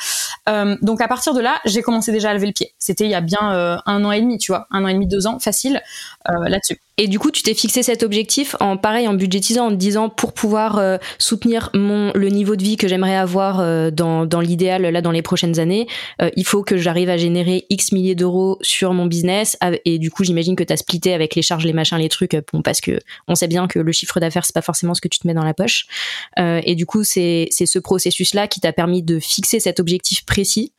donc 0.81 1.03
à 1.03 1.09
partir 1.09 1.35
de 1.35 1.41
là, 1.41 1.61
j'ai 1.67 1.83
commencé 1.83 2.13
déjà 2.13 2.31
à 2.31 2.35
lever 2.35 2.47
le 2.47 2.53
pied. 2.53 2.73
C'était 2.79 3.05
il 3.05 3.11
y 3.11 3.15
a 3.15 3.21
bien 3.21 3.53
euh, 3.55 3.77
un 3.87 4.05
an 4.05 4.13
et 4.13 4.21
demi, 4.21 4.39
tu 4.39 4.53
vois, 4.53 4.69
un 4.71 4.85
an 4.85 4.89
et 4.89 4.95
demi, 4.95 5.09
deux 5.09 5.27
ans, 5.27 5.41
facile 5.41 5.83
euh, 6.29 6.49
là-dessus. 6.49 6.81
Et 6.97 7.09
du 7.09 7.19
coup, 7.19 7.31
tu 7.31 7.43
t'es 7.43 7.55
fixé 7.55 7.83
cet 7.83 8.03
objectif 8.03 8.57
en 8.61 8.77
pareil, 8.77 9.09
en 9.09 9.15
budgétisant, 9.15 9.67
en 9.67 9.71
te 9.71 9.75
disant 9.75 10.09
pour 10.09 10.33
pouvoir 10.33 10.79
euh, 10.79 10.97
soutenir 11.19 11.71
mon 11.75 12.13
le 12.15 12.29
niveau 12.29 12.57
de 12.57 12.63
vie 12.63 12.77
que 12.77 12.89
j'aimerais 12.89 13.17
avoir 13.17 13.59
dans, 13.93 14.27
dans 14.27 14.41
l'idéal 14.41 14.83
là 14.83 15.01
dans 15.01 15.11
les 15.11 15.23
prochaines 15.23 15.59
années, 15.61 15.87
il 16.37 16.45
faut 16.45 16.63
que 16.63 16.77
j'arrive 16.77 17.09
à 17.09 17.17
générer 17.17 17.67
X 17.71 17.93
milliers 17.93 18.15
d'euros 18.15 18.59
sur 18.63 18.93
mon 18.95 19.07
business. 19.07 19.57
Et 19.85 19.99
du 19.99 20.11
coup, 20.11 20.25
j'imagine 20.25 20.57
que 20.57 20.65
tu 20.65 20.73
as 20.73 20.77
splitté 20.77 21.15
avec 21.15 21.35
les 21.35 21.43
charges, 21.43 21.65
les 21.65 21.73
machins, 21.73 21.99
les 21.99 22.09
trucs, 22.09 22.37
bon, 22.53 22.63
parce 22.63 22.81
que 22.81 22.99
on 23.29 23.35
sait 23.35 23.49
bien 23.49 23.69
que 23.69 23.79
le 23.79 23.93
chiffre 23.93 24.19
d'affaires 24.19 24.45
c'est 24.45 24.55
pas 24.55 24.63
forcément 24.63 24.95
ce 24.95 25.01
que 25.01 25.09
tu 25.09 25.19
te 25.19 25.27
mets 25.27 25.35
dans 25.35 25.45
la 25.45 25.55
poche. 25.55 25.87
et 26.37 26.75
du 26.75 26.87
coup, 26.87 27.05
c'est 27.05 27.49
c'est 27.51 27.67
ce 27.67 27.79
processus 27.79 28.35
là 28.35 28.49
qui 28.49 28.61
t'a 28.61 28.73
permis 28.73 29.03
de 29.03 29.19
fixer 29.21 29.61
cet 29.61 29.79
objectif 29.79 30.25
précis. 30.25 30.73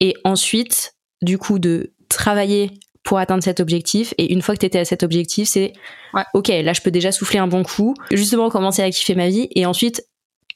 Et 0.00 0.14
ensuite, 0.24 0.95
du 1.22 1.38
coup 1.38 1.58
de 1.58 1.92
travailler 2.08 2.70
pour 3.02 3.18
atteindre 3.18 3.42
cet 3.42 3.60
objectif. 3.60 4.14
Et 4.18 4.32
une 4.32 4.42
fois 4.42 4.54
que 4.54 4.60
tu 4.60 4.66
étais 4.66 4.80
à 4.80 4.84
cet 4.84 5.02
objectif, 5.02 5.48
c'est 5.48 5.72
ok, 6.34 6.48
là 6.48 6.72
je 6.72 6.80
peux 6.80 6.90
déjà 6.90 7.12
souffler 7.12 7.38
un 7.38 7.46
bon 7.46 7.62
coup, 7.62 7.94
justement 8.10 8.50
commencer 8.50 8.82
à 8.82 8.90
kiffer 8.90 9.14
ma 9.14 9.28
vie. 9.28 9.48
Et 9.54 9.64
ensuite, 9.64 10.04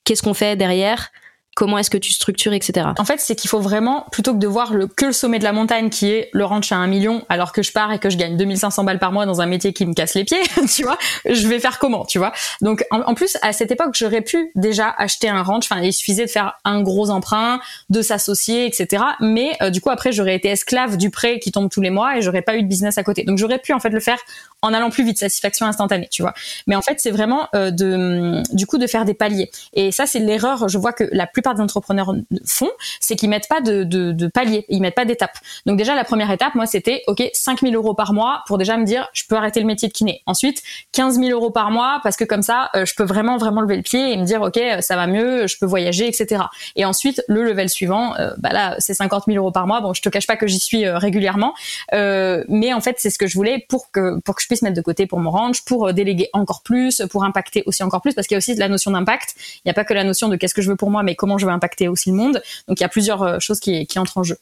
qu'est-ce 0.05 0.23
qu'on 0.23 0.35
fait 0.35 0.57
derrière? 0.57 1.11
Comment 1.55 1.79
est-ce 1.79 1.91
que 1.91 1.99
tu 1.99 2.13
structures, 2.13 2.53
etc. 2.53 2.87
En 2.99 3.05
fait, 3.05 3.19
c'est 3.19 3.35
qu'il 3.35 3.51
faut 3.51 3.61
vraiment, 3.61 4.07
plutôt 4.13 4.33
que 4.33 4.39
de 4.39 4.47
voir 4.47 4.73
le, 4.73 4.87
que 4.87 5.07
le 5.07 5.13
sommet 5.13 5.39
de 5.39 5.45
la 5.45 5.53
montagne 5.53 5.91
qui 5.91 6.11
est 6.11 6.31
le 6.33 6.45
ranch 6.45 6.73
à 6.73 6.77
un 6.77 6.87
million, 6.87 7.25
alors 7.29 7.53
que 7.53 7.63
je 7.63 7.73
pars 7.73 7.93
et 7.93 7.99
que 7.99 8.09
je 8.09 8.17
gagne 8.17 8.37
2500 8.37 8.85
balles 8.85 8.99
par 8.99 9.13
mois 9.13 9.27
dans 9.27 9.41
un 9.41 9.47
métier 9.47 9.73
qui 9.73 9.85
me 9.85 9.95
casse 9.95 10.15
les 10.15 10.25
pieds, 10.25 10.41
tu 10.75 10.85
vois, 10.85 10.97
je 11.29 11.49
vais 11.49 11.59
faire 11.59 11.79
comment, 11.79 12.05
tu 12.05 12.19
vois. 12.19 12.33
Donc, 12.61 12.85
en, 12.91 13.15
plus, 13.15 13.37
à 13.43 13.53
cette 13.53 13.71
époque, 13.71 13.95
j'aurais 13.95 14.23
pu 14.23 14.53
déjà 14.55 14.95
acheter 14.97 15.29
un 15.29 15.43
ranch, 15.43 15.65
enfin, 15.71 15.83
il 15.83 15.93
suffisait 15.93 16.27
de 16.27 16.31
faire 16.31 16.55
un 16.65 16.83
gros 16.83 17.11
emprunt, 17.11 17.61
de 17.91 18.01
s'associer, 18.01 18.67
etc. 18.67 19.03
Mais 19.21 19.51
euh, 19.61 19.71
du 19.71 19.81
coup, 19.81 19.91
après, 19.91 20.13
j'aurais 20.13 20.37
été 20.37 20.49
esclave 20.49 20.97
du 20.97 21.11
prêt 21.11 21.41
qui 21.41 21.53
tombe 21.53 21.69
tous 21.69 21.81
les 21.81 21.91
mois 21.91 22.17
et 22.17 22.23
j'aurais 22.23 22.43
pas 22.43 22.57
eu 22.57 22.63
de 22.63 22.69
business 22.69 22.97
à 22.97 23.03
côté. 23.03 23.25
Donc, 23.25 23.39
j'aurais 23.39 23.59
pu, 23.59 23.73
en 23.73 23.81
fait, 23.81 23.91
le 23.91 24.01
faire 24.01 24.19
en 24.63 24.75
allant 24.75 24.91
plus 24.91 25.05
vite, 25.05 25.19
satisfaction 25.19 25.67
instantanée, 25.67 26.09
tu 26.11 26.23
vois. 26.23 26.35
Mais 26.67 26.77
en 26.77 26.83
fait, 26.83 27.01
c'est 27.01 27.11
vraiment 27.11 27.49
euh, 27.55 27.71
de, 27.71 28.43
du 28.55 28.67
coup, 28.67 28.79
de 28.79 28.87
faire 28.87 29.05
des 29.05 29.15
paliers. 29.15 29.51
Et 29.73 29.93
ça, 29.93 30.07
c'est 30.07 30.19
l'erreur, 30.19 30.69
je 30.69 30.79
vois 30.79 30.93
que 30.93 31.05
la 31.13 31.27
plupart 31.27 31.55
des 31.55 31.63
entrepreneurs 31.63 32.15
font, 32.47 32.71
c'est 33.01 33.17
qu'ils 33.17 33.31
mettent 33.31 33.49
pas 33.49 33.61
de, 33.61 33.85
de, 33.85 34.13
de 34.13 34.27
paliers, 34.27 34.67
ils 34.69 34.81
mettent 34.81 34.95
pas 34.95 35.05
d'étapes. 35.05 35.39
Donc 35.67 35.79
déjà, 35.79 35.95
la 35.95 36.05
première 36.05 36.31
étape, 36.31 36.55
moi, 36.55 36.67
c'était, 36.67 37.03
OK, 37.07 37.23
5000 37.33 37.75
euros 37.75 37.95
par 37.95 38.13
mois 38.13 38.43
pour 38.47 38.59
déjà 38.59 38.77
me 38.77 38.85
dire, 38.85 39.09
je 39.13 39.25
peux 39.29 39.37
arrêter 39.37 39.61
le 39.61 39.67
métier 39.67 39.89
de 39.89 39.93
kiné. 39.93 40.23
Ensuite, 40.27 40.63
15 40.93 41.19
000 41.19 41.31
euros 41.31 41.51
par 41.51 41.71
mois 41.71 42.01
parce 42.03 42.17
que 42.17 42.25
comme 42.25 42.43
ça, 42.43 42.71
euh, 42.75 42.85
je 42.85 42.95
peux 42.95 43.05
vraiment, 43.05 43.39
vraiment 43.39 43.63
lever 43.63 43.77
le 43.77 43.83
pied 43.83 44.13
et 44.13 44.17
me 44.17 44.25
dire, 44.25 44.43
OK, 44.43 44.61
ça 44.81 44.97
va 44.97 45.07
mieux, 45.07 45.47
je 45.47 45.57
peux 45.59 45.67
voyager, 45.67 46.07
etc. 46.07 46.43
Et 46.77 46.85
ensuite, 46.85 47.23
le 47.29 47.43
level 47.43 47.69
suivant, 47.69 48.15
euh, 48.17 48.33
bah 48.39 48.51
là, 48.53 48.77
c'est 48.79 48.95
50 48.95 49.25
000 49.27 49.39
euros 49.39 49.53
par 49.53 49.67
mois. 49.67 49.81
Bon, 49.81 49.95
je 49.95 50.03
te 50.03 50.09
cache 50.09 50.27
pas 50.27 50.37
que 50.37 50.47
j'y 50.47 50.61
suis 50.61 50.89
régulièrement, 50.89 51.55
mais 51.93 52.73
en 52.75 52.81
fait, 52.81 52.97
c'est 52.99 53.11
ce 53.11 53.19
que 53.19 53.27
je 53.27 53.35
voulais 53.35 53.65
pour 53.69 53.91
que, 53.91 54.21
pour 54.21 54.35
que 54.35 54.43
je 54.43 54.50
puisse 54.51 54.63
mettre 54.63 54.77
de 54.77 54.83
côté 54.83 55.07
pour 55.07 55.21
mon 55.21 55.31
ranch, 55.31 55.65
pour 55.65 55.87
euh, 55.87 55.93
déléguer 55.93 56.29
encore 56.33 56.63
plus, 56.63 57.03
pour 57.11 57.23
impacter 57.23 57.63
aussi 57.67 57.85
encore 57.85 58.03
plus, 58.03 58.15
parce 58.15 58.27
qu'il 58.27 58.35
y 58.35 58.37
a 58.37 58.39
aussi 58.39 58.55
la 58.57 58.69
notion 58.69 58.91
d'impact. 58.91 59.37
Il 59.59 59.63
n'y 59.67 59.71
a 59.71 59.75
pas 59.75 59.85
que 59.85 59.95
la 59.95 60.03
notion 60.03 60.29
de 60.29 60.35
qu'est-ce 60.35 60.55
que 60.55 60.63
je 60.63 60.69
veux 60.69 60.77
pour 60.77 60.91
moi, 60.91 61.05
mais 61.05 61.15
comment 61.15 61.39
je 61.39 61.47
veux 61.47 61.53
impacter 61.53 61.87
aussi 61.87 62.11
le 62.11 62.17
monde. 62.17 62.43
Donc 62.67 62.81
il 62.81 62.83
y 62.83 62.85
a 62.85 62.89
plusieurs 62.89 63.23
euh, 63.23 63.39
choses 63.39 63.61
qui, 63.61 63.87
qui 63.87 63.99
entrent 64.01 64.19
en 64.19 64.25
jeu. 64.25 64.37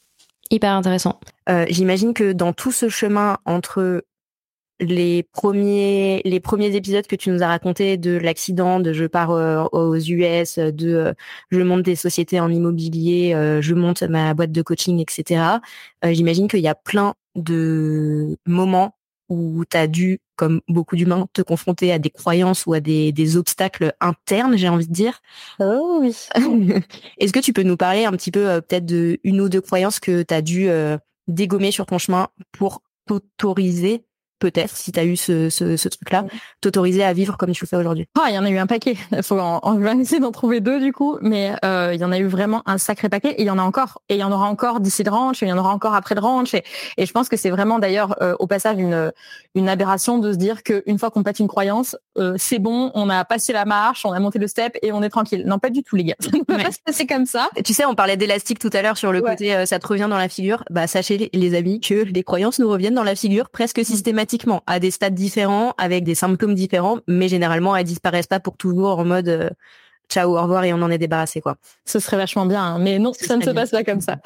Hyper 0.49 0.73
intéressant. 0.73 1.19
Euh, 1.47 1.65
J'imagine 1.69 2.15
que 2.15 2.31
dans 2.31 2.53
tout 2.53 2.71
ce 2.71 2.89
chemin 2.89 3.37
entre 3.45 4.03
les 4.81 5.23
premiers 5.33 6.21
les 6.23 6.39
premiers 6.39 6.73
épisodes 6.73 7.05
que 7.05 7.17
tu 7.17 7.29
nous 7.29 7.43
as 7.43 7.47
racontés 7.47 7.97
de 7.97 8.17
l'accident 8.17 8.79
de 8.79 8.93
je 8.93 9.05
pars 9.05 9.31
euh, 9.31 9.65
aux 9.73 9.97
US 9.97 10.57
de 10.57 11.13
je 11.51 11.61
monte 11.61 11.83
des 11.83 11.97
sociétés 11.97 12.39
en 12.39 12.49
immobilier 12.49 13.35
je 13.59 13.73
monte 13.73 14.03
ma 14.03 14.33
boîte 14.33 14.53
de 14.53 14.61
coaching 14.61 15.01
etc 15.01 15.57
j'imagine 16.01 16.47
qu'il 16.47 16.61
y 16.61 16.69
a 16.69 16.75
plein 16.75 17.13
de 17.35 18.37
moments 18.45 18.95
où 19.29 19.63
tu 19.69 19.77
as 19.77 19.87
dû, 19.87 20.19
comme 20.35 20.61
beaucoup 20.67 20.95
d'humains, 20.95 21.27
te 21.33 21.41
confronter 21.41 21.91
à 21.91 21.99
des 21.99 22.09
croyances 22.09 22.65
ou 22.65 22.73
à 22.73 22.79
des, 22.79 23.11
des 23.11 23.37
obstacles 23.37 23.93
internes, 24.01 24.57
j'ai 24.57 24.69
envie 24.69 24.87
de 24.87 24.93
dire. 24.93 25.21
Oh 25.59 25.99
oui. 26.01 26.15
Est-ce 27.17 27.31
que 27.31 27.39
tu 27.39 27.53
peux 27.53 27.63
nous 27.63 27.77
parler 27.77 28.05
un 28.05 28.11
petit 28.11 28.31
peu 28.31 28.47
euh, 28.47 28.61
peut-être 28.61 28.85
de 28.85 29.19
une 29.23 29.39
ou 29.41 29.49
deux 29.49 29.61
croyances 29.61 29.99
que 29.99 30.23
tu 30.23 30.33
as 30.33 30.41
dû 30.41 30.69
euh, 30.69 30.97
dégommer 31.27 31.71
sur 31.71 31.85
ton 31.85 31.97
chemin 31.97 32.29
pour 32.51 32.81
t'autoriser 33.05 34.03
peut-être, 34.39 34.75
si 34.75 34.91
tu 34.91 34.99
as 34.99 35.05
eu 35.05 35.15
ce, 35.15 35.49
ce, 35.49 35.77
ce 35.77 35.89
truc-là, 35.89 36.25
t'autoriser 36.61 37.03
à 37.03 37.13
vivre 37.13 37.37
comme 37.37 37.51
tu 37.51 37.63
le 37.63 37.67
fais 37.67 37.75
aujourd'hui 37.75 38.07
Ah, 38.19 38.27
il 38.29 38.35
y 38.35 38.39
en 38.39 38.45
a 38.45 38.49
eu 38.49 38.57
un 38.57 38.67
paquet. 38.67 38.97
Il 39.11 39.23
faut 39.23 39.39
en, 39.39 39.59
en 39.61 39.99
essayer 39.99 40.19
d'en 40.19 40.31
trouver 40.31 40.59
deux 40.59 40.79
du 40.79 40.93
coup, 40.93 41.17
mais 41.21 41.53
euh, 41.65 41.91
il 41.93 41.99
y 41.99 42.05
en 42.05 42.11
a 42.11 42.19
eu 42.19 42.27
vraiment 42.27 42.61
un 42.65 42.77
sacré 42.77 43.09
paquet. 43.09 43.31
Et 43.37 43.41
il 43.41 43.47
y 43.47 43.51
en 43.51 43.59
a 43.59 43.63
encore, 43.63 44.01
et 44.09 44.15
il 44.15 44.19
y 44.19 44.23
en 44.23 44.31
aura 44.31 44.47
encore 44.47 44.79
d'ici 44.79 45.03
le 45.03 45.11
ranch, 45.11 45.43
et 45.43 45.45
il 45.45 45.49
y 45.49 45.53
en 45.53 45.57
aura 45.57 45.73
encore 45.73 45.93
après 45.93 46.15
le 46.15 46.21
ranch. 46.21 46.53
Et, 46.53 46.63
et 46.97 47.05
je 47.05 47.11
pense 47.11 47.29
que 47.29 47.37
c'est 47.37 47.49
vraiment 47.49 47.79
d'ailleurs 47.79 48.15
euh, 48.21 48.35
au 48.39 48.47
passage 48.47 48.77
une 48.77 49.11
une 49.55 49.67
aberration 49.67 50.19
de 50.19 50.31
se 50.31 50.37
dire 50.37 50.63
qu'une 50.63 50.99
fois 50.99 51.11
qu'on 51.11 51.23
pète 51.23 51.39
une 51.39 51.47
croyance, 51.47 51.97
euh, 52.17 52.35
c'est 52.37 52.59
bon, 52.59 52.91
on 52.93 53.09
a 53.09 53.25
passé 53.25 53.51
la 53.53 53.65
marche, 53.65 54.05
on 54.05 54.11
a 54.11 54.19
monté 54.19 54.39
le 54.39 54.47
step 54.47 54.77
et 54.81 54.91
on 54.91 55.01
est 55.01 55.09
tranquille. 55.09 55.43
Non, 55.45 55.59
pas 55.59 55.69
du 55.69 55.83
tout 55.83 55.95
les 55.95 56.03
gars. 56.03 56.15
Ça 56.29 56.29
ne 56.33 56.43
peut 56.43 56.57
pas 56.57 56.71
se 56.71 56.79
passer 56.85 57.07
comme 57.07 57.25
ça. 57.25 57.49
tu 57.63 57.73
sais, 57.73 57.85
on 57.85 57.95
parlait 57.95 58.17
d'élastique 58.17 58.59
tout 58.59 58.69
à 58.73 58.81
l'heure 58.81 58.97
sur 58.97 59.11
le 59.11 59.21
côté 59.21 59.55
euh, 59.55 59.65
ça 59.65 59.79
te 59.79 59.87
revient 59.87 60.07
dans 60.09 60.17
la 60.17 60.29
figure. 60.29 60.63
Bah 60.69 60.87
sachez 60.87 61.29
les 61.33 61.55
amis 61.55 61.79
que 61.79 62.03
les 62.03 62.23
croyances 62.23 62.59
nous 62.59 62.69
reviennent 62.69 62.93
dans 62.93 63.03
la 63.03 63.15
figure 63.15 63.49
presque 63.49 63.79
mm. 63.79 63.83
Systématiquement 64.29 64.63
à 64.67 64.79
des 64.79 64.91
stades 64.91 65.15
différents, 65.15 65.73
avec 65.77 66.03
des 66.03 66.15
symptômes 66.15 66.55
différents, 66.55 66.99
mais 67.07 67.27
généralement 67.27 67.75
elles 67.75 67.85
disparaissent 67.85 68.27
pas 68.27 68.39
pour 68.39 68.57
toujours 68.57 68.99
en 68.99 69.05
mode 69.05 69.27
euh, 69.27 69.49
ciao, 70.09 70.37
au 70.37 70.41
revoir 70.41 70.63
et 70.63 70.73
on 70.73 70.81
en 70.81 70.89
est 70.89 70.97
débarrassé 70.97 71.39
quoi. 71.39 71.55
Ce 71.85 71.99
serait 71.99 72.17
vachement 72.17 72.45
bien, 72.45 72.63
hein. 72.63 72.79
mais 72.79 72.99
non, 72.99 73.13
ça 73.13 73.37
ne 73.37 73.43
se 73.43 73.51
passe 73.51 73.71
pas 73.71 73.83
comme 73.83 74.01
ça. 74.01 74.17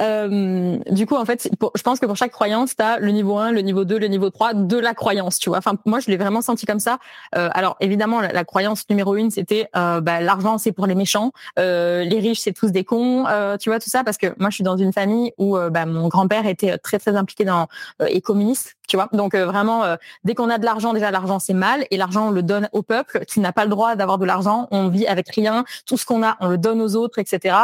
euh, 0.00 0.76
du 0.90 1.06
coup, 1.06 1.14
en 1.14 1.24
fait, 1.24 1.48
je 1.74 1.82
pense 1.82 2.00
que 2.00 2.06
pour 2.06 2.16
chaque 2.16 2.32
croyance, 2.32 2.76
tu 2.76 2.82
as 2.82 2.98
le 2.98 3.10
niveau 3.10 3.38
1, 3.38 3.52
le 3.52 3.60
niveau 3.60 3.84
2, 3.84 3.98
le 3.98 4.08
niveau 4.08 4.30
3 4.30 4.54
de 4.54 4.76
la 4.76 4.94
croyance, 4.94 5.38
tu 5.38 5.48
vois. 5.48 5.58
Enfin, 5.58 5.74
moi, 5.86 6.00
je 6.00 6.10
l'ai 6.10 6.16
vraiment 6.16 6.42
senti 6.42 6.66
comme 6.66 6.80
ça. 6.80 6.98
Euh, 7.36 7.48
alors, 7.52 7.76
évidemment, 7.80 8.20
la, 8.20 8.44
croyance 8.44 8.84
numéro 8.90 9.14
une, 9.16 9.30
c'était 9.30 9.68
euh, 9.76 10.00
bah, 10.00 10.20
l'argent, 10.20 10.58
c'est 10.58 10.72
pour 10.72 10.86
les 10.86 10.94
méchants, 10.94 11.32
euh, 11.58 12.04
les 12.04 12.18
riches, 12.18 12.40
c'est 12.40 12.52
tous 12.52 12.72
des 12.72 12.84
cons, 12.84 13.26
euh, 13.28 13.56
tu 13.56 13.70
vois, 13.70 13.78
tout 13.78 13.90
ça, 13.90 14.04
parce 14.04 14.16
que 14.16 14.34
moi, 14.38 14.50
je 14.50 14.56
suis 14.56 14.64
dans 14.64 14.76
une 14.76 14.92
famille 14.92 15.32
où 15.38 15.56
bah, 15.70 15.86
mon 15.86 16.08
grand-père 16.08 16.46
était 16.46 16.78
très, 16.78 16.98
très 16.98 17.16
impliqué 17.16 17.44
dans 17.44 17.68
et 18.08 18.20
communiste 18.20 18.77
tu 18.88 18.96
vois? 18.96 19.08
Donc 19.12 19.34
vraiment, 19.34 19.84
dès 20.24 20.34
qu'on 20.34 20.50
a 20.50 20.58
de 20.58 20.64
l'argent, 20.64 20.92
déjà 20.92 21.10
l'argent 21.10 21.38
c'est 21.38 21.54
mal 21.54 21.86
et 21.90 21.96
l'argent 21.96 22.28
on 22.28 22.30
le 22.30 22.42
donne 22.42 22.68
au 22.72 22.82
peuple 22.82 23.24
qui 23.26 23.40
n'a 23.40 23.52
pas 23.52 23.64
le 23.64 23.70
droit 23.70 23.94
d'avoir 23.94 24.18
de 24.18 24.24
l'argent. 24.24 24.66
On 24.70 24.88
vit 24.88 25.06
avec 25.06 25.28
rien, 25.28 25.64
tout 25.86 25.96
ce 25.96 26.04
qu'on 26.04 26.22
a 26.22 26.36
on 26.40 26.48
le 26.48 26.58
donne 26.58 26.80
aux 26.80 26.96
autres, 26.96 27.18
etc. 27.18 27.56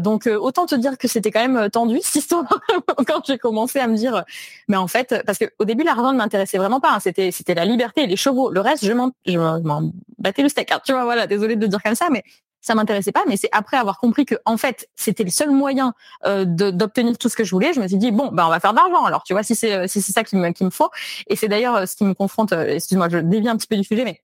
donc 0.00 0.26
autant 0.26 0.66
te 0.66 0.74
dire 0.74 0.98
que 0.98 1.08
c'était 1.08 1.30
quand 1.30 1.46
même 1.46 1.70
tendu 1.70 1.98
cette 2.02 2.16
histoire 2.16 2.44
quand 3.06 3.26
j'ai 3.26 3.38
commencé 3.38 3.78
à 3.78 3.88
me 3.88 3.96
dire, 3.96 4.24
mais 4.68 4.76
en 4.76 4.86
fait, 4.86 5.22
parce 5.26 5.38
que 5.38 5.46
au 5.58 5.64
début 5.64 5.84
l'argent 5.84 6.12
ne 6.12 6.18
m'intéressait 6.18 6.58
vraiment 6.58 6.80
pas. 6.80 6.92
Hein. 6.92 7.00
c'était 7.00 7.30
c'était 7.30 7.54
la 7.54 7.64
liberté, 7.64 8.06
les 8.06 8.16
chevaux. 8.16 8.50
Le 8.50 8.60
reste, 8.60 8.84
je 8.84 8.92
m'en 8.92 9.12
battais 10.18 10.42
le 10.42 10.48
steak. 10.48 10.72
Hein. 10.72 10.80
tu 10.84 10.92
vois, 10.92 11.04
voilà. 11.04 11.26
Désolée 11.26 11.56
de 11.56 11.62
le 11.62 11.68
dire 11.68 11.82
comme 11.82 11.94
ça, 11.94 12.08
mais 12.10 12.22
ça 12.62 12.74
m'intéressait 12.74 13.12
pas, 13.12 13.24
mais 13.28 13.36
c'est 13.36 13.50
après 13.52 13.76
avoir 13.76 13.98
compris 13.98 14.24
que 14.24 14.36
en 14.46 14.56
fait 14.56 14.88
c'était 14.96 15.24
le 15.24 15.30
seul 15.30 15.50
moyen 15.50 15.92
euh, 16.24 16.44
d'obtenir 16.46 17.18
tout 17.18 17.28
ce 17.28 17.36
que 17.36 17.44
je 17.44 17.50
voulais, 17.50 17.74
je 17.74 17.80
me 17.80 17.88
suis 17.88 17.98
dit 17.98 18.10
bon 18.10 18.30
ben 18.32 18.46
on 18.46 18.50
va 18.50 18.60
faire 18.60 18.72
de 18.72 18.78
l'argent 18.78 19.04
alors 19.04 19.22
tu 19.24 19.34
vois 19.34 19.42
si 19.42 19.54
c'est 19.54 19.86
si 19.88 20.00
c'est 20.00 20.12
ça 20.12 20.24
qui 20.24 20.36
me 20.36 20.50
qui 20.50 20.64
me 20.64 20.70
faut 20.70 20.90
et 21.26 21.36
c'est 21.36 21.48
d'ailleurs 21.48 21.76
euh, 21.76 21.86
ce 21.86 21.96
qui 21.96 22.04
me 22.04 22.14
confronte. 22.14 22.52
Euh, 22.52 22.74
excuse-moi, 22.74 23.08
je 23.08 23.18
dévie 23.18 23.48
un 23.48 23.56
petit 23.56 23.66
peu 23.66 23.76
du 23.76 23.84
sujet, 23.84 24.04
mais 24.04 24.22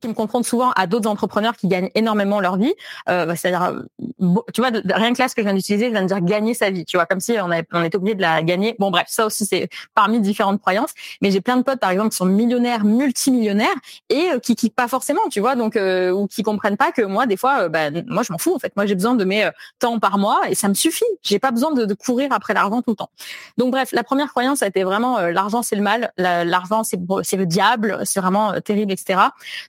qui 0.00 0.08
me 0.08 0.14
confronte 0.14 0.44
souvent 0.44 0.70
à 0.72 0.86
d'autres 0.86 1.08
entrepreneurs 1.08 1.56
qui 1.56 1.68
gagnent 1.68 1.90
énormément 1.94 2.40
leur 2.40 2.56
vie. 2.56 2.72
Euh, 3.08 3.26
bah, 3.26 3.36
C'est-à-dire, 3.36 3.62
euh, 3.62 4.42
tu 4.52 4.60
vois, 4.60 4.70
rien 4.70 5.12
que 5.12 5.20
là, 5.20 5.28
ce 5.28 5.34
que 5.34 5.42
je 5.42 5.46
viens 5.46 5.54
d'utiliser, 5.54 5.86
je 5.86 5.92
viens 5.92 6.02
de 6.02 6.08
dire 6.08 6.20
gagner 6.20 6.54
sa 6.54 6.70
vie. 6.70 6.84
Tu 6.84 6.96
vois, 6.96 7.06
comme 7.06 7.20
si 7.20 7.32
on, 7.40 7.50
avait, 7.50 7.66
on 7.72 7.82
était 7.82 7.96
obligé 7.96 8.14
de 8.14 8.22
la 8.22 8.42
gagner. 8.42 8.74
Bon, 8.78 8.90
bref, 8.90 9.06
ça 9.08 9.26
aussi, 9.26 9.46
c'est 9.46 9.68
parmi 9.94 10.20
différentes 10.20 10.60
croyances. 10.60 10.92
Mais 11.20 11.30
j'ai 11.30 11.40
plein 11.40 11.56
de 11.56 11.62
potes, 11.62 11.80
par 11.80 11.90
exemple, 11.90 12.10
qui 12.10 12.16
sont 12.16 12.26
millionnaires, 12.26 12.84
multimillionnaires 12.84 13.68
et 14.08 14.30
euh, 14.32 14.38
qui 14.38 14.56
kiffent 14.56 14.74
pas 14.74 14.88
forcément, 14.88 15.22
tu 15.30 15.40
vois, 15.40 15.54
donc 15.54 15.76
euh, 15.76 16.10
ou 16.10 16.26
qui 16.26 16.42
comprennent 16.42 16.76
pas 16.76 16.92
que 16.92 17.02
moi, 17.02 17.26
des 17.26 17.36
fois, 17.36 17.68
bah, 17.68 17.90
moi, 18.06 18.22
je 18.22 18.32
m'en 18.32 18.38
fous. 18.38 18.54
En 18.54 18.58
fait, 18.58 18.74
moi, 18.76 18.86
j'ai 18.86 18.94
besoin 18.94 19.14
de 19.14 19.24
mes 19.24 19.48
temps 19.78 19.98
par 19.98 20.18
mois 20.18 20.40
et 20.48 20.54
ça 20.54 20.68
me 20.68 20.74
suffit. 20.74 21.04
J'ai 21.22 21.38
pas 21.38 21.50
besoin 21.50 21.72
de, 21.72 21.84
de 21.84 21.94
courir 21.94 22.32
après 22.32 22.54
l'argent 22.54 22.82
tout 22.82 22.90
le 22.90 22.96
temps. 22.96 23.10
Donc, 23.58 23.70
bref, 23.70 23.90
la 23.92 24.04
première 24.04 24.28
croyance 24.28 24.62
a 24.62 24.66
été 24.66 24.84
vraiment 24.84 25.20
l'argent, 25.20 25.62
c'est 25.62 25.76
le 25.76 25.82
mal. 25.82 26.12
L'argent, 26.16 26.82
c'est 26.84 27.36
le 27.36 27.46
diable. 27.46 28.00
C'est 28.04 28.20
vraiment 28.20 28.60
terrible, 28.60 28.92
etc. 28.92 29.20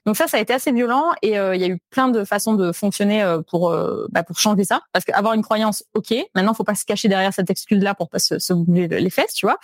Donc 0.04 0.15
ça, 0.16 0.26
ça 0.26 0.38
a 0.38 0.40
été 0.40 0.52
assez 0.52 0.72
violent 0.72 1.12
et 1.22 1.38
euh, 1.38 1.54
il 1.54 1.60
y 1.60 1.64
a 1.64 1.68
eu 1.68 1.78
plein 1.90 2.08
de 2.08 2.24
façons 2.24 2.54
de 2.54 2.72
fonctionner 2.72 3.22
euh, 3.22 3.40
pour 3.48 3.70
euh, 3.70 4.06
bah, 4.10 4.22
pour 4.22 4.38
changer 4.38 4.64
ça. 4.64 4.80
Parce 4.92 5.04
qu'avoir 5.04 5.34
une 5.34 5.42
croyance, 5.42 5.84
ok. 5.94 6.14
Maintenant, 6.34 6.54
faut 6.54 6.64
pas 6.64 6.74
se 6.74 6.84
cacher 6.84 7.08
derrière 7.08 7.32
cette 7.32 7.50
excuse-là 7.50 7.94
pour 7.94 8.08
pas 8.08 8.18
se, 8.18 8.38
se 8.38 8.52
bouger 8.52 8.88
les 8.88 9.10
fesses, 9.10 9.34
tu 9.34 9.46
vois. 9.46 9.58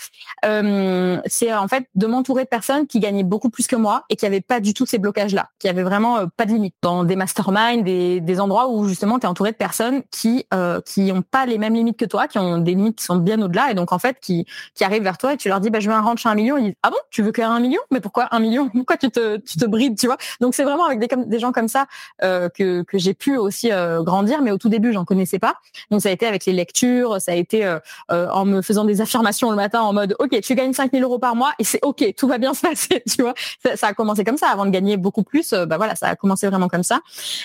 c'est 1.27 1.55
en 1.55 1.69
fait 1.69 1.87
de 1.95 2.07
m'entourer 2.07 2.45
de 2.45 2.49
personnes 2.49 2.87
qui 2.87 3.01
gagnaient 3.01 3.23
beaucoup 3.25 3.51
plus 3.51 3.67
que 3.67 3.77
moi 3.77 4.05
et 4.11 4.17
qui 4.17 4.27
avaient 4.27 4.41
pas 4.41 4.61
du 4.61 4.75
tout 4.75 4.87
ces 4.87 4.99
blocages-là, 4.99 5.49
qui 5.59 5.69
avaient 5.69 5.83
vraiment 5.83 6.27
pas 6.37 6.45
de 6.45 6.53
limite 6.53 6.75
dans 6.83 7.05
des 7.05 7.17
masterminds, 7.17 7.83
des, 7.83 8.21
des 8.21 8.41
endroits 8.41 8.69
où 8.69 8.87
justement 8.87 9.19
tu 9.19 9.27
es 9.27 9.29
entouré 9.29 9.53
de 9.53 9.57
personnes 9.57 10.03
qui 10.11 10.47
qui 10.85 11.13
ont 11.13 11.23
pas 11.23 11.47
les 11.47 11.59
mêmes 11.59 11.75
limites 11.75 11.99
que 11.99 12.05
toi, 12.05 12.29
qui 12.29 12.39
ont 12.39 12.59
des 12.59 12.75
limites 12.75 12.99
qui 12.99 13.05
sont 13.05 13.17
bien 13.17 13.41
au-delà 13.41 13.71
et 13.71 13.75
donc 13.75 13.93
en 13.93 13.99
fait 13.99 14.19
qui 14.21 14.47
qui 14.75 14.85
arrivent 14.85 15.03
vers 15.03 15.19
toi 15.19 15.35
et 15.35 15.37
tu 15.37 15.49
leur 15.49 15.61
dis 15.61 15.71
bah 15.71 15.81
je 15.81 15.89
veux 15.89 15.95
un 15.95 16.01
ranch 16.01 16.27
à 16.27 16.31
un 16.31 16.35
million, 16.35 16.57
ils 16.57 16.65
disent 16.65 16.75
ah 16.83 16.91
bon? 16.91 16.97
Tu 17.11 17.23
veux 17.23 17.33
qu'un 17.33 17.51
un 17.51 17.61
million? 17.61 17.81
Mais 17.91 18.01
pourquoi 18.01 18.29
un 18.33 18.41
million? 18.41 18.69
Pourquoi 18.69 18.97
tu 18.97 19.11
te 19.11 19.37
tu 19.39 19.59
te 19.59 19.65
brides 19.65 19.99
tu 19.99 20.07
vois? 20.07 20.17
Donc 20.43 20.55
c'est 20.55 20.65
vraiment 20.65 20.85
avec 20.85 20.99
des 20.99 21.09
des 21.27 21.39
gens 21.39 21.53
comme 21.53 21.69
ça 21.69 21.87
euh, 22.23 22.49
que, 22.49 22.83
que 22.83 22.99
j'ai 22.99 23.15
pu 23.15 23.37
aussi 23.37 23.71
euh, 23.73 24.03
grandir, 24.03 24.43
mais 24.43 24.51
au 24.51 24.59
tout 24.59 24.69
début, 24.69 24.93
j'en 24.93 25.05
connaissais 25.05 25.39
pas. 25.39 25.55
Donc 25.91 26.03
ça 26.03 26.09
a 26.09 26.13
été 26.13 26.27
avec 26.27 26.45
les 26.45 26.53
lectures, 26.53 27.21
ça 27.21 27.33
a 27.33 27.35
été 27.35 27.65
euh, 27.65 27.79
en 28.09 28.45
me 28.45 28.61
faisant 28.61 28.85
des 28.85 29.01
affirmations 29.01 29.51
le 29.51 29.57
matin 29.57 29.81
en 29.81 29.93
mode 29.93 30.17
OK, 30.19 30.41
tu 30.41 30.55
gagnes 30.55 30.73
5000 30.73 31.03
euros 31.03 31.19
par 31.19 31.37
mois 31.37 31.53
et 31.59 31.65
c'est 31.65 31.79
OK, 31.83 32.05
tout 32.17 32.27
va 32.27 32.39
bien 32.39 32.55
se 32.55 32.61
passer, 32.69 33.03
tu 33.09 33.23
vois. 33.23 33.35
Ça, 33.77 33.89
a 33.89 33.95
commencé 33.95 34.25
comme 34.25 34.37
ça 34.37 34.49
avant 34.49 34.67
de 34.67 34.71
gagner 34.71 34.97
beaucoup 34.97 35.23
plus. 35.23 35.53
bah 35.53 35.77
voilà, 35.77 35.95
ça 35.95 36.09
a 36.09 36.17
commencé 36.17 36.49
vraiment 36.49 36.69
comme 36.69 36.83
ça. 36.83 37.01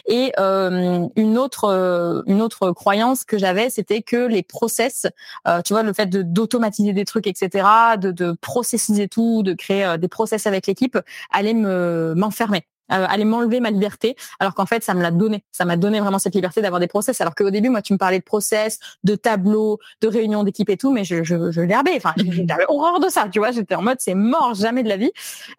Et 0.07 0.33
une 0.39 1.37
autre 1.37 2.23
une 2.25 2.41
autre 2.41 2.71
croyance 2.71 3.23
que 3.23 3.37
j'avais, 3.37 3.69
c'était 3.69 4.01
que 4.01 4.27
les 4.27 4.43
process, 4.43 5.05
tu 5.65 5.73
vois, 5.73 5.83
le 5.83 5.93
fait 5.93 6.07
d'automatiser 6.07 6.93
des 6.93 7.05
trucs, 7.05 7.27
etc., 7.27 7.67
de, 7.99 8.11
de 8.11 8.31
processiser 8.31 9.07
tout, 9.07 9.43
de 9.43 9.53
créer 9.53 9.97
des 9.99 10.07
process 10.07 10.47
avec 10.47 10.67
l'équipe, 10.67 10.97
allait 11.31 11.53
me 11.53 12.13
m'enfermer 12.15 12.65
euh, 12.91 13.05
aller 13.07 13.25
m'enlever 13.25 13.59
ma 13.59 13.71
liberté, 13.71 14.15
alors 14.39 14.53
qu'en 14.53 14.65
fait, 14.65 14.83
ça 14.83 14.93
me 14.93 15.01
l'a 15.01 15.11
donné. 15.11 15.43
Ça 15.51 15.65
m'a 15.65 15.77
donné 15.77 15.99
vraiment 15.99 16.19
cette 16.19 16.35
liberté 16.35 16.61
d'avoir 16.61 16.79
des 16.79 16.87
process. 16.87 17.19
Alors 17.21 17.35
qu'au 17.35 17.49
début, 17.49 17.69
moi, 17.69 17.81
tu 17.81 17.93
me 17.93 17.97
parlais 17.97 18.19
de 18.19 18.23
process, 18.23 18.79
de 19.03 19.15
tableaux, 19.15 19.79
de 20.01 20.07
réunions 20.07 20.43
d'équipe 20.43 20.69
et 20.69 20.77
tout, 20.77 20.91
mais 20.91 21.03
je, 21.03 21.23
je, 21.23 21.51
je 21.51 21.61
l'herbais. 21.61 21.95
Enfin, 21.95 22.13
j'avais 22.17 22.65
horreur 22.67 22.99
de 22.99 23.09
ça, 23.09 23.27
tu 23.31 23.39
vois. 23.39 23.51
J'étais 23.51 23.75
en 23.75 23.81
mode, 23.81 23.97
c'est 23.99 24.15
mort, 24.15 24.53
jamais 24.53 24.83
de 24.83 24.89
la 24.89 24.97
vie. 24.97 25.11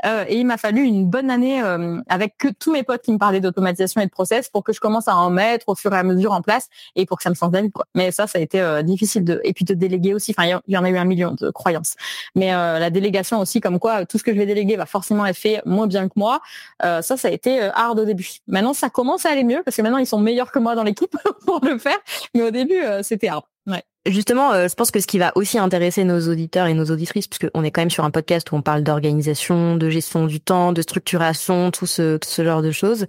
Euh, 0.05 0.25
et 0.29 0.39
il 0.39 0.47
m'a 0.47 0.57
fallu 0.57 0.83
une 0.83 1.07
bonne 1.07 1.31
année 1.31 1.63
euh, 1.63 2.01
avec 2.09 2.37
que 2.39 2.49
tous 2.49 2.73
mes 2.73 2.83
potes 2.83 3.03
qui 3.03 3.13
me 3.13 3.19
parlaient 3.19 3.41
d'automatisation 3.41 4.01
et 4.01 4.07
de 4.07 4.11
process 4.11 4.49
pour 4.49 4.65
que 4.65 4.73
je 4.73 4.81
commence 4.81 5.09
à 5.09 5.17
en 5.17 5.31
mettre 5.31 5.69
au 5.69 5.75
fur 5.75 5.93
et 5.95 5.99
à 5.99 6.03
mesure 6.03 6.33
en 6.33 6.43
place 6.43 6.69
et 6.97 7.07
pour 7.07 7.19
que 7.19 7.23
ça 7.23 7.31
me 7.31 7.35
change 7.35 7.53
la 7.53 7.63
vie. 7.63 7.71
Quoi. 7.71 7.87
Mais 7.95 8.11
ça, 8.11 8.27
ça 8.27 8.39
a 8.39 8.43
été 8.43 8.61
euh, 8.61 8.83
difficile 8.83 9.25
de 9.25 9.41
et 9.45 9.53
puis 9.53 9.65
de 9.65 9.75
déléguer 9.75 10.15
aussi. 10.15 10.35
Enfin, 10.37 10.61
il 10.67 10.73
y 10.73 10.77
en 10.77 10.85
a 10.85 10.91
eu 10.91 10.97
un 10.97 11.05
million 11.05 11.33
de 11.39 11.51
croyances. 11.51 11.95
Mais 12.35 12.49
la 12.49 12.91
délégation 12.91 13.41
aussi, 13.41 13.61
comme 13.61 13.79
quoi 13.79 14.07
tout 14.07 14.19
ce 14.19 14.23
que 14.23 14.33
je 14.33 14.39
vais 14.39 14.47
déléguer 14.47 14.77
va 14.77 14.87
forcément 14.87 15.27
être 15.27 15.37
fait 15.37 15.61
moins 15.65 15.87
bien 15.87 16.09
que 16.09 16.15
moi. 16.17 16.41
ça, 16.81 17.17
ça 17.19 17.29
a 17.29 17.31
été 17.31 17.61
hard 17.75 17.99
au 17.99 18.05
début. 18.05 18.29
Maintenant, 18.47 18.73
ça 18.73 18.89
commence 18.91 19.27
à 19.27 19.31
aller 19.31 19.45
mieux 19.45 19.63
parce 19.65 19.77
que 19.77 19.83
maintenant 19.83 19.99
ils 19.99 20.07
sont 20.07 20.21
meilleurs 20.21 20.53
que 20.53 20.59
moi 20.59 20.75
dans 20.75 20.85
l'équipe 20.85 21.15
pour 21.47 21.61
le 21.65 21.79
faire. 21.79 21.99
Mais 22.35 22.43
au 22.43 22.51
début, 22.51 22.81
euh, 22.81 23.03
c'était 23.03 23.29
hard. 23.29 23.45
Ouais. 23.67 23.83
Justement, 24.07 24.53
euh, 24.53 24.69
je 24.69 24.75
pense 24.75 24.91
que 24.91 25.01
ce 25.01 25.07
qui 25.07 25.19
va 25.19 25.33
aussi 25.35 25.59
intéresser 25.59 26.05
nos 26.05 26.21
auditeurs 26.31 26.67
et 26.67 26.75
nos 26.75 26.87
auditrices, 26.87 27.29
puisque 27.29 27.51
on 27.53 27.63
est 27.63 27.71
quand 27.71 27.83
même 27.83 27.91
sur 27.91 28.05
un 28.05 28.11
podcast 28.11 28.51
où 28.51 28.57
on 28.57 28.63
parle 28.63 28.83
d'organisation, 28.83 29.77
de 29.77 29.91
gestion 29.91 30.27
du 30.27 30.41
temps, 30.41 30.73
de 30.73 30.81
structuration, 30.81 31.71
tout 31.71 31.87
ce, 31.87 32.17
tout 32.17 32.29
ce 32.29 32.43
genre 32.43 32.63
de 32.63 32.71
choses. 32.71 33.07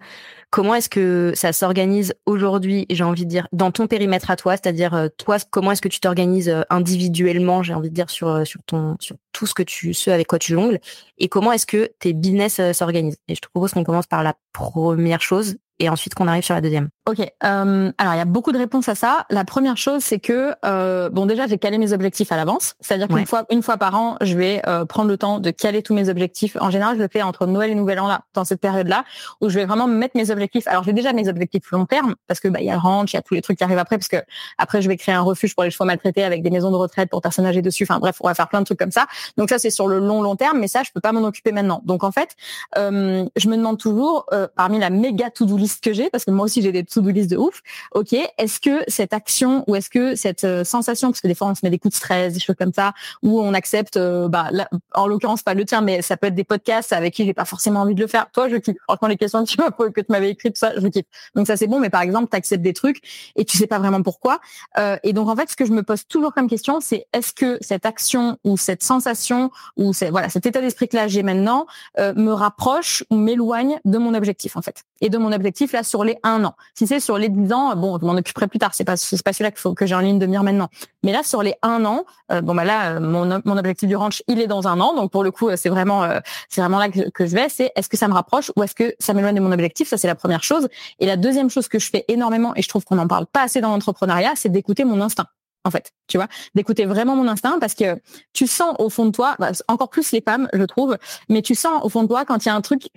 Comment 0.51 0.75
est-ce 0.75 0.89
que 0.89 1.33
ça 1.35 1.53
s'organise 1.53 2.15
aujourd'hui, 2.25 2.85
j'ai 2.89 3.03
envie 3.03 3.25
de 3.25 3.29
dire, 3.29 3.47
dans 3.51 3.71
ton 3.71 3.88
périmètre 3.88 4.31
à 4.31 4.35
toi, 4.35 4.53
c'est-à-dire 4.53 4.93
euh, 4.95 5.07
toi, 5.17 5.38
comment 5.51 5.71
est-ce 5.71 5.81
que 5.81 5.88
tu 5.88 5.99
t'organises 5.99 6.53
individuellement, 6.69 7.62
j'ai 7.62 7.73
envie 7.73 7.89
de 7.89 7.95
dire 7.95 8.09
sur 8.09 8.45
sur 8.47 8.62
ton 8.63 8.95
sur 8.99 9.15
tout 9.31 9.45
ce 9.45 9.53
que 9.53 9.63
tu 9.63 9.93
ce 9.93 10.09
avec 10.09 10.27
quoi 10.27 10.39
tu 10.39 10.53
jongles, 10.53 10.79
et 11.17 11.27
comment 11.27 11.51
est-ce 11.51 11.65
que 11.65 11.91
tes 11.99 12.13
business 12.13 12.59
s'organisent? 12.73 13.17
Et 13.27 13.35
je 13.35 13.41
te 13.41 13.47
propose 13.47 13.71
qu'on 13.73 13.83
commence 13.83 14.07
par 14.07 14.23
la 14.23 14.35
première 14.53 15.21
chose, 15.21 15.57
et 15.79 15.89
ensuite 15.89 16.13
qu'on 16.15 16.27
arrive 16.27 16.43
sur 16.43 16.55
la 16.55 16.62
deuxième. 16.62 16.89
Ok. 17.10 17.22
Euh, 17.22 17.91
alors 17.98 18.13
il 18.13 18.17
y 18.17 18.22
a 18.22 18.26
beaucoup 18.26 18.52
de 18.52 18.60
réponses 18.60 18.88
à 18.88 18.93
ça. 18.93 19.26
La 19.32 19.43
première 19.43 19.78
chose, 19.78 20.04
c'est 20.04 20.19
que 20.19 20.54
euh, 20.63 21.10
bon 21.10 21.26
déjà 21.26 21.48
j'ai 21.48 21.58
calé 21.58 21.80
mes 21.80 21.91
objectifs 21.91 22.32
à 22.32 22.38
l'avance, 22.38 22.76
c'est-à-dire 22.82 23.08
qu'une 23.08 23.26
fois 23.26 23.45
une 23.50 23.63
fois 23.63 23.78
par 23.78 23.95
an, 23.95 24.15
je 24.22 24.38
vais 24.38 24.62
euh, 24.67 24.86
prendre 24.86 25.10
le 25.10 25.17
temps 25.17 25.39
de 25.39 25.50
caler 25.50 25.82
tous 25.82 25.95
mes 25.95 26.10
objectifs. 26.10 26.56
En 26.62 26.69
général, 26.69 26.98
je 26.98 27.02
le 27.02 27.10
fais 27.12 27.24
entre 27.24 27.48
Noël 27.48 27.72
et 27.72 27.76
Nouvel 27.76 28.00
An 28.00 28.08
là, 28.08 28.22
dans 28.36 28.45
cette 28.45 28.62
période-là, 28.62 29.06
où 29.41 29.50
je 29.50 29.56
vais 29.56 29.65
vraiment 29.65 29.88
mettre 29.88 30.17
mes 30.17 30.30
objectifs. 30.30 30.67
Alors 30.67 30.84
j'ai 30.84 30.93
déjà 30.93 31.12
mes 31.12 31.28
objectifs 31.30 31.72
long 31.72 31.88
terme 31.88 32.13
parce 32.28 32.39
que 32.39 32.48
bah 32.48 32.60
il 32.62 32.67
y 32.67 32.69
a 32.69 32.74
le 32.74 32.80
ranch, 32.80 33.13
il 33.13 33.15
y 33.15 33.19
a 33.19 33.24
tous 33.24 33.34
les 33.34 33.41
trucs 33.41 33.58
qui 33.58 33.63
arrivent 33.63 33.80
après, 33.80 33.98
parce 33.98 34.08
que 34.08 34.17
après 34.60 34.84
je 34.84 34.88
vais 34.88 34.95
créer 34.95 35.15
un 35.15 35.22
refuge 35.22 35.56
pour 35.56 35.63
les 35.63 35.72
chevaux 35.72 35.86
maltraités 35.86 36.24
avec 36.24 36.43
des 36.43 36.52
maisons 36.52 36.69
de 36.69 36.76
retraite 36.78 37.10
pour 37.10 37.24
personnes 37.24 37.48
âgées 37.48 37.63
dessus. 37.63 37.88
Enfin 37.89 37.98
bref, 37.98 38.17
on 38.19 38.28
va 38.28 38.36
faire 38.36 38.50
plein 38.50 38.60
de 38.60 38.65
trucs 38.65 38.78
comme 38.78 38.91
ça. 38.91 39.08
Donc 39.36 39.50
ça 39.50 39.58
c'est 39.58 39.72
sur 39.72 39.88
le 39.88 39.98
long 39.98 40.22
long 40.22 40.36
terme, 40.36 40.60
mais 40.60 40.67
ça 40.67 40.84
je 40.84 40.91
peux 40.93 41.02
pas 41.02 41.12
m'en 41.12 41.24
occuper 41.24 41.54
maintenant. 41.54 41.82
Donc 41.86 42.04
en 42.04 42.12
fait, 42.12 42.36
euh, 42.78 43.26
je 43.36 43.50
me 43.50 43.58
demande 43.58 43.80
toujours 43.80 44.28
parmi 44.56 44.78
la 44.78 44.91
méga 44.91 45.32
to-do 45.32 45.58
list 45.58 45.84
que 45.84 45.91
j'ai 45.91 46.12
parce 46.12 46.24
que 46.24 46.30
moi 46.30 46.45
aussi 46.45 46.62
j'ai 46.62 46.72
des 46.72 46.84
to-do 47.01 47.25
de 47.25 47.38
ouf. 47.38 47.62
Ok, 47.93 48.13
est-ce 48.13 48.59
que 48.59 48.83
cette 48.88 49.13
action 49.13 49.63
ou 49.67 49.75
est-ce 49.75 49.89
que 49.89 50.15
cette 50.15 50.43
euh, 50.43 50.63
sensation, 50.63 51.09
parce 51.09 51.21
que 51.21 51.27
des 51.27 51.35
fois 51.35 51.47
on 51.47 51.55
se 51.55 51.62
met 51.63 51.69
des 51.69 51.79
coups 51.79 51.93
de 51.93 51.97
stress, 51.97 52.33
des 52.33 52.39
choses 52.39 52.55
comme 52.57 52.73
ça, 52.73 52.93
où 53.23 53.39
on 53.39 53.53
accepte, 53.53 53.97
euh, 53.97 54.27
bah, 54.27 54.49
en 54.93 55.07
l'occurrence 55.07 55.43
pas 55.43 55.53
le 55.53 55.65
tien, 55.65 55.81
mais 55.81 56.01
ça 56.01 56.17
peut 56.17 56.27
être 56.27 56.35
des 56.35 56.43
podcasts 56.43 56.93
avec 56.93 57.13
qui 57.13 57.25
j'ai 57.25 57.33
pas 57.33 57.45
forcément 57.45 57.81
envie 57.81 57.95
de 57.95 58.01
le 58.01 58.07
faire. 58.07 58.27
Toi, 58.31 58.49
je 58.49 58.57
kiffe. 58.57 58.75
Franchement, 58.83 59.07
les 59.07 59.17
questions 59.17 59.43
que 59.43 59.49
tu 59.49 59.57
que 59.91 60.01
tu 60.01 60.07
m'avais 60.09 60.31
écrites, 60.31 60.57
ça, 60.57 60.73
je 60.77 60.88
kiffe. 60.88 61.05
Donc 61.35 61.47
ça 61.47 61.57
c'est 61.57 61.67
bon, 61.67 61.79
mais 61.79 61.89
par 61.89 62.01
exemple, 62.01 62.29
tu 62.29 62.38
acceptes 62.38 62.63
des 62.63 62.73
trucs 62.73 63.01
et 63.35 63.45
tu 63.45 63.57
sais 63.57 63.67
pas 63.67 63.79
vraiment 63.79 64.01
pourquoi. 64.01 64.39
Euh, 64.77 64.97
et 65.03 65.13
donc 65.13 65.29
en 65.29 65.35
fait, 65.35 65.49
ce 65.49 65.55
que 65.55 65.65
je 65.65 65.71
me 65.71 65.83
pose 65.83 66.05
toujours 66.07 66.33
comme 66.33 66.49
question, 66.49 66.79
c'est 66.81 67.05
est-ce 67.13 67.33
que 67.33 67.57
cette 67.62 67.85
action 67.85 68.38
ou 68.43 68.57
cette 68.57 68.83
sensation 68.83 69.51
ou 69.77 69.91
voilà 70.12 70.29
cet 70.29 70.45
état 70.45 70.62
d'esprit 70.62 70.88
que 70.88 70.95
là 70.95 71.07
j'ai 71.07 71.23
maintenant 71.23 71.65
me 71.97 72.31
rapproche 72.31 73.03
ou 73.09 73.15
m'éloigne 73.15 73.79
de 73.85 73.97
mon 73.97 74.13
objectif 74.13 74.57
en 74.57 74.62
fait 74.62 74.83
et 75.01 75.09
de 75.09 75.17
mon 75.17 75.31
objectif 75.31 75.71
là 75.71 75.83
sur 75.83 76.03
un 76.23 76.43
an. 76.43 76.55
Sur 76.97 77.19
les 77.19 77.30
10 77.30 77.54
ans, 77.54 77.75
bon, 77.75 77.99
je 77.99 78.06
m'en 78.06 78.13
occuperai 78.13 78.47
plus 78.47 78.58
tard. 78.58 78.73
C'est 78.73 78.84
pas 78.84 78.97
c'est 78.97 79.21
pas 79.23 79.34
celui-là 79.34 79.52
qu'il 79.52 79.60
faut 79.60 79.75
que 79.75 79.86
j'ai 79.86 79.93
en 79.93 79.99
ligne 79.99 80.17
de 80.17 80.25
mire 80.25 80.41
maintenant. 80.41 80.69
Mais 81.04 81.12
là, 81.12 81.21
sur 81.21 81.43
les 81.43 81.54
un 81.62 81.86
an, 81.86 82.06
euh, 82.32 82.41
bon 82.41 82.56
bah 82.56 82.63
là, 82.63 82.95
euh, 82.95 82.99
mon, 82.99 83.39
mon 83.45 83.58
objectif 83.58 83.88
du 83.88 83.95
ranch, 83.95 84.23
il 84.28 84.39
est 84.41 84.47
dans 84.47 84.67
un 84.67 84.80
an. 84.80 84.95
Donc 84.95 85.12
pour 85.12 85.23
le 85.23 85.30
coup, 85.30 85.49
euh, 85.49 85.56
c'est 85.56 85.69
vraiment 85.69 86.10
c'est 86.49 86.62
vraiment 86.62 86.80
là 86.80 86.89
que, 86.89 87.28
je 87.28 87.36
vais. 87.36 87.49
C'est 87.49 87.71
est-ce 87.75 87.89
que 87.89 87.97
ça 87.97 88.08
me 88.08 88.13
rapproche 88.13 88.52
ou 88.56 88.63
est-ce 88.63 88.73
que 88.73 88.95
ça 88.99 89.13
m'éloigne 89.13 89.36
de 89.36 89.41
mon 89.41 89.52
objectif? 89.52 89.88
Ça 89.88 89.97
c'est 89.97 90.08
la 90.08 90.15
première 90.15 90.43
chose. 90.43 90.67
Et 90.99 91.06
la 91.06 91.17
deuxième 91.17 91.52
chose 91.52 91.67
que 91.67 91.78
je 91.78 91.89
fais 91.89 92.06
énormément 92.08 92.54
et 92.56 92.63
je 92.63 92.69
trouve 92.69 92.84
qu'on 92.84 92.95
n'en 92.95 93.08
parle 93.08 93.28
pas 93.28 93.43
assez 93.43 93.62
dans 93.62 93.69
l'entrepreneuriat, 93.69 94.32
c'est 94.36 94.49
d'écouter 94.49 94.86
mon 94.86 94.99
instinct 95.02 95.28
en 95.65 95.71
fait, 95.71 95.91
tu 96.08 96.17
vois, 96.17 96.28
d'écouter 96.56 96.86
vraiment 96.86 97.15
mon 97.15 97.28
instinct 97.28 97.60
parce 97.60 97.73
que 97.73 97.99
tu 98.34 98.47
sens 98.47 98.75
au 98.80 98.89
fond 98.89 99.06
de 99.06 99.12
toi, 99.12 99.36
bah, 99.39 99.52
encore 99.67 99.89
plus 99.89 100.12
les 100.12 100.21
femmes, 100.21 100.47
je 100.54 100.63
trouve, 100.63 100.97
mais 101.28 101.41
tu 101.41 101.56
sens 101.56 101.84
au 101.84 101.89
fond 101.89 102.04
de 102.04 102.08
toi 102.08 102.25
quand 102.25 102.45
il 102.45 102.47
y 102.47 102.52
a 102.52 102.56
un 102.56 102.62
truc, 102.62 102.89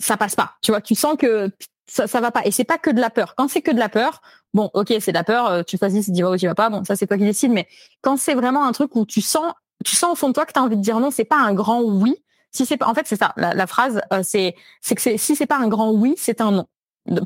ça 0.00 0.16
passe 0.16 0.34
pas, 0.34 0.54
tu 0.62 0.72
vois, 0.72 0.80
tu 0.80 0.94
sens 0.94 1.16
que 1.16 1.50
ça, 1.88 2.06
ça 2.06 2.20
va 2.20 2.30
pas. 2.30 2.42
Et 2.44 2.50
c'est 2.50 2.64
pas 2.64 2.78
que 2.78 2.90
de 2.90 3.00
la 3.00 3.10
peur. 3.10 3.34
Quand 3.36 3.48
c'est 3.48 3.62
que 3.62 3.70
de 3.70 3.78
la 3.78 3.88
peur, 3.88 4.20
bon, 4.54 4.70
ok, 4.74 4.94
c'est 5.00 5.12
de 5.12 5.16
la 5.16 5.24
peur. 5.24 5.46
Euh, 5.46 5.62
tu 5.62 5.78
choisis 5.78 6.04
si 6.04 6.12
tu 6.12 6.22
vas 6.22 6.30
ou 6.30 6.36
tu 6.36 6.46
vas 6.46 6.54
pas. 6.54 6.70
Bon, 6.70 6.84
ça 6.84 6.96
c'est 6.96 7.06
toi 7.06 7.16
qui 7.16 7.24
décides. 7.24 7.52
Mais 7.52 7.66
quand 8.02 8.16
c'est 8.16 8.34
vraiment 8.34 8.64
un 8.64 8.72
truc 8.72 8.94
où 8.94 9.06
tu 9.06 9.20
sens, 9.20 9.52
tu 9.84 9.96
sens 9.96 10.12
au 10.12 10.14
fond 10.14 10.28
de 10.28 10.34
toi 10.34 10.46
que 10.46 10.52
tu 10.52 10.58
as 10.58 10.62
envie 10.62 10.76
de 10.76 10.82
dire 10.82 11.00
non, 11.00 11.10
c'est 11.10 11.24
pas 11.24 11.38
un 11.38 11.54
grand 11.54 11.82
oui. 11.82 12.16
Si 12.50 12.66
c'est 12.66 12.82
en 12.82 12.94
fait, 12.94 13.06
c'est 13.06 13.16
ça. 13.16 13.34
La, 13.36 13.66
phrase, 13.66 14.00
euh, 14.12 14.22
c'est, 14.22 14.54
c'est 14.80 14.94
que 14.94 15.16
si 15.16 15.36
c'est 15.36 15.46
pas 15.46 15.58
un 15.58 15.68
grand 15.68 15.90
oui, 15.92 16.14
c'est 16.16 16.40
un 16.40 16.50
non. 16.50 16.66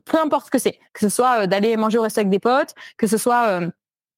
peu 0.04 0.18
importe 0.18 0.46
ce 0.46 0.50
que 0.50 0.58
c'est. 0.58 0.78
Que 0.92 1.00
ce 1.00 1.08
soit 1.08 1.42
euh, 1.42 1.46
d'aller 1.46 1.76
manger 1.76 1.98
au 1.98 2.02
resto 2.02 2.20
avec 2.20 2.30
des 2.30 2.40
potes, 2.40 2.74
que 2.96 3.06
ce 3.06 3.16
soit 3.16 3.60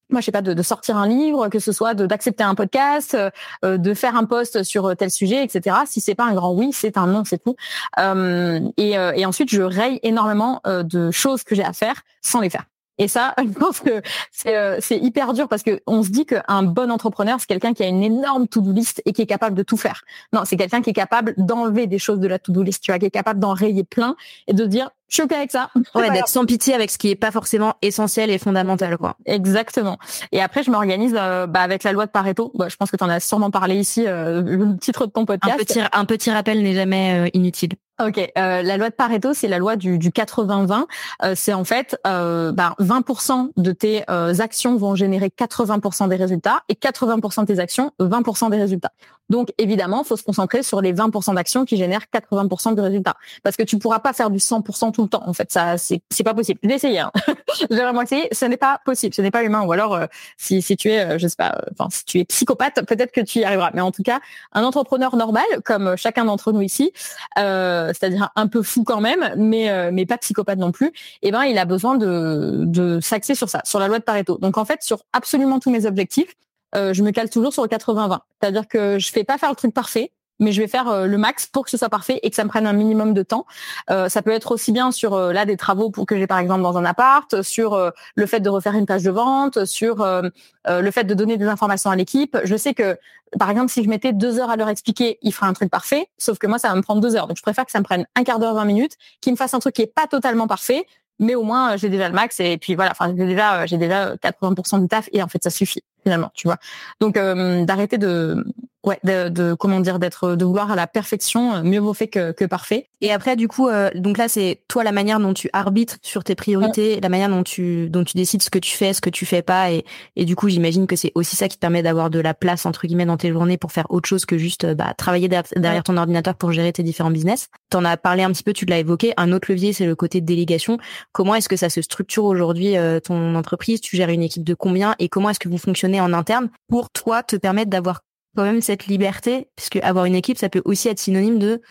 moi 0.09 0.21
je 0.21 0.25
sais 0.25 0.31
pas 0.31 0.41
de, 0.41 0.61
sortir 0.61 0.97
un 0.97 1.07
livre 1.07 1.49
que 1.49 1.59
ce 1.59 1.71
soit 1.71 1.93
d'accepter 1.93 2.43
un 2.43 2.55
podcast 2.55 3.15
euh, 3.63 3.77
de 3.77 3.93
faire 3.93 4.15
un 4.15 4.25
post 4.25 4.63
sur 4.63 4.95
tel 4.95 5.11
sujet 5.11 5.43
etc 5.43 5.77
si 5.85 6.01
c'est 6.01 6.15
pas 6.15 6.25
un 6.25 6.33
grand 6.33 6.53
oui 6.53 6.69
c'est 6.71 6.97
un 6.97 7.07
non 7.07 7.23
c'est 7.25 7.43
tout. 7.43 7.55
Euh, 7.99 8.59
et, 8.77 8.97
euh, 8.97 9.11
et, 9.15 9.25
ensuite 9.25 9.49
je 9.49 9.61
raye 9.61 9.99
énormément 10.03 10.61
de 10.65 11.11
choses 11.11 11.43
que 11.43 11.55
j'ai 11.55 11.63
à 11.63 11.73
faire 11.73 12.01
sans 12.21 12.39
les 12.39 12.49
faire 12.49 12.65
et 12.97 13.07
ça, 13.07 13.33
je 13.43 13.59
pense 13.59 13.79
que 13.79 14.01
c'est 14.33 14.97
hyper 14.97 15.33
dur 15.33 15.47
parce 15.47 15.63
que 15.63 15.81
on 15.87 16.03
se 16.03 16.09
dit 16.09 16.25
qu'un 16.25 16.63
bon 16.63 16.91
entrepreneur, 16.91 17.37
c'est 17.39 17.47
quelqu'un 17.47 17.73
qui 17.73 17.83
a 17.83 17.87
une 17.87 18.03
énorme 18.03 18.47
to-do 18.47 18.71
list 18.71 19.01
et 19.05 19.13
qui 19.13 19.21
est 19.21 19.27
capable 19.27 19.55
de 19.55 19.63
tout 19.63 19.77
faire. 19.77 20.03
Non, 20.33 20.41
c'est 20.45 20.57
quelqu'un 20.57 20.81
qui 20.81 20.89
est 20.89 20.93
capable 20.93 21.33
d'enlever 21.37 21.87
des 21.87 21.99
choses 21.99 22.19
de 22.19 22.27
la 22.27 22.39
to-do 22.39 22.63
list, 22.63 22.83
tu 22.83 22.91
vois, 22.91 22.99
qui 22.99 23.05
est 23.05 23.11
capable 23.11 23.39
d'en 23.39 23.53
rayer 23.53 23.83
plein 23.83 24.15
et 24.47 24.53
de 24.53 24.65
dire 24.65 24.89
je 25.07 25.15
suis 25.15 25.23
ok 25.23 25.31
avec 25.33 25.51
ça. 25.51 25.69
Ouais, 25.93 26.09
d'être 26.09 26.27
sans 26.27 26.45
pitié 26.45 26.73
avec 26.73 26.89
ce 26.89 26.97
qui 26.97 27.09
est 27.11 27.15
pas 27.15 27.31
forcément 27.31 27.75
essentiel 27.81 28.31
et 28.31 28.39
fondamental, 28.39 28.97
quoi. 28.97 29.15
Exactement. 29.25 29.99
Et 30.31 30.41
après, 30.41 30.63
je 30.63 30.71
m'organise 30.71 31.15
euh, 31.15 31.45
bah, 31.45 31.61
avec 31.61 31.83
la 31.83 31.91
loi 31.91 32.07
de 32.07 32.11
Pareto. 32.11 32.51
Bah, 32.55 32.69
je 32.69 32.75
pense 32.75 32.89
que 32.89 32.97
tu 32.97 33.03
en 33.03 33.09
as 33.09 33.19
sûrement 33.19 33.51
parlé 33.51 33.75
ici, 33.75 34.05
euh, 34.07 34.41
le 34.41 34.77
titre 34.77 35.05
de 35.05 35.11
ton 35.11 35.25
podcast. 35.25 35.59
Un 35.59 35.63
petit, 35.63 35.79
un 35.91 36.05
petit 36.05 36.31
rappel 36.31 36.63
n'est 36.63 36.73
jamais 36.73 37.27
euh, 37.27 37.29
inutile. 37.33 37.73
Ok, 38.01 38.17
euh, 38.17 38.61
la 38.61 38.75
loi 38.75 38.89
de 38.89 38.93
Pareto, 38.93 39.33
c'est 39.33 39.47
la 39.47 39.57
loi 39.57 39.77
du, 39.77 39.97
du 39.97 40.09
80-20. 40.09 40.83
Euh, 41.23 41.33
c'est 41.33 41.53
en 41.53 41.63
fait, 41.63 41.97
euh, 42.05 42.51
bah, 42.51 42.75
20% 42.79 43.51
de 43.55 43.71
tes 43.71 44.03
actions 44.09 44.75
vont 44.75 44.95
générer 44.95 45.29
80% 45.29 46.09
des 46.09 46.17
résultats 46.17 46.61
et 46.67 46.73
80% 46.73 47.41
de 47.41 47.45
tes 47.45 47.59
actions, 47.59 47.91
20% 47.99 48.49
des 48.49 48.57
résultats. 48.57 48.91
Donc 49.29 49.53
évidemment, 49.57 50.03
faut 50.03 50.17
se 50.17 50.23
concentrer 50.23 50.61
sur 50.61 50.81
les 50.81 50.93
20% 50.93 51.35
d'actions 51.35 51.63
qui 51.63 51.77
génèrent 51.77 52.05
80% 52.13 52.75
de 52.75 52.81
résultats, 52.81 53.15
parce 53.43 53.55
que 53.55 53.63
tu 53.63 53.79
pourras 53.79 53.99
pas 53.99 54.13
faire 54.13 54.29
du 54.29 54.39
100% 54.39 54.91
tout 54.91 55.03
le 55.03 55.09
temps. 55.09 55.23
En 55.25 55.33
fait, 55.33 55.51
ça, 55.51 55.77
c'est 55.77 56.01
c'est 56.11 56.23
pas 56.23 56.33
possible. 56.33 56.59
D'essayer. 56.63 56.99
Hein. 56.99 57.11
J'ai 57.69 57.81
vraiment 57.81 58.01
essayé. 58.01 58.27
Ce 58.31 58.45
n'est 58.45 58.57
pas 58.57 58.79
possible. 58.85 59.13
Ce 59.13 59.21
n'est 59.21 59.31
pas 59.31 59.43
humain. 59.43 59.63
Ou 59.63 59.71
alors, 59.71 59.99
si 60.37 60.61
si 60.61 60.77
tu 60.77 60.89
es, 60.89 61.17
je 61.19 61.27
sais 61.27 61.35
pas, 61.35 61.61
enfin 61.71 61.89
si 61.91 62.05
tu 62.05 62.19
es 62.19 62.25
psychopathe, 62.25 62.85
peut-être 62.85 63.11
que 63.11 63.21
tu 63.21 63.39
y 63.39 63.43
arriveras. 63.43 63.71
Mais 63.73 63.81
en 63.81 63.91
tout 63.91 64.03
cas, 64.03 64.19
un 64.53 64.63
entrepreneur 64.63 65.15
normal, 65.15 65.45
comme 65.63 65.95
chacun 65.97 66.25
d'entre 66.25 66.51
nous 66.51 66.61
ici. 66.61 66.91
Euh, 67.37 67.55
euh, 67.65 67.87
c'est-à-dire 67.89 68.31
un 68.35 68.47
peu 68.47 68.61
fou 68.61 68.83
quand 68.83 69.01
même, 69.01 69.33
mais 69.37 69.69
euh, 69.69 69.89
mais 69.91 70.05
pas 70.05 70.17
psychopathe 70.17 70.59
non 70.59 70.71
plus. 70.71 70.91
Eh 71.21 71.31
ben 71.31 71.43
il 71.43 71.57
a 71.57 71.65
besoin 71.65 71.95
de 71.97 72.63
de 72.65 72.99
s'axer 73.01 73.35
sur 73.35 73.49
ça, 73.49 73.61
sur 73.65 73.79
la 73.79 73.87
loi 73.87 73.99
de 73.99 74.03
Pareto. 74.03 74.37
Donc 74.37 74.57
en 74.57 74.65
fait 74.65 74.81
sur 74.81 74.99
absolument 75.13 75.59
tous 75.59 75.71
mes 75.71 75.85
objectifs, 75.85 76.33
euh, 76.75 76.93
je 76.93 77.03
me 77.03 77.11
cale 77.11 77.29
toujours 77.29 77.53
sur 77.53 77.63
le 77.63 77.69
80-20. 77.69 78.19
C'est-à-dire 78.41 78.67
que 78.67 78.99
je 78.99 79.11
fais 79.11 79.23
pas 79.23 79.37
faire 79.37 79.49
le 79.49 79.55
truc 79.55 79.73
parfait, 79.73 80.11
mais 80.39 80.51
je 80.51 80.61
vais 80.61 80.67
faire 80.67 80.87
euh, 80.87 81.05
le 81.05 81.17
max 81.17 81.47
pour 81.47 81.65
que 81.65 81.71
ce 81.71 81.77
soit 81.77 81.89
parfait 81.89 82.19
et 82.23 82.29
que 82.29 82.35
ça 82.35 82.43
me 82.43 82.49
prenne 82.49 82.67
un 82.67 82.73
minimum 82.73 83.13
de 83.13 83.23
temps. 83.23 83.45
Euh, 83.89 84.09
ça 84.09 84.21
peut 84.21 84.31
être 84.31 84.51
aussi 84.51 84.71
bien 84.71 84.91
sur 84.91 85.13
euh, 85.13 85.33
là 85.33 85.45
des 85.45 85.57
travaux 85.57 85.89
pour 85.89 86.05
que 86.05 86.17
j'ai 86.17 86.27
par 86.27 86.39
exemple 86.39 86.61
dans 86.61 86.77
un 86.77 86.85
appart, 86.85 87.41
sur 87.41 87.91
le 88.15 88.25
fait 88.25 88.39
de 88.39 88.49
refaire 88.49 88.73
une 88.75 88.85
page 88.85 89.03
de 89.03 89.11
vente, 89.11 89.65
sur 89.65 90.05
le 90.05 90.91
fait 90.91 91.03
de 91.03 91.13
donner 91.13 91.37
des 91.37 91.45
informations 91.45 91.89
à 91.89 91.95
l'équipe. 91.95 92.37
Je 92.43 92.55
sais 92.55 92.73
que 92.73 92.97
par 93.39 93.49
exemple 93.49 93.71
si 93.71 93.83
je 93.83 93.89
mettais 93.89 94.13
deux 94.13 94.39
heures 94.39 94.49
à 94.49 94.55
leur 94.55 94.69
expliquer, 94.69 95.17
il 95.21 95.33
ferait 95.33 95.47
un 95.47 95.53
truc 95.53 95.69
parfait, 95.69 96.07
sauf 96.17 96.37
que 96.37 96.47
moi 96.47 96.59
ça 96.59 96.69
va 96.69 96.75
me 96.75 96.81
prendre 96.81 97.01
deux 97.01 97.15
heures. 97.15 97.27
Donc 97.27 97.37
je 97.37 97.41
préfère 97.41 97.65
que 97.65 97.71
ça 97.71 97.79
me 97.79 97.83
prenne 97.83 98.05
un 98.15 98.23
quart 98.23 98.39
d'heure, 98.39 98.55
20 98.55 98.65
minutes, 98.65 98.93
qu'il 99.21 99.33
me 99.33 99.37
fasse 99.37 99.53
un 99.53 99.59
truc 99.59 99.75
qui 99.75 99.81
est 99.81 99.93
pas 99.93 100.07
totalement 100.07 100.47
parfait, 100.47 100.85
mais 101.19 101.35
au 101.35 101.43
moins 101.43 101.77
j'ai 101.77 101.89
déjà 101.89 102.07
le 102.07 102.15
max 102.15 102.39
et 102.39 102.57
puis 102.57 102.75
voilà. 102.75 102.91
Enfin 102.91 103.13
j'ai 103.17 103.25
déjà 103.25 103.65
j'ai 103.65 103.77
déjà 103.77 104.15
80% 104.15 104.81
du 104.81 104.87
taf 104.87 105.09
et 105.11 105.21
en 105.21 105.27
fait 105.27 105.43
ça 105.43 105.49
suffit 105.49 105.83
finalement, 106.03 106.31
tu 106.33 106.47
vois. 106.47 106.57
Donc 106.99 107.15
d'arrêter 107.15 107.97
de 107.97 108.45
ouais, 108.85 108.99
de, 109.03 109.29
de, 109.29 109.53
comment 109.53 109.79
dire, 109.79 109.99
d'être, 109.99 110.35
de 110.35 110.45
vouloir 110.45 110.71
à 110.71 110.75
la 110.75 110.87
perfection, 110.87 111.55
euh, 111.55 111.63
mieux 111.63 111.79
vaut 111.79 111.93
fait 111.93 112.07
que, 112.07 112.31
que 112.31 112.45
parfait. 112.45 112.87
Et 113.01 113.11
après, 113.11 113.35
du 113.35 113.47
coup, 113.47 113.67
euh, 113.67 113.89
donc 113.95 114.17
là, 114.17 114.27
c'est 114.27 114.61
toi 114.67 114.83
la 114.83 114.91
manière 114.91 115.19
dont 115.19 115.33
tu 115.33 115.49
arbitres 115.53 115.97
sur 116.01 116.23
tes 116.23 116.35
priorités, 116.35 116.99
la 117.01 117.09
manière 117.09 117.29
dont 117.29 117.43
tu, 117.43 117.89
dont 117.89 118.03
tu 118.03 118.15
décides 118.15 118.41
ce 118.41 118.49
que 118.49 118.59
tu 118.59 118.75
fais, 118.75 118.93
ce 118.93 119.01
que 119.01 119.09
tu 119.09 119.25
fais 119.25 119.41
pas, 119.41 119.71
et, 119.71 119.85
et 120.15 120.25
du 120.25 120.35
coup, 120.35 120.49
j'imagine 120.49 120.87
que 120.87 120.95
c'est 120.95 121.11
aussi 121.15 121.35
ça 121.35 121.47
qui 121.47 121.57
te 121.57 121.61
permet 121.61 121.83
d'avoir 121.83 122.09
de 122.09 122.19
la 122.19 122.33
place 122.33 122.65
entre 122.65 122.87
guillemets 122.87 123.05
dans 123.05 123.17
tes 123.17 123.31
journées 123.31 123.57
pour 123.57 123.71
faire 123.71 123.85
autre 123.89 124.07
chose 124.07 124.25
que 124.25 124.37
juste 124.37 124.63
euh, 124.63 124.75
bah, 124.75 124.93
travailler 124.97 125.27
derrière, 125.27 125.83
ton 125.83 125.97
ordinateur 125.97 126.35
pour 126.35 126.51
gérer 126.51 126.71
tes 126.71 126.83
différents 126.83 127.11
business. 127.11 127.49
T'en 127.69 127.83
as 127.83 127.97
parlé 127.97 128.23
un 128.23 128.31
petit 128.31 128.43
peu, 128.43 128.53
tu 128.53 128.65
l'as 128.65 128.79
évoqué. 128.79 129.13
Un 129.17 129.31
autre 129.31 129.51
levier, 129.51 129.73
c'est 129.73 129.85
le 129.85 129.95
côté 129.95 130.21
de 130.21 130.25
délégation. 130.25 130.77
Comment 131.11 131.35
est-ce 131.35 131.49
que 131.49 131.55
ça 131.55 131.69
se 131.69 131.81
structure 131.81 132.23
aujourd'hui 132.25 132.75
ton 133.03 133.35
entreprise? 133.35 133.81
Tu 133.81 133.97
gères 133.97 134.09
une 134.09 134.21
équipe 134.21 134.43
de 134.43 134.53
combien? 134.53 134.95
Et 134.99 135.09
comment 135.09 135.29
est-ce 135.29 135.39
que 135.39 135.49
vous 135.49 135.57
fonctionnez 135.57 135.99
en 135.99 136.13
interne 136.13 136.49
pour 136.69 136.89
toi 136.89 137.23
te 137.23 137.35
permettre 137.35 137.69
d'avoir 137.69 138.01
quand 138.35 138.43
même 138.43 138.61
cette 138.61 138.87
liberté, 138.87 139.47
puisque 139.55 139.77
avoir 139.77 140.05
une 140.05 140.15
équipe, 140.15 140.37
ça 140.37 140.49
peut 140.49 140.61
aussi 140.65 140.87
être 140.87 140.99
synonyme 140.99 141.39
de 141.39 141.61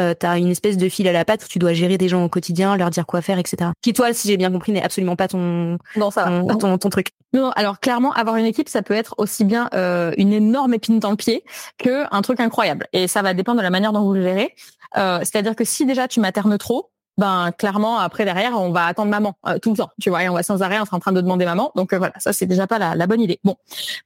euh, 0.00 0.14
t'as 0.18 0.38
une 0.38 0.48
espèce 0.48 0.78
de 0.78 0.88
fil 0.88 1.06
à 1.06 1.12
la 1.12 1.26
patte 1.26 1.44
où 1.44 1.48
tu 1.48 1.58
dois 1.58 1.74
gérer 1.74 1.98
des 1.98 2.08
gens 2.08 2.24
au 2.24 2.28
quotidien, 2.28 2.76
leur 2.76 2.88
dire 2.88 3.04
quoi 3.04 3.20
faire, 3.20 3.38
etc. 3.38 3.72
Qui 3.82 3.92
toi, 3.92 4.14
si 4.14 4.28
j'ai 4.28 4.38
bien 4.38 4.50
compris, 4.50 4.72
n'est 4.72 4.82
absolument 4.82 5.16
pas 5.16 5.28
ton 5.28 5.76
non 5.96 6.10
ça 6.10 6.24
ton, 6.24 6.78
ton, 6.78 6.88
truc. 6.88 7.08
Non, 7.34 7.50
alors 7.56 7.78
clairement, 7.78 8.12
avoir 8.12 8.36
une 8.36 8.46
équipe, 8.46 8.70
ça 8.70 8.82
peut 8.82 8.94
être 8.94 9.14
aussi 9.18 9.44
bien 9.44 9.68
euh, 9.74 10.12
une 10.16 10.32
énorme 10.32 10.72
épine 10.72 10.98
dans 10.98 11.10
le 11.10 11.16
pied 11.16 11.44
que 11.76 12.04
un 12.10 12.22
truc 12.22 12.40
incroyable. 12.40 12.86
Et 12.94 13.06
ça 13.06 13.20
va 13.20 13.34
dépendre 13.34 13.58
de 13.58 13.62
la 13.62 13.70
manière 13.70 13.92
dont 13.92 14.02
vous 14.02 14.14
le 14.14 14.22
gérez. 14.22 14.54
Euh, 14.96 15.18
C'est-à-dire 15.20 15.54
que 15.54 15.64
si 15.64 15.84
déjà 15.84 16.08
tu 16.08 16.20
maternes 16.20 16.56
trop, 16.56 16.91
ben 17.18 17.50
clairement 17.52 17.98
après 17.98 18.24
derrière 18.24 18.58
on 18.58 18.70
va 18.70 18.86
attendre 18.86 19.10
maman 19.10 19.36
euh, 19.46 19.58
tout 19.58 19.70
le 19.70 19.76
temps 19.76 19.90
tu 20.00 20.08
vois 20.08 20.22
et 20.22 20.28
on 20.30 20.34
va 20.34 20.42
sans 20.42 20.62
arrêt 20.62 20.76
être 20.76 20.94
en 20.94 20.98
train 20.98 21.12
de 21.12 21.20
demander 21.20 21.44
maman. 21.44 21.70
Donc 21.76 21.92
euh, 21.92 21.98
voilà 21.98 22.14
ça 22.18 22.32
c'est 22.32 22.46
déjà 22.46 22.66
pas 22.66 22.78
la, 22.78 22.94
la, 22.94 23.06
bonne 23.06 23.20
idée. 23.20 23.38
Bon. 23.44 23.56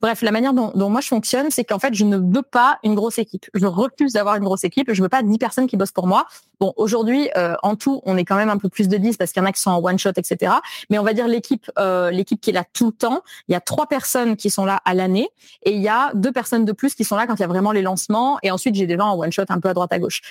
Bref 0.01 0.23
la 0.23 0.33
manière 0.33 0.53
dont, 0.53 0.73
dont 0.75 0.90
moi 0.90 1.01
je 1.01 1.09
fonctionne 1.09 1.51
c'est 1.51 1.64
qu'en 1.64 1.79
fait 1.79 1.95
je 1.95 2.05
ne 2.05 2.16
veux 2.16 2.42
pas 2.42 2.79
une 2.83 2.95
grosse 2.95 3.19
équipe. 3.19 3.47
Je 3.55 3.66
refuse 3.66 4.12
d'avoir 4.12 4.37
une 4.37 4.45
grosse 4.45 4.64
équipe. 4.64 4.92
Je 4.92 5.03
veux 5.03 5.09
pas 5.09 5.23
10 5.23 5.38
personnes 5.38 5.66
qui 5.69 5.77
bossent 5.77 5.92
pour 5.92 6.09
moi. 6.09 6.27
Bon 6.59 6.73
aujourd'hui 6.77 7.31
euh, 7.37 7.55
en 7.62 7.77
tout 7.77 8.03
on 8.05 8.16
est 8.16 8.25
quand 8.25 8.37
même 8.37 8.51
un 8.51 8.59
peu 8.59 8.69
plus 8.69 8.88
de 8.88 8.97
10 8.97 9.16
parce 9.16 9.31
qu'il 9.31 9.40
y 9.40 9.45
en 9.45 9.49
a 9.49 9.53
qui 9.53 9.61
sont 9.61 9.71
en 9.71 9.83
one 9.83 9.99
shot 9.99 10.11
etc 10.16 10.55
mais 10.90 10.99
on 10.99 11.05
va 11.05 11.12
dire 11.12 11.29
l'équipe 11.29 11.71
l'équipe 12.11 12.40
qui 12.40 12.51
est 12.51 12.55
là 12.55 12.64
tout 12.73 12.87
le 12.87 12.92
temps. 12.92 13.23
Il 13.49 13.53
y 13.53 13.55
a 13.55 13.61
trois 13.61 13.87
personnes 13.87 14.37
qui 14.37 14.51
sont 14.51 14.64
là 14.64 14.81
à 14.85 14.95
l'année 14.95 15.29
et 15.62 15.73
il 15.73 15.81
y 15.81 15.88
a 15.88 16.11
deux 16.14 16.33
personnes 16.33 16.64
de 16.64 16.73
plus 16.73 16.95
qui 16.95 17.05
sont 17.05 17.16
là 17.16 17.27
quand 17.27 17.37
il 17.37 17.40
y 17.40 17.45
a 17.45 17.49
vraiment 17.49 17.73
les 17.73 17.83
lancements. 17.83 18.38
Et 18.42 18.51
ensuite 18.51 18.75
j'ai 18.75 18.87
des 18.87 18.97
gens 18.97 19.11
en 19.11 19.19
one 19.19 19.31
shot 19.31 19.45
un 19.49 19.61
peu 19.61 19.69
à 19.69 19.75
droite 19.75 19.92
à 19.92 19.99
gauche 20.01 20.23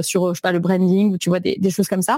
sur 0.00 0.28
je 0.30 0.34
sais 0.34 0.40
pas 0.40 0.52
le 0.52 0.60
branding 0.60 1.12
ou 1.12 1.18
tu 1.18 1.28
vois 1.28 1.40
des 1.40 1.70
choses 1.70 1.88
comme 1.88 2.02
ça 2.02 2.13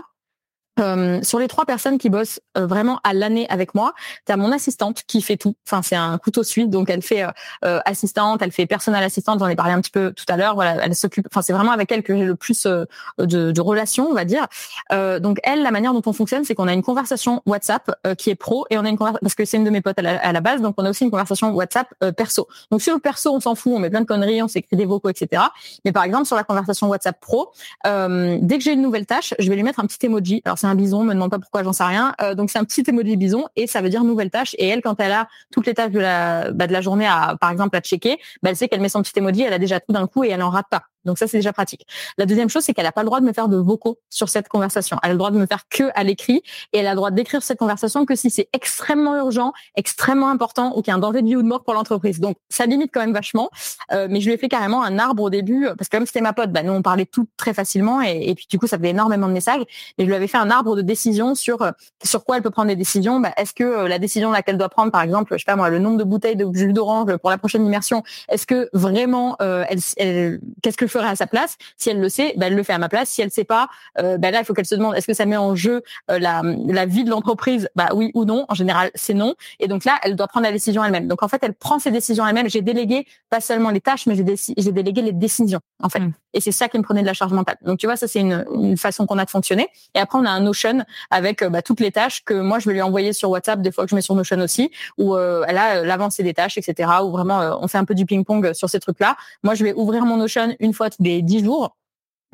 euh, 0.79 1.21
sur 1.23 1.39
les 1.39 1.49
trois 1.49 1.65
personnes 1.65 1.99
qui 1.99 2.11
bossent 2.11 2.41
euh, 2.59 2.67
vraiment 2.67 3.01
à 3.03 3.15
l'année 3.15 3.47
avec 3.49 3.75
moi, 3.75 3.95
tu 4.27 4.33
as 4.33 4.37
mon 4.37 4.53
assistante 4.53 5.05
qui 5.07 5.23
fait 5.23 5.37
tout. 5.37 5.55
Enfin, 5.67 5.83
c'est 5.83 5.97
un 5.97 6.19
couteau 6.19 6.43
suite, 6.43 6.71
donc 6.71 6.91
elle 6.91 7.03
fait 7.03 7.25
euh, 7.65 7.81
assistante, 7.85 8.43
elle 8.43 8.53
fait 8.53 8.67
personnelle 8.67 9.03
assistante. 9.03 9.39
J'en 9.39 9.49
ai 9.49 9.57
parlé 9.57 9.73
un 9.73 9.81
petit 9.81 9.91
peu 9.91 10.13
tout 10.13 10.25
à 10.29 10.37
l'heure. 10.37 10.55
Voilà, 10.55 10.85
elle 10.85 10.95
s'occupe. 10.95 11.27
Enfin, 11.31 11.43
c'est 11.43 11.53
vraiment 11.53 11.73
avec 11.73 11.91
elle 11.93 12.03
que 12.03 12.17
j'ai 12.17 12.25
le 12.25 12.37
plus 12.37 12.65
de, 12.65 12.87
de, 13.19 13.61
relations, 13.61 14.09
on 14.09 14.15
va 14.15 14.25
dire. 14.25 14.47
donc 14.91 15.39
elle, 15.43 15.63
la 15.63 15.71
manière 15.71 15.93
dont 15.93 16.03
on 16.05 16.13
fonctionne, 16.13 16.45
c'est 16.45 16.55
qu'on 16.55 16.69
a 16.69 16.73
une 16.73 16.83
conversation 16.83 17.43
WhatsApp 17.47 17.91
qui 18.19 18.31
est 18.31 18.35
pro 18.35 18.67
et 18.71 18.79
on 18.79 18.85
a 18.85 18.89
une 18.89 18.97
conversation 18.97 19.21
parce 19.23 19.35
que 19.35 19.45
c'est 19.45 19.57
une 19.57 19.65
de 19.65 19.71
mes 19.71 19.81
potes 19.81 19.99
à 19.99 20.03
la, 20.03 20.19
à 20.19 20.33
la, 20.33 20.41
base, 20.41 20.61
donc 20.61 20.75
on 20.79 20.85
a 20.85 20.91
aussi 20.91 21.05
une 21.05 21.11
conversation 21.11 21.53
WhatsApp 21.53 21.89
perso. 22.17 22.47
Donc 22.71 22.83
sur 22.83 22.95
le 22.95 23.01
perso, 23.01 23.35
on 23.35 23.41
s'en 23.41 23.55
fout, 23.55 23.73
on 23.75 23.79
met 23.79 23.91
plein 23.91 24.03
de 24.03 24.07
conneries, 24.07 24.43
on 24.43 24.49
s'écrit 24.49 24.77
des 24.77 24.85
vocaux, 24.85 25.09
etc. 25.09 25.43
Mais 25.85 25.93
par 25.93 26.05
exemple 26.05 26.27
sur 26.27 26.37
la 26.37 26.45
conversation 26.45 26.89
WhatsApp 26.89 27.19
pro, 27.21 27.53
dès 27.85 28.59
que 28.59 28.65
j'ai 28.65 28.73
une 28.73 28.83
nouvelle 28.83 29.07
tâche, 29.07 29.35
je 29.39 29.49
vais 29.49 29.57
lui 29.57 29.63
mettre 29.63 29.81
un 29.81 29.87
petit 29.87 30.05
emoji. 30.07 30.43
Un 30.67 30.75
bison, 30.75 31.03
me 31.05 31.15
demande 31.15 31.31
pas 31.31 31.39
pourquoi, 31.39 31.63
j'en 31.63 31.73
sais 31.73 31.85
rien. 31.85 32.15
Euh, 32.21 32.35
donc 32.35 32.51
c'est 32.51 32.59
un 32.59 32.65
petit 32.65 32.83
emoji 32.87 33.17
bison 33.17 33.47
et 33.57 33.67
ça 33.67 33.81
veut 33.81 33.89
dire 33.89 34.05
nouvelle 34.05 34.31
tâche. 34.31 34.55
Et 34.59 34.69
elle, 34.69 34.83
quand 34.83 35.01
elle 35.01 35.13
a 35.13 35.29
toutes 35.53 35.67
les 35.67 35.75
tâches 35.75 35.93
de 35.93 36.01
la, 36.01 36.51
bah, 36.51 36.67
de 36.67 36.73
la 36.73 36.81
journée 36.81 37.07
à, 37.07 37.37
par 37.41 37.51
exemple, 37.51 37.77
à 37.77 37.81
checker, 37.81 38.19
bah, 38.43 38.51
elle 38.51 38.57
sait 38.57 38.69
qu'elle 38.69 38.81
met 38.81 38.89
son 38.89 39.03
petit 39.03 39.19
emoji, 39.19 39.43
elle 39.43 39.53
a 39.53 39.59
déjà 39.59 39.81
tout 39.81 39.93
d'un 39.93 40.07
coup 40.07 40.25
et 40.25 40.29
elle 40.29 40.43
en 40.43 40.51
rate 40.51 40.67
pas. 40.71 40.83
Donc 41.07 41.19
ça, 41.19 41.27
c'est 41.27 41.39
déjà 41.39 41.53
pratique. 41.53 41.87
La 42.19 42.27
deuxième 42.27 42.51
chose, 42.51 42.65
c'est 42.65 42.75
qu'elle 42.75 42.85
n'a 42.85 42.93
pas 42.93 43.03
le 43.03 43.07
droit 43.07 43.21
de 43.21 43.25
me 43.25 43.33
faire 43.33 43.49
de 43.49 43.57
vocaux 43.57 43.99
sur 44.11 44.29
cette 44.29 44.49
conversation. 44.49 44.99
Elle 45.03 45.11
a 45.11 45.13
le 45.13 45.19
droit 45.19 45.31
de 45.31 45.39
me 45.39 45.47
faire 45.47 45.69
que 45.71 45.85
à 45.95 46.05
l'écrit 46.05 46.43
et 46.73 46.79
elle 46.79 46.87
a 46.87 46.91
le 46.91 46.97
droit 46.97 47.11
d'écrire 47.11 47.43
cette 47.43 47.59
conversation 47.59 48.05
que 48.05 48.15
si 48.15 48.31
c'est 48.31 48.49
extrêmement 48.53 49.17
urgent, 49.17 49.53
extrêmement 49.77 50.29
important 50.29 50.77
ou 50.77 50.83
qu'il 50.83 50.91
y 50.91 50.95
a 50.95 50.97
un 50.97 50.99
danger 50.99 51.23
de 51.23 51.27
vie 51.27 51.37
ou 51.37 51.43
de 51.43 51.49
mort 51.49 51.65
pour 51.65 51.75
l'entreprise. 51.75 52.21
Donc 52.21 52.37
ça 52.49 52.67
limite 52.67 52.91
quand 52.93 53.01
même 53.01 53.13
vachement. 53.13 53.51
Euh, 53.93 54.09
mais 54.11 54.21
je 54.21 54.27
lui 54.27 54.35
ai 54.35 54.39
fait 54.39 54.49
carrément 54.49 54.83
un 54.83 54.99
arbre 54.99 55.23
au 55.23 55.31
début 55.31 55.69
parce 55.79 55.89
que 55.89 55.97
comme 55.97 56.07
c'était 56.07 56.21
ma 56.21 56.33
pote, 56.33 56.51
bah, 56.51 56.63
nous 56.63 56.73
on 56.73 56.83
parlait 56.83 57.07
tout 57.07 57.29
très 57.37 57.55
facilement 57.55 58.01
et, 58.03 58.35
puis 58.35 58.47
du 58.51 58.59
coup 58.59 58.67
ça 58.67 58.77
faisait 58.77 58.91
énormément 58.91 59.29
de 59.29 59.33
messages. 59.33 59.63
Et 59.99 60.03
je 60.03 60.07
lui 60.07 60.15
avais 60.15 60.27
fait 60.27 60.39
un 60.39 60.51
arbre 60.51 60.77
de 60.77 60.83
décision 60.83 61.35
sur 61.35 61.63
euh, 61.63 61.71
sur 62.03 62.25
quoi 62.25 62.37
elle 62.37 62.43
peut 62.43 62.51
prendre 62.51 62.69
des 62.69 62.77
décisions. 62.77 63.21
Bah, 63.21 63.33
est-ce 63.37 63.55
que 63.55 63.65
euh, 63.65 63.89
la 63.89 63.99
décision 63.99 64.31
laquelle 64.31 64.59
doit 64.59 64.69
prendre, 64.69 64.91
par 64.91 65.03
exemple, 65.03 65.35
je 65.35 65.39
sais 65.39 65.45
pas 65.45 65.57
moi, 65.57 65.71
le 65.71 65.79
nombre 65.79 65.99
de 65.99 66.05
bouteilles 66.05 66.37
de 66.37 66.47
jus 66.53 66.73
d'orange 66.73 67.17
pour 67.19 67.31
la 67.31 67.39
prochaine 67.39 67.65
immersion, 67.65 68.03
est-ce 68.29 68.47
que 68.47 68.69
vraiment 68.73 69.37
elle, 69.39 69.79
elle 69.97 70.41
qu'est-ce 70.63 70.77
que 70.77 70.87
à 71.05 71.17
sa 71.17 71.27
place 71.27 71.57
Si 71.77 71.91
elle 71.91 72.01
le 72.01 72.09
sait, 72.09 72.35
bah, 72.37 72.47
elle 72.47 72.55
le 72.55 72.63
fait 72.63 72.73
à 72.73 72.79
ma 72.79 72.89
place. 72.89 73.09
Si 73.09 73.23
elle 73.23 73.31
sait 73.31 73.45
pas, 73.45 73.69
euh, 73.99 74.19
bah, 74.19 74.31
là 74.31 74.41
il 74.41 74.45
faut 74.45 74.55
qu'elle 74.55 74.67
se 74.67 74.75
demande 74.75 74.95
est-ce 74.95 75.07
que 75.07 75.15
ça 75.15 75.27
met 75.27 75.37
en 75.37 75.55
jeu 75.55 75.83
euh, 76.11 76.19
la, 76.19 76.43
la 76.43 76.87
vie 76.87 77.05
de 77.05 77.11
l'entreprise? 77.11 77.69
Bah 77.75 77.89
oui 77.95 78.11
ou 78.15 78.25
non. 78.25 78.45
En 78.49 78.55
général, 78.55 78.91
c'est 78.95 79.15
non. 79.15 79.35
Et 79.61 79.69
donc 79.69 79.85
là, 79.85 79.99
elle 80.03 80.17
doit 80.17 80.29
prendre 80.29 80.47
la 80.47 80.53
décision 80.53 80.85
elle-même. 80.85 81.09
Donc 81.09 81.23
en 81.23 81.29
fait, 81.29 81.39
elle 81.43 81.55
prend 81.55 81.79
ses 81.79 81.91
décisions 81.91 82.27
elle-même. 82.27 82.49
J'ai 82.49 82.63
délégué 82.63 83.07
pas 83.31 83.41
seulement 83.41 83.71
les 83.71 83.81
tâches, 83.81 84.07
mais 84.07 84.15
j'ai, 84.15 84.73
délégué 84.73 85.03
les 85.03 85.13
décisions 85.13 85.61
en 85.83 85.89
fait. 85.89 86.01
Mm. 86.01 86.13
Et 86.35 86.41
c'est 86.41 86.53
ça 86.53 86.69
qui 86.69 86.79
me 86.79 86.83
prenait 86.83 87.01
de 87.01 87.07
la 87.07 87.15
charge 87.15 87.33
mentale. 87.33 87.57
Donc 87.63 87.79
tu 87.79 87.87
vois, 87.87 87.97
ça 87.97 88.07
c'est 88.07 88.21
une, 88.21 88.45
une 88.55 88.77
façon 88.77 89.07
qu'on 89.07 89.19
a 89.19 89.25
de 89.25 89.31
fonctionner. 89.31 89.69
Et 89.95 89.99
après, 89.99 90.19
on 90.19 90.25
a 90.25 90.31
un 90.31 90.41
Notion 90.41 90.85
avec 91.11 91.43
euh, 91.43 91.49
bah, 91.49 91.63
toutes 91.63 91.81
les 91.81 91.91
tâches 91.91 92.25
que 92.25 92.35
moi 92.35 92.59
je 92.59 92.69
vais 92.69 92.75
lui 92.75 92.83
envoyer 92.83 93.13
sur 93.13 93.31
WhatsApp 93.31 93.61
des 93.61 93.73
fois 93.73 93.85
que 93.85 93.91
je 93.91 93.95
mets 93.95 94.03
sur 94.03 94.15
Notion 94.15 94.39
aussi, 94.39 94.71
où 94.99 95.17
elle 95.17 95.59
a 95.59 95.83
l'avancée 95.83 96.23
des 96.23 96.35
tâches, 96.35 96.59
etc. 96.59 96.91
Où 97.03 97.11
vraiment 97.11 97.59
on 97.61 97.69
fait 97.69 97.79
un 97.79 97.85
peu 97.85 97.95
du 97.95 98.07
ping-pong 98.07 98.53
sur 98.53 98.69
ces 98.69 98.81
trucs-là. 98.81 99.17
Moi, 99.43 99.55
je 99.55 99.65
vais 99.65 99.73
ouvrir 99.75 100.05
mon 100.05 100.17
Notion 100.17 100.55
une 100.61 100.73
fois 100.73 100.86
les 100.99 101.23
dix 101.23 101.45
jours 101.45 101.77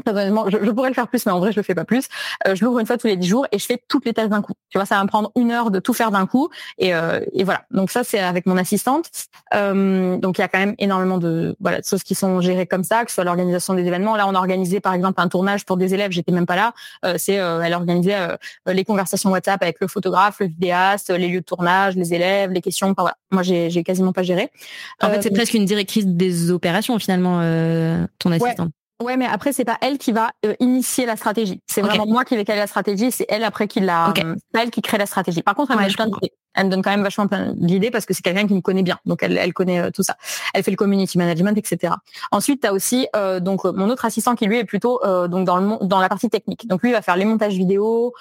je, 0.07 0.65
je, 0.65 0.71
pourrais 0.71 0.89
le 0.89 0.95
faire 0.95 1.09
plus, 1.09 1.25
mais 1.27 1.33
en 1.33 1.39
vrai, 1.39 1.53
je 1.53 1.57
le 1.57 1.63
fais 1.63 1.75
pas 1.75 1.85
plus. 1.85 2.07
Euh, 2.47 2.55
je 2.55 2.65
l'ouvre 2.65 2.79
une 2.79 2.87
fois 2.87 2.99
tous 2.99 3.07
les 3.07 3.17
dix 3.17 3.29
jours 3.29 3.47
et 3.53 3.59
je 3.59 3.67
fais 3.67 3.83
toutes 3.89 4.05
les 4.05 4.13
tâches 4.13 4.29
d'un 4.29 4.43
coup. 4.43 4.53
Tu 4.71 4.79
vois, 4.79 4.87
ça 4.87 4.97
va 4.97 5.03
me 5.03 5.09
prendre 5.09 5.33
une 5.37 5.51
heure 5.51 5.71
de 5.71 5.79
tout 5.79 5.93
faire 5.93 6.11
d'un 6.11 6.27
coup. 6.27 6.49
Et, 6.79 6.95
euh, 6.95 7.21
et, 7.33 7.45
voilà. 7.45 7.63
Donc 7.71 7.91
ça, 7.91 8.05
c'est 8.05 8.19
avec 8.19 8.47
mon 8.47 8.57
assistante. 8.57 9.11
Euh, 9.55 10.17
donc 10.17 10.39
il 10.39 10.41
y 10.41 10.45
a 10.45 10.49
quand 10.49 10.59
même 10.59 10.75
énormément 10.79 11.19
de 11.19 11.57
voilà 11.61 11.81
de 11.81 11.85
choses 11.85 12.03
qui 12.03 12.15
sont 12.15 12.41
gérées 12.41 12.67
comme 12.67 12.85
ça, 12.85 13.05
que 13.05 13.11
ce 13.11 13.17
soit 13.17 13.25
l'organisation 13.25 13.75
des 13.75 13.85
événements. 13.85 14.17
Là, 14.17 14.27
on 14.27 14.35
a 14.35 14.39
organisé 14.39 14.81
par 14.81 14.95
exemple 14.95 15.21
un 15.21 15.29
tournage 15.29 15.65
pour 15.65 15.77
des 15.77 15.95
élèves. 15.95 16.13
J'étais 16.13 16.33
même 16.33 16.47
pas 16.47 16.57
là. 16.57 16.73
Euh, 17.05 17.15
c'est 17.19 17.33
elle 17.35 17.75
organisait 17.75 18.17
les 18.67 18.85
conversations 18.85 19.31
WhatsApp 19.31 19.63
avec 19.63 19.79
le 19.81 19.89
photographe, 19.89 20.41
le 20.41 20.47
vidéaste, 20.47 21.11
les 21.11 21.29
lieux 21.29 21.41
de 21.41 21.45
tournage, 21.45 21.97
les 21.97 22.15
élèves, 22.15 22.51
les 22.51 22.61
questions. 22.61 22.95
voilà. 22.97 23.17
Moi, 23.31 23.43
j'ai, 23.43 23.71
j'ai 23.71 23.83
quasiment 23.83 24.13
pas 24.13 24.23
géré. 24.23 24.51
En 25.01 25.11
fait, 25.11 25.23
c'est 25.23 25.31
presque 25.31 25.55
une 25.55 25.65
directrice 25.65 26.07
des 26.07 26.51
opérations 26.51 26.99
finalement, 26.99 27.39
ton 28.19 28.33
assistante. 28.33 28.69
Ouais, 28.69 28.82
mais 29.17 29.27
après 29.27 29.53
c'est 29.53 29.65
pas 29.65 29.79
elle 29.81 29.99
qui 29.99 30.13
va 30.13 30.31
euh, 30.47 30.55
initier 30.61 31.07
la 31.07 31.17
stratégie. 31.17 31.61
C'est 31.67 31.83
vraiment 31.83 32.07
moi 32.07 32.25
qui 32.25 32.37
vais 32.37 32.45
caler 32.45 32.61
la 32.61 32.67
stratégie. 32.67 33.11
C'est 33.11 33.27
elle 33.29 33.45
après 33.45 33.69
qui 33.69 33.81
la, 33.81 34.11
okay. 34.11 34.25
Euh, 34.25 34.37
elle 34.55 34.71
qui 34.71 34.83
crée 34.83 34.99
la 34.99 35.07
stratégie. 35.07 35.43
Par 35.43 35.55
contre, 35.55 35.73
elle 35.73 35.79
ouais, 35.79 35.93
plein 35.93 36.09
elle 36.55 36.67
me 36.67 36.71
donne 36.71 36.83
quand 36.83 36.91
même 36.91 37.03
vachement 37.03 37.27
plein 37.27 37.53
d'idées 37.55 37.91
parce 37.91 38.07
que 38.07 38.15
c'est 38.15 38.23
quelqu'un 38.23 38.47
qui 38.47 38.55
me 38.55 38.61
connaît 38.61 38.83
bien. 38.83 38.99
Donc 39.07 39.23
elle, 39.23 39.39
elle 39.39 39.53
connaît 39.53 39.81
euh, 39.81 39.91
tout 39.91 40.03
ça. 40.03 40.17
Elle 40.55 40.63
fait 40.63 40.71
le 40.71 40.77
community 40.77 41.19
management, 41.19 41.57
etc. 41.57 41.95
Ensuite, 42.31 42.63
tu 42.63 42.67
as 42.67 42.73
aussi 42.73 43.09
euh, 43.17 43.41
donc 43.41 43.65
mon 43.65 43.89
autre 43.89 44.05
assistant 44.05 44.35
qui 44.35 44.47
lui 44.47 44.59
est 44.59 44.65
plutôt 44.65 45.01
euh, 45.05 45.29
donc 45.29 45.47
dans 45.47 45.57
le 45.57 45.87
dans 45.87 46.01
la 46.01 46.09
partie 46.09 46.29
technique. 46.29 46.67
Donc 46.69 46.83
lui 46.83 46.91
il 46.91 46.93
va 46.93 47.03
faire 47.03 47.17
les 47.17 47.25
montages 47.25 47.55
vidéo, 47.55 48.13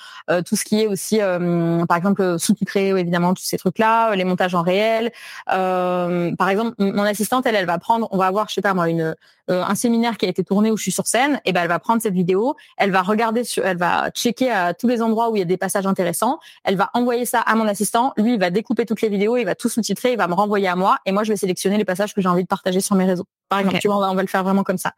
tout 0.46 0.56
ce 0.56 0.64
qui 0.64 0.82
est 0.82 0.88
aussi 0.88 1.20
par 1.20 1.98
exemple 1.98 2.38
sous-titré 2.38 2.90
évidemment 2.90 3.34
tous 3.34 3.44
ces 3.44 3.58
trucs 3.58 3.80
là, 3.80 4.16
les 4.16 4.24
montages 4.24 4.56
en 4.56 4.62
réel. 4.62 5.12
par 5.46 6.50
exemple, 6.50 6.76
mon 6.80 7.04
assistante 7.04 7.46
elle 7.46 7.56
elle 7.56 7.66
va 7.66 7.78
prendre, 7.80 8.08
on 8.12 8.18
va 8.18 8.28
avoir 8.28 8.50
je 8.50 8.54
sais 8.54 8.62
pas 8.62 8.74
moi 8.74 8.90
une 8.90 9.16
un 9.48 9.76
séminaire 9.76 10.18
qui 10.18 10.26
a 10.26 10.30
été 10.30 10.44
tourné 10.44 10.72
où 10.72 10.78
je 10.78 10.84
suis 10.84 10.92
sur 10.92 11.08
scène, 11.08 11.42
et 11.46 11.52
ben 11.52 11.62
elle 11.64 11.68
va 11.68 11.80
prendre 11.80 12.02
cette 12.02 12.14
vidéo, 12.14 12.56
elle 12.78 12.92
va 12.92 13.02
regarder, 13.02 13.44
sur, 13.44 13.66
elle 13.66 13.78
va 13.78 14.10
checker 14.12 14.50
à 14.50 14.74
tous 14.74 14.88
les 14.88 15.02
endroits 15.02 15.30
où 15.30 15.36
il 15.36 15.40
y 15.40 15.42
a 15.42 15.46
des 15.46 15.58
passages 15.58 15.86
intéressants, 15.86 16.40
elle 16.64 16.76
va 16.76 16.90
envoyer 16.94 17.26
ça 17.26 17.42
à 17.42 17.56
mon 17.56 17.68
assistant 17.68 18.14
lui, 18.22 18.34
il 18.34 18.40
va 18.40 18.50
découper 18.50 18.86
toutes 18.86 19.02
les 19.02 19.10
vidéos, 19.10 19.38
il 19.38 19.46
va 19.46 19.56
tout 19.56 19.70
sous-titrer, 19.70 20.14
il 20.14 20.18
va 20.18 20.28
me 20.28 20.34
renvoyer 20.34 20.68
à 20.68 20.76
moi, 20.76 20.98
et 21.06 21.12
moi, 21.12 21.24
je 21.24 21.32
vais 21.32 21.38
sélectionner 21.38 21.78
les 21.78 21.86
passages 21.86 22.14
que 22.14 22.22
j'ai 22.22 22.30
envie 22.30 22.44
de 22.44 22.48
partager 22.48 22.80
sur 22.80 22.96
mes 22.96 23.06
réseaux. 23.06 23.26
Par 23.52 23.60
exemple, 23.60 23.80
tu 23.80 23.90
vois, 23.90 24.10
on 24.10 24.16
va, 24.16 24.22
le 24.22 24.30
faire 24.30 24.46
vraiment 24.46 24.64
comme 24.64 24.78
ça. 24.78 24.94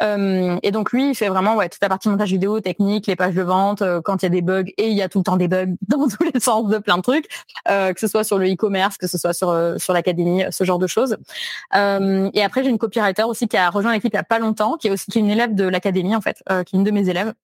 Euh, 0.00 0.58
et 0.62 0.70
donc 0.70 0.90
lui, 0.90 1.10
il 1.10 1.14
fait 1.14 1.28
vraiment 1.28 1.54
ouais 1.56 1.68
toute 1.68 1.82
la 1.82 1.90
partie 1.90 2.08
montage 2.08 2.30
vidéo, 2.30 2.58
technique, 2.60 3.06
les 3.06 3.14
pages 3.14 3.34
de 3.34 3.42
vente, 3.42 3.82
euh, 3.82 4.00
quand 4.02 4.22
il 4.22 4.24
y 4.24 4.26
a 4.26 4.30
des 4.30 4.40
bugs, 4.40 4.64
et 4.78 4.88
il 4.88 4.94
y 4.94 5.02
a 5.02 5.10
tout 5.10 5.18
le 5.18 5.24
temps 5.24 5.36
des 5.36 5.48
bugs 5.48 5.74
dans 5.88 6.08
tous 6.08 6.24
les 6.32 6.40
sens 6.40 6.66
de 6.68 6.78
plein 6.78 6.96
de 6.96 7.02
trucs, 7.02 7.28
euh, 7.68 7.92
que 7.92 8.00
ce 8.00 8.06
soit 8.06 8.24
sur 8.24 8.38
le 8.38 8.50
e-commerce, 8.50 8.96
que 8.96 9.06
ce 9.06 9.18
soit 9.18 9.34
sur 9.34 9.54
sur 9.76 9.92
l'académie, 9.92 10.44
ce 10.50 10.64
genre 10.64 10.78
de 10.78 10.86
choses. 10.86 11.18
et 11.74 12.42
après, 12.42 12.64
j'ai 12.64 12.70
une 12.70 12.78
copywriter 12.78 13.24
aussi 13.24 13.48
qui 13.48 13.58
a 13.58 13.68
rejoint 13.68 13.92
l'équipe 13.92 14.14
il 14.14 14.16
y 14.16 14.18
a 14.18 14.24
pas 14.24 14.38
longtemps, 14.38 14.78
qui 14.78 14.88
est 14.88 14.90
aussi 14.90 15.10
qui 15.10 15.18
est 15.18 15.20
une 15.20 15.30
élève 15.30 15.54
de 15.54 15.64
l'académie 15.64 16.16
en 16.16 16.22
fait, 16.22 16.42
qui 16.64 16.76
est 16.76 16.78
une 16.78 16.84
de 16.84 16.90
mes 16.90 17.06
élèves 17.10 17.34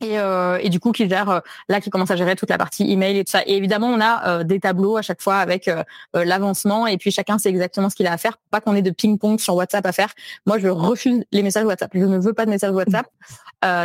et, 0.00 0.18
euh, 0.18 0.58
et, 0.60 0.68
du 0.68 0.78
coup 0.78 0.92
qui 0.92 1.08
gère 1.08 1.30
euh, 1.30 1.40
là 1.68 1.80
qui 1.80 1.88
commence 1.88 2.10
à 2.10 2.16
gérer 2.16 2.36
toute 2.36 2.50
la 2.50 2.58
partie 2.58 2.90
email 2.90 3.18
et 3.18 3.24
tout 3.24 3.30
ça. 3.30 3.42
Et 3.46 3.56
évidemment 3.56 3.88
on 3.88 4.00
a 4.00 4.28
euh, 4.28 4.44
des 4.44 4.60
tableaux 4.60 4.96
à 4.96 5.02
chaque 5.02 5.22
fois 5.22 5.36
avec 5.36 5.68
euh, 5.68 5.82
l'avancement. 6.12 6.86
Et 6.86 6.98
puis 6.98 7.10
chacun 7.10 7.38
sait 7.38 7.48
exactement 7.48 7.88
ce 7.88 7.96
qu'il 7.96 8.06
a 8.06 8.12
à 8.12 8.18
faire. 8.18 8.38
Pas 8.50 8.60
qu'on 8.60 8.74
ait 8.74 8.82
de 8.82 8.90
ping 8.90 9.18
pong 9.18 9.38
sur 9.38 9.54
WhatsApp 9.54 9.86
à 9.86 9.92
faire. 9.92 10.12
Moi 10.44 10.58
je 10.58 10.68
refuse 10.68 11.24
les 11.32 11.42
messages 11.42 11.64
WhatsApp. 11.64 11.90
Je 11.94 12.04
ne 12.04 12.18
veux 12.18 12.34
pas 12.34 12.44
de 12.44 12.50
messages 12.50 12.72
WhatsApp. 12.72 13.06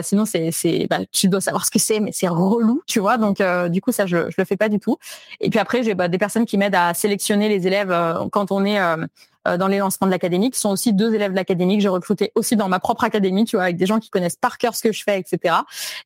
Sinon 0.03 0.25
c'est 0.25 0.51
c'est 0.51 0.85
bah, 0.89 0.99
tu 1.11 1.27
dois 1.27 1.41
savoir 1.41 1.65
ce 1.65 1.71
que 1.71 1.79
c'est 1.79 1.99
mais 1.99 2.11
c'est 2.11 2.27
relou 2.27 2.83
tu 2.87 2.99
vois. 2.99 3.17
Donc 3.17 3.41
du 3.69 3.81
coup 3.81 3.91
ça 3.91 4.05
je 4.05 4.29
je 4.29 4.35
le 4.37 4.45
fais 4.45 4.57
pas 4.57 4.69
du 4.69 4.79
tout. 4.79 4.97
Et 5.39 5.49
puis 5.49 5.59
après 5.59 5.81
j'ai 5.81 5.95
bah, 5.95 6.07
des 6.07 6.17
personnes 6.17 6.45
qui 6.45 6.57
m'aident 6.57 6.75
à 6.75 6.93
sélectionner 6.93 7.49
les 7.49 7.65
élèves 7.67 7.91
quand 8.31 8.51
on 8.51 8.65
est 8.65 8.79
euh, 8.79 9.05
dans 9.45 9.67
les 9.67 9.79
lancements 9.79 10.07
de 10.07 10.11
l'académie, 10.11 10.51
qui 10.51 10.59
sont 10.59 10.69
aussi 10.69 10.93
deux 10.93 11.13
élèves 11.13 11.31
de 11.31 11.35
l'académie 11.35 11.77
que 11.77 11.83
j'ai 11.83 11.89
recrutés 11.89 12.31
aussi 12.35 12.55
dans 12.55 12.69
ma 12.69 12.79
propre 12.79 13.03
académie, 13.03 13.45
tu 13.45 13.55
vois, 13.55 13.65
avec 13.65 13.77
des 13.77 13.85
gens 13.85 13.99
qui 13.99 14.09
connaissent 14.09 14.35
par 14.35 14.57
cœur 14.57 14.75
ce 14.75 14.83
que 14.83 14.91
je 14.91 15.03
fais, 15.03 15.19
etc. 15.19 15.55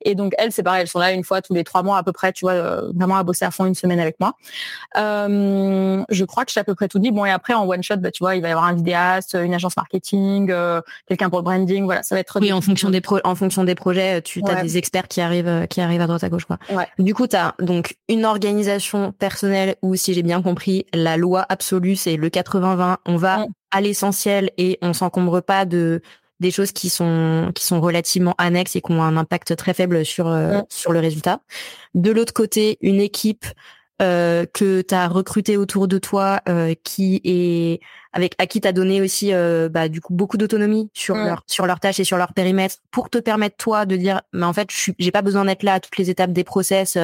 Et 0.02 0.16
donc 0.16 0.34
elles, 0.38 0.52
c'est 0.52 0.64
pareil, 0.64 0.82
elles 0.82 0.88
sont 0.88 1.00
là 1.00 1.12
une 1.12 1.24
fois 1.24 1.42
tous 1.42 1.54
les 1.54 1.64
trois 1.64 1.84
mois 1.84 1.98
à 1.98 2.04
peu 2.04 2.12
près, 2.12 2.32
tu 2.32 2.46
vois, 2.46 2.54
euh, 2.54 2.92
vraiment 2.94 3.18
à 3.18 3.24
bosser 3.24 3.46
à 3.46 3.52
fond 3.52 3.66
une 3.66 3.76
semaine 3.76 4.00
avec 4.00 4.20
moi. 4.20 4.34
Euh, 4.98 6.04
je 6.10 6.26
crois 6.26 6.46
que 6.46 6.52
j'ai 6.52 6.60
à 6.60 6.64
peu 6.64 6.76
près 6.76 6.88
tout 6.88 7.00
dit. 7.00 7.12
Bon 7.12 7.26
et 7.26 7.32
après 7.32 7.54
en 7.54 7.68
one 7.68 7.84
shot, 7.84 7.98
bah, 7.98 8.12
tu 8.12 8.24
vois, 8.24 8.36
il 8.36 8.42
va 8.42 8.50
y 8.50 8.52
avoir 8.52 8.66
un 8.66 8.74
vidéaste, 8.74 9.38
une 9.40 9.54
agence 9.54 9.76
marketing, 9.78 10.52
euh, 10.52 10.82
quelqu'un 11.08 11.30
pour 11.30 11.40
le 11.40 11.44
branding, 11.44 11.86
voilà, 11.86 12.04
ça 12.04 12.16
va 12.16 12.22
être. 12.22 12.40
Oui, 12.40 12.52
en 12.54 12.62
fonction 12.62 12.90
des 12.90 13.02
pro 13.02 13.20
en 13.24 13.36
fonction 13.36 13.64
des 13.64 13.76
projets, 13.76 14.22
tu 14.22 14.42
as 14.48 14.62
des 14.62 14.78
experts 14.78 15.08
qui 15.08 15.22
arrivent 15.22 15.68
qui 15.70 15.82
arrivent 15.82 16.02
à 16.02 16.08
droite 16.08 16.24
à 16.24 16.30
gauche, 16.30 16.46
quoi. 16.46 16.58
Ouais. 16.70 16.88
Du 17.00 17.14
coup, 17.14 17.28
tu 17.28 17.36
as 17.36 17.56
donc 17.60 17.96
une 18.08 18.26
organisation 18.26 19.12
personnelle 19.12 19.76
où, 19.82 19.96
si 19.96 20.14
j'ai 20.14 20.24
bien 20.24 20.42
compris, 20.42 20.86
la 20.94 21.18
loi 21.18 21.46
absolue 21.50 21.96
c'est 21.96 22.18
le 22.18 22.30
80-20. 22.30 22.98
On 23.06 23.18
va 23.18 23.25
à 23.26 23.82
l'essentiel 23.82 24.52
et 24.58 24.78
on 24.82 24.94
s'encombre 24.94 25.42
pas 25.42 25.66
de 25.66 26.02
des 26.42 26.52
choses 26.52 26.72
qui 26.72 26.90
sont 26.90 27.52
qui 27.56 27.66
sont 27.66 27.80
relativement 27.80 28.36
annexes 28.38 28.76
et 28.76 28.82
qui 28.82 28.92
ont 28.92 29.02
un 29.02 29.18
impact 29.18 29.56
très 29.56 29.74
faible 29.74 30.06
sur 30.06 30.28
euh, 30.28 30.62
sur 30.70 30.92
le 30.92 31.00
résultat. 31.00 31.42
De 31.94 32.12
l'autre 32.12 32.34
côté, 32.34 32.78
une 32.82 33.00
équipe 33.00 33.46
euh, 34.02 34.46
que 34.54 34.82
tu 34.82 34.94
as 34.94 35.08
recruté 35.08 35.56
autour 35.56 35.88
de 35.88 35.98
toi 35.98 36.42
euh, 36.50 36.74
qui 36.84 37.22
est 37.24 37.80
avec 38.12 38.36
à 38.40 38.46
qui 38.46 38.60
tu 38.60 38.68
as 38.68 38.74
donné 38.74 39.00
aussi 39.00 39.34
euh, 39.34 39.70
bah, 39.70 39.88
du 39.88 40.02
coup 40.02 40.14
beaucoup 40.14 40.36
d'autonomie 40.36 40.90
sur 40.94 41.16
leur 41.16 41.44
sur 41.48 41.66
leurs 41.66 41.80
tâches 41.80 42.02
et 42.02 42.04
sur 42.04 42.18
leur 42.18 42.34
périmètre 42.34 42.76
pour 42.92 43.10
te 43.10 43.20
permettre 43.20 43.56
toi 43.56 43.86
de 43.86 43.96
dire 43.96 44.22
mais 44.34 44.44
en 44.44 44.52
fait 44.52 44.70
je 44.70 44.92
j'ai 45.00 45.12
pas 45.12 45.22
besoin 45.22 45.46
d'être 45.46 45.64
là 45.64 45.76
à 45.76 45.80
toutes 45.80 45.96
les 45.98 46.10
étapes 46.10 46.34
des 46.34 46.44
process 46.44 46.98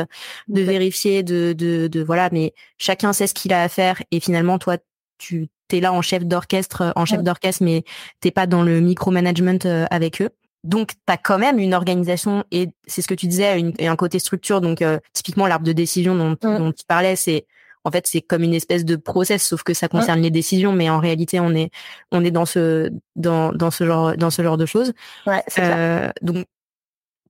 de 0.49 0.61
vérifier 0.61 1.23
de, 1.23 1.53
de 1.53 1.87
de 1.87 2.03
voilà 2.03 2.27
mais 2.33 2.53
chacun 2.77 3.13
sait 3.13 3.27
ce 3.27 3.33
qu'il 3.33 3.53
a 3.53 3.63
à 3.63 3.69
faire 3.69 4.03
et 4.11 4.19
finalement 4.19 4.59
toi 4.59 4.75
tu 5.21 5.49
es 5.71 5.79
là 5.79 5.93
en 5.93 6.01
chef 6.01 6.25
d'orchestre, 6.25 6.93
en 6.95 7.05
chef 7.05 7.23
d'orchestre, 7.23 7.63
mais 7.63 7.83
t'es 8.19 8.31
pas 8.31 8.47
dans 8.47 8.63
le 8.63 8.81
micromanagement 8.81 9.65
euh, 9.65 9.85
avec 9.89 10.21
eux. 10.21 10.29
Donc, 10.63 10.91
tu 10.91 11.13
as 11.13 11.17
quand 11.17 11.39
même 11.39 11.59
une 11.59 11.73
organisation 11.73 12.43
et 12.51 12.69
c'est 12.85 13.01
ce 13.01 13.07
que 13.07 13.13
tu 13.13 13.27
disais, 13.27 13.59
une, 13.59 13.73
et 13.79 13.87
un 13.87 13.95
côté 13.95 14.19
structure. 14.19 14.61
Donc, 14.61 14.81
euh, 14.81 14.99
typiquement, 15.13 15.47
l'arbre 15.47 15.65
de 15.65 15.71
décision 15.71 16.15
dont, 16.15 16.37
dont 16.41 16.71
tu 16.71 16.85
parlais, 16.85 17.15
c'est 17.15 17.45
en 17.83 17.89
fait 17.89 18.05
c'est 18.05 18.21
comme 18.21 18.43
une 18.43 18.53
espèce 18.53 18.85
de 18.85 18.95
process, 18.95 19.43
sauf 19.43 19.63
que 19.63 19.73
ça 19.73 19.87
concerne 19.87 20.21
les 20.21 20.29
décisions, 20.29 20.71
mais 20.71 20.89
en 20.89 20.99
réalité, 20.99 21.39
on 21.39 21.55
est 21.55 21.71
on 22.11 22.23
est 22.23 22.29
dans 22.29 22.45
ce 22.45 22.91
dans 23.15 23.51
dans 23.51 23.71
ce 23.71 23.85
genre 23.85 24.15
dans 24.17 24.29
ce 24.29 24.43
genre 24.43 24.57
de 24.57 24.67
choses. 24.67 24.93
Ouais, 25.25 25.43
euh, 25.57 26.11
donc, 26.21 26.45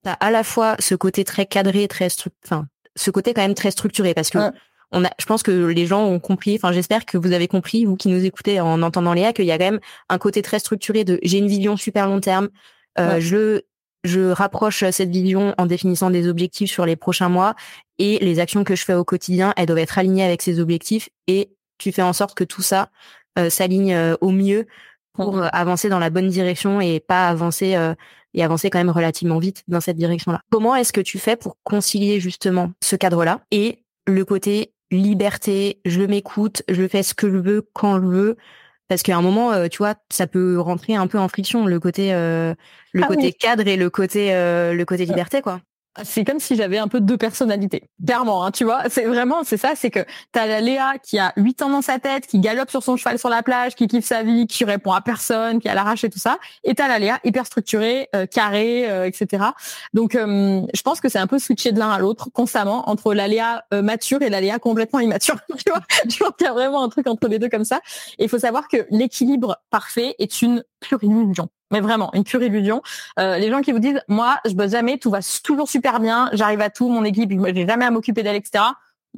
t'as 0.03 0.13
à 0.13 0.29
la 0.29 0.43
fois 0.43 0.75
ce 0.79 0.95
côté 0.95 1.23
très 1.23 1.45
cadré, 1.45 1.87
très 1.87 2.09
enfin 2.43 2.67
ce 2.95 3.11
côté 3.11 3.33
quand 3.33 3.41
même 3.41 3.53
très 3.53 3.71
structuré 3.71 4.13
parce 4.13 4.29
que 4.29 4.39
on 4.91 5.05
a, 5.05 5.09
je 5.19 5.25
pense 5.25 5.43
que 5.43 5.51
les 5.51 5.85
gens 5.85 6.05
ont 6.05 6.19
compris, 6.19 6.55
enfin 6.55 6.71
j'espère 6.71 7.05
que 7.05 7.17
vous 7.17 7.31
avez 7.31 7.47
compris, 7.47 7.85
vous 7.85 7.95
qui 7.95 8.09
nous 8.09 8.23
écoutez 8.25 8.59
en 8.59 8.81
entendant 8.81 9.13
Léa, 9.13 9.33
qu'il 9.33 9.45
y 9.45 9.51
a 9.51 9.57
quand 9.57 9.65
même 9.65 9.79
un 10.09 10.17
côté 10.17 10.41
très 10.41 10.59
structuré 10.59 11.03
de 11.03 11.19
j'ai 11.23 11.37
une 11.37 11.47
vision 11.47 11.77
super 11.77 12.07
long 12.07 12.19
terme, 12.19 12.49
euh, 12.99 13.19
je 13.19 13.61
je 14.03 14.31
rapproche 14.31 14.83
cette 14.89 15.11
vision 15.11 15.53
en 15.59 15.67
définissant 15.67 16.09
des 16.09 16.27
objectifs 16.27 16.71
sur 16.71 16.87
les 16.87 16.95
prochains 16.95 17.29
mois 17.29 17.53
et 17.99 18.17
les 18.19 18.39
actions 18.39 18.63
que 18.63 18.75
je 18.75 18.83
fais 18.83 18.95
au 18.95 19.03
quotidien, 19.03 19.53
elles 19.57 19.67
doivent 19.67 19.77
être 19.77 19.99
alignées 19.99 20.23
avec 20.23 20.41
ces 20.41 20.59
objectifs 20.59 21.09
et 21.27 21.51
tu 21.77 21.91
fais 21.91 22.01
en 22.01 22.13
sorte 22.13 22.35
que 22.35 22.43
tout 22.43 22.63
ça 22.63 22.89
euh, 23.37 23.51
s'aligne 23.51 23.93
euh, 23.93 24.15
au 24.19 24.31
mieux 24.31 24.65
pour 25.13 25.35
mmh. 25.35 25.49
avancer 25.53 25.87
dans 25.87 25.99
la 25.99 26.09
bonne 26.09 26.29
direction 26.29 26.81
et 26.81 26.99
pas 26.99 27.27
avancer 27.27 27.77
et 28.33 28.43
avancer 28.43 28.69
quand 28.69 28.79
même 28.79 28.89
relativement 28.89 29.39
vite 29.39 29.63
dans 29.67 29.81
cette 29.81 29.97
direction-là. 29.97 30.41
Comment 30.49 30.75
est-ce 30.75 30.93
que 30.93 31.01
tu 31.01 31.19
fais 31.19 31.35
pour 31.35 31.57
concilier 31.63 32.19
justement 32.19 32.71
ce 32.81 32.95
cadre-là 32.95 33.41
et 33.51 33.83
le 34.07 34.25
côté 34.25 34.71
liberté, 34.91 35.79
je 35.85 36.01
m'écoute, 36.01 36.63
je 36.69 36.87
fais 36.87 37.03
ce 37.03 37.13
que 37.13 37.29
je 37.31 37.37
veux 37.37 37.67
quand 37.73 38.01
je 38.01 38.05
veux. 38.05 38.37
Parce 38.87 39.03
qu'à 39.03 39.15
un 39.15 39.21
moment, 39.21 39.53
euh, 39.53 39.67
tu 39.69 39.77
vois, 39.77 39.95
ça 40.09 40.27
peut 40.27 40.59
rentrer 40.59 40.95
un 40.95 41.07
peu 41.07 41.17
en 41.17 41.29
friction 41.29 41.65
le 41.65 41.79
côté, 41.79 42.13
euh, 42.13 42.53
le 42.91 43.03
ah 43.03 43.07
côté 43.07 43.31
cadre 43.31 43.65
et 43.65 43.77
le 43.77 43.89
côté, 43.89 44.35
euh, 44.35 44.73
le 44.73 44.83
côté 44.83 45.05
liberté, 45.05 45.41
quoi 45.41 45.61
c'est 46.03 46.23
comme 46.23 46.39
si 46.39 46.55
j'avais 46.55 46.77
un 46.77 46.87
peu 46.87 47.01
deux 47.01 47.17
personnalités. 47.17 47.89
Clairement, 48.05 48.45
hein, 48.45 48.51
tu 48.51 48.63
vois, 48.63 48.83
c'est 48.89 49.05
vraiment 49.05 49.43
c'est 49.43 49.57
ça, 49.57 49.73
c'est 49.75 49.89
que 49.89 49.99
t'as 50.31 50.45
la 50.45 50.61
Léa 50.61 50.93
qui 51.03 51.19
a 51.19 51.33
huit 51.35 51.61
ans 51.61 51.69
dans 51.69 51.81
sa 51.81 51.99
tête, 51.99 52.27
qui 52.27 52.39
galope 52.39 52.69
sur 52.69 52.81
son 52.81 52.95
cheval 52.95 53.19
sur 53.19 53.29
la 53.29 53.43
plage, 53.43 53.75
qui 53.75 53.87
kiffe 53.87 54.05
sa 54.05 54.23
vie, 54.23 54.47
qui 54.47 54.63
répond 54.63 54.93
à 54.93 55.01
personne, 55.01 55.59
qui 55.59 55.67
a 55.67 55.75
l'arrache 55.75 56.03
et 56.03 56.09
tout 56.09 56.19
ça, 56.19 56.39
et 56.63 56.75
t'as 56.75 56.87
la 56.87 56.99
Léa 56.99 57.19
hyper 57.23 57.45
structurée, 57.45 58.07
euh, 58.15 58.25
carrée, 58.25 58.89
euh, 58.89 59.05
etc. 59.05 59.43
Donc, 59.93 60.15
euh, 60.15 60.61
je 60.73 60.81
pense 60.81 61.01
que 61.01 61.09
c'est 61.09 61.19
un 61.19 61.27
peu 61.27 61.39
switché 61.39 61.71
de 61.71 61.79
l'un 61.79 61.89
à 61.89 61.99
l'autre 61.99 62.29
constamment 62.33 62.89
entre 62.89 63.13
la 63.13 63.27
Léa 63.27 63.65
mature 63.71 64.21
et 64.21 64.29
la 64.29 64.39
Léa 64.41 64.59
complètement 64.59 64.99
immature. 64.99 65.35
tu 65.65 65.71
vois, 65.71 65.81
je 66.07 66.17
pense 66.17 66.31
qu'il 66.37 66.47
y 66.47 66.49
a 66.49 66.53
vraiment 66.53 66.83
un 66.83 66.89
truc 66.89 67.07
entre 67.07 67.27
les 67.27 67.39
deux 67.39 67.49
comme 67.49 67.65
ça. 67.65 67.81
Et 68.17 68.23
il 68.23 68.29
faut 68.29 68.39
savoir 68.39 68.67
que 68.67 68.85
l'équilibre 68.89 69.57
parfait 69.69 70.15
est 70.19 70.41
une 70.41 70.63
pure 70.81 71.03
illusion 71.03 71.49
mais 71.71 71.79
vraiment 71.79 72.11
une 72.13 72.23
pure 72.23 72.43
illusion. 72.43 72.81
Euh, 73.17 73.37
les 73.37 73.49
gens 73.49 73.61
qui 73.61 73.71
vous 73.71 73.79
disent 73.79 74.01
moi 74.07 74.39
je 74.45 74.53
bosse 74.53 74.71
jamais, 74.71 74.97
tout 74.97 75.09
va 75.09 75.19
toujours 75.43 75.69
super 75.69 75.99
bien, 75.99 76.29
j'arrive 76.33 76.61
à 76.61 76.69
tout, 76.69 76.89
mon 76.89 77.03
équipe, 77.03 77.31
j'ai 77.31 77.65
jamais 77.65 77.85
à 77.85 77.91
m'occuper 77.91 78.23
d'elle, 78.23 78.35
etc. 78.35 78.65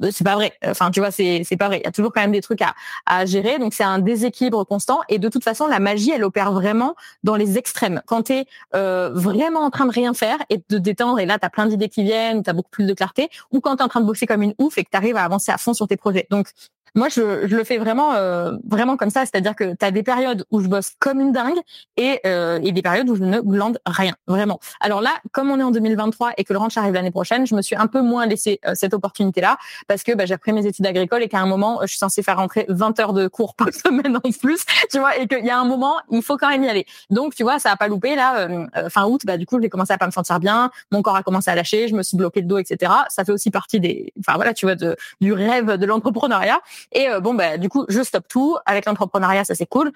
Euh, 0.02 0.08
c'est 0.10 0.24
pas 0.24 0.34
vrai. 0.34 0.54
Enfin, 0.66 0.90
tu 0.90 1.00
vois, 1.00 1.10
c'est 1.10 1.42
c'est 1.44 1.56
pas 1.56 1.68
vrai. 1.68 1.78
Il 1.78 1.84
y 1.84 1.88
a 1.88 1.92
toujours 1.92 2.12
quand 2.12 2.20
même 2.20 2.32
des 2.32 2.40
trucs 2.40 2.62
à 2.62 2.74
à 3.06 3.26
gérer. 3.26 3.58
Donc 3.58 3.74
c'est 3.74 3.84
un 3.84 3.98
déséquilibre 3.98 4.64
constant. 4.64 5.00
Et 5.08 5.18
de 5.18 5.28
toute 5.28 5.44
façon, 5.44 5.66
la 5.66 5.78
magie, 5.78 6.10
elle 6.10 6.24
opère 6.24 6.52
vraiment 6.52 6.96
dans 7.22 7.36
les 7.36 7.58
extrêmes. 7.58 8.02
Quand 8.06 8.24
tu 8.24 8.32
es 8.32 8.46
euh, 8.74 9.10
vraiment 9.12 9.60
en 9.60 9.70
train 9.70 9.86
de 9.86 9.92
rien 9.92 10.14
faire 10.14 10.38
et 10.50 10.60
de 10.68 10.78
détendre, 10.78 11.20
et 11.20 11.26
là 11.26 11.38
tu 11.38 11.46
as 11.46 11.50
plein 11.50 11.66
d'idées 11.66 11.88
qui 11.88 12.02
viennent, 12.02 12.42
tu 12.42 12.50
as 12.50 12.52
beaucoup 12.52 12.70
plus 12.70 12.86
de 12.86 12.94
clarté, 12.94 13.30
ou 13.52 13.60
quand 13.60 13.76
tu 13.76 13.82
es 13.82 13.84
en 13.84 13.88
train 13.88 14.00
de 14.00 14.06
bosser 14.06 14.26
comme 14.26 14.42
une 14.42 14.54
ouf 14.58 14.78
et 14.78 14.84
que 14.84 14.90
tu 14.90 14.96
arrives 14.96 15.16
à 15.16 15.24
avancer 15.24 15.52
à 15.52 15.58
fond 15.58 15.74
sur 15.74 15.86
tes 15.86 15.96
projets. 15.96 16.26
Donc 16.30 16.48
Moi, 16.94 17.08
je, 17.08 17.46
je 17.48 17.56
le 17.56 17.64
fais 17.64 17.78
vraiment, 17.78 18.14
euh, 18.14 18.52
vraiment 18.68 18.96
comme 18.96 19.10
ça. 19.10 19.20
C'est-à-dire 19.22 19.56
que 19.56 19.74
tu 19.74 19.84
as 19.84 19.90
des 19.90 20.02
périodes 20.02 20.44
où 20.50 20.60
je 20.60 20.68
bosse 20.68 20.92
comme 21.00 21.20
une 21.20 21.32
dingue 21.32 21.58
et, 21.96 22.20
euh, 22.24 22.60
et 22.62 22.70
des 22.72 22.82
périodes 22.82 23.08
où 23.08 23.16
je 23.16 23.24
ne 23.24 23.40
glande 23.40 23.78
rien, 23.84 24.14
vraiment. 24.26 24.60
Alors 24.80 25.00
là, 25.00 25.10
comme 25.32 25.50
on 25.50 25.58
est 25.58 25.62
en 25.62 25.72
2023 25.72 26.34
et 26.36 26.44
que 26.44 26.52
le 26.52 26.58
ranch 26.58 26.76
arrive 26.76 26.94
l'année 26.94 27.10
prochaine, 27.10 27.46
je 27.46 27.54
me 27.54 27.62
suis 27.62 27.74
un 27.74 27.88
peu 27.88 28.00
moins 28.00 28.26
laissé 28.26 28.60
euh, 28.66 28.72
cette 28.74 28.94
opportunité-là 28.94 29.58
parce 29.88 30.04
que 30.04 30.12
bah, 30.12 30.24
j'ai 30.26 30.34
repris 30.34 30.52
mes 30.52 30.66
études 30.66 30.86
agricoles 30.86 31.22
et 31.22 31.28
qu'à 31.28 31.40
un 31.40 31.46
moment, 31.46 31.80
je 31.82 31.88
suis 31.88 31.98
censée 31.98 32.22
faire 32.22 32.36
rentrer 32.36 32.66
20 32.68 33.00
heures 33.00 33.12
de 33.12 33.26
cours 33.26 33.54
par 33.54 33.68
semaine 33.72 34.16
en 34.16 34.30
plus, 34.30 34.64
tu 34.90 34.98
vois, 34.98 35.16
et 35.18 35.26
qu'il 35.26 35.44
y 35.44 35.50
a 35.50 35.58
un 35.58 35.64
moment, 35.64 35.96
il 36.10 36.22
faut 36.22 36.36
quand 36.36 36.48
même 36.48 36.62
y 36.62 36.68
aller. 36.68 36.86
Donc, 37.10 37.34
tu 37.34 37.42
vois, 37.42 37.58
ça 37.58 37.72
a 37.72 37.76
pas 37.76 37.88
loupé 37.88 38.14
là. 38.14 38.38
Euh, 38.38 38.66
euh, 38.76 38.88
fin 38.88 39.04
août, 39.06 39.22
bah 39.24 39.36
du 39.36 39.46
coup, 39.46 39.60
j'ai 39.60 39.68
commencé 39.68 39.92
à 39.92 39.98
pas 39.98 40.06
me 40.06 40.12
sentir 40.12 40.38
bien, 40.38 40.70
mon 40.92 41.02
corps 41.02 41.16
a 41.16 41.22
commencé 41.22 41.50
à 41.50 41.54
lâcher, 41.54 41.88
je 41.88 41.94
me 41.94 42.02
suis 42.02 42.16
bloqué 42.16 42.40
le 42.40 42.46
dos, 42.46 42.58
etc. 42.58 42.92
Ça 43.08 43.24
fait 43.24 43.32
aussi 43.32 43.50
partie 43.50 43.80
des, 43.80 44.12
enfin 44.20 44.36
voilà, 44.36 44.54
tu 44.54 44.66
vois, 44.66 44.76
du 45.20 45.32
rêve 45.32 45.76
de 45.76 45.86
l'entrepreneuriat. 45.86 46.60
Et 46.92 47.08
euh, 47.08 47.20
bon, 47.20 47.34
bah 47.34 47.58
du 47.58 47.68
coup, 47.68 47.84
je 47.88 48.02
stoppe 48.02 48.28
tout. 48.28 48.56
Avec 48.66 48.86
l'entrepreneuriat, 48.86 49.44
ça 49.44 49.54
c'est 49.54 49.66
cool. 49.66 49.92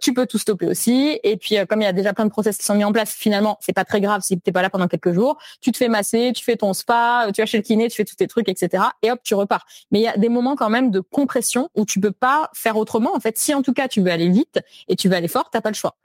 tu 0.00 0.14
peux 0.14 0.26
tout 0.26 0.38
stopper 0.38 0.66
aussi. 0.66 1.18
Et 1.22 1.36
puis, 1.36 1.56
comme 1.68 1.80
il 1.80 1.84
y 1.84 1.88
a 1.88 1.92
déjà 1.92 2.12
plein 2.12 2.24
de 2.24 2.30
process 2.30 2.56
qui 2.56 2.64
sont 2.64 2.74
mis 2.74 2.84
en 2.84 2.92
place, 2.92 3.12
finalement, 3.12 3.58
c'est 3.60 3.72
pas 3.72 3.84
très 3.84 4.00
grave 4.00 4.22
si 4.22 4.38
t'es 4.40 4.52
pas 4.52 4.62
là 4.62 4.70
pendant 4.70 4.88
quelques 4.88 5.12
jours. 5.12 5.38
Tu 5.60 5.72
te 5.72 5.76
fais 5.76 5.88
masser, 5.88 6.32
tu 6.34 6.44
fais 6.44 6.56
ton 6.56 6.72
spa, 6.72 7.28
tu 7.34 7.40
vas 7.40 7.46
chez 7.46 7.58
le 7.58 7.62
kiné, 7.62 7.88
tu 7.88 7.96
fais 7.96 8.04
tous 8.04 8.16
tes 8.16 8.26
trucs, 8.26 8.48
etc. 8.48 8.84
Et 9.02 9.10
hop, 9.10 9.20
tu 9.22 9.34
repars. 9.34 9.66
Mais 9.90 10.00
il 10.00 10.02
y 10.02 10.08
a 10.08 10.16
des 10.16 10.28
moments 10.28 10.56
quand 10.56 10.70
même 10.70 10.90
de 10.90 11.00
compression 11.00 11.68
où 11.74 11.84
tu 11.84 12.00
peux 12.00 12.12
pas 12.12 12.50
faire 12.54 12.76
autrement. 12.76 13.14
En 13.14 13.20
fait, 13.20 13.38
si 13.38 13.54
en 13.54 13.62
tout 13.62 13.72
cas 13.72 13.88
tu 13.88 14.00
veux 14.00 14.10
aller 14.10 14.28
vite 14.28 14.60
et 14.88 14.96
tu 14.96 15.08
veux 15.08 15.16
aller 15.16 15.28
fort, 15.28 15.50
t'as 15.50 15.60
pas 15.60 15.70
le 15.70 15.74
choix. 15.74 15.96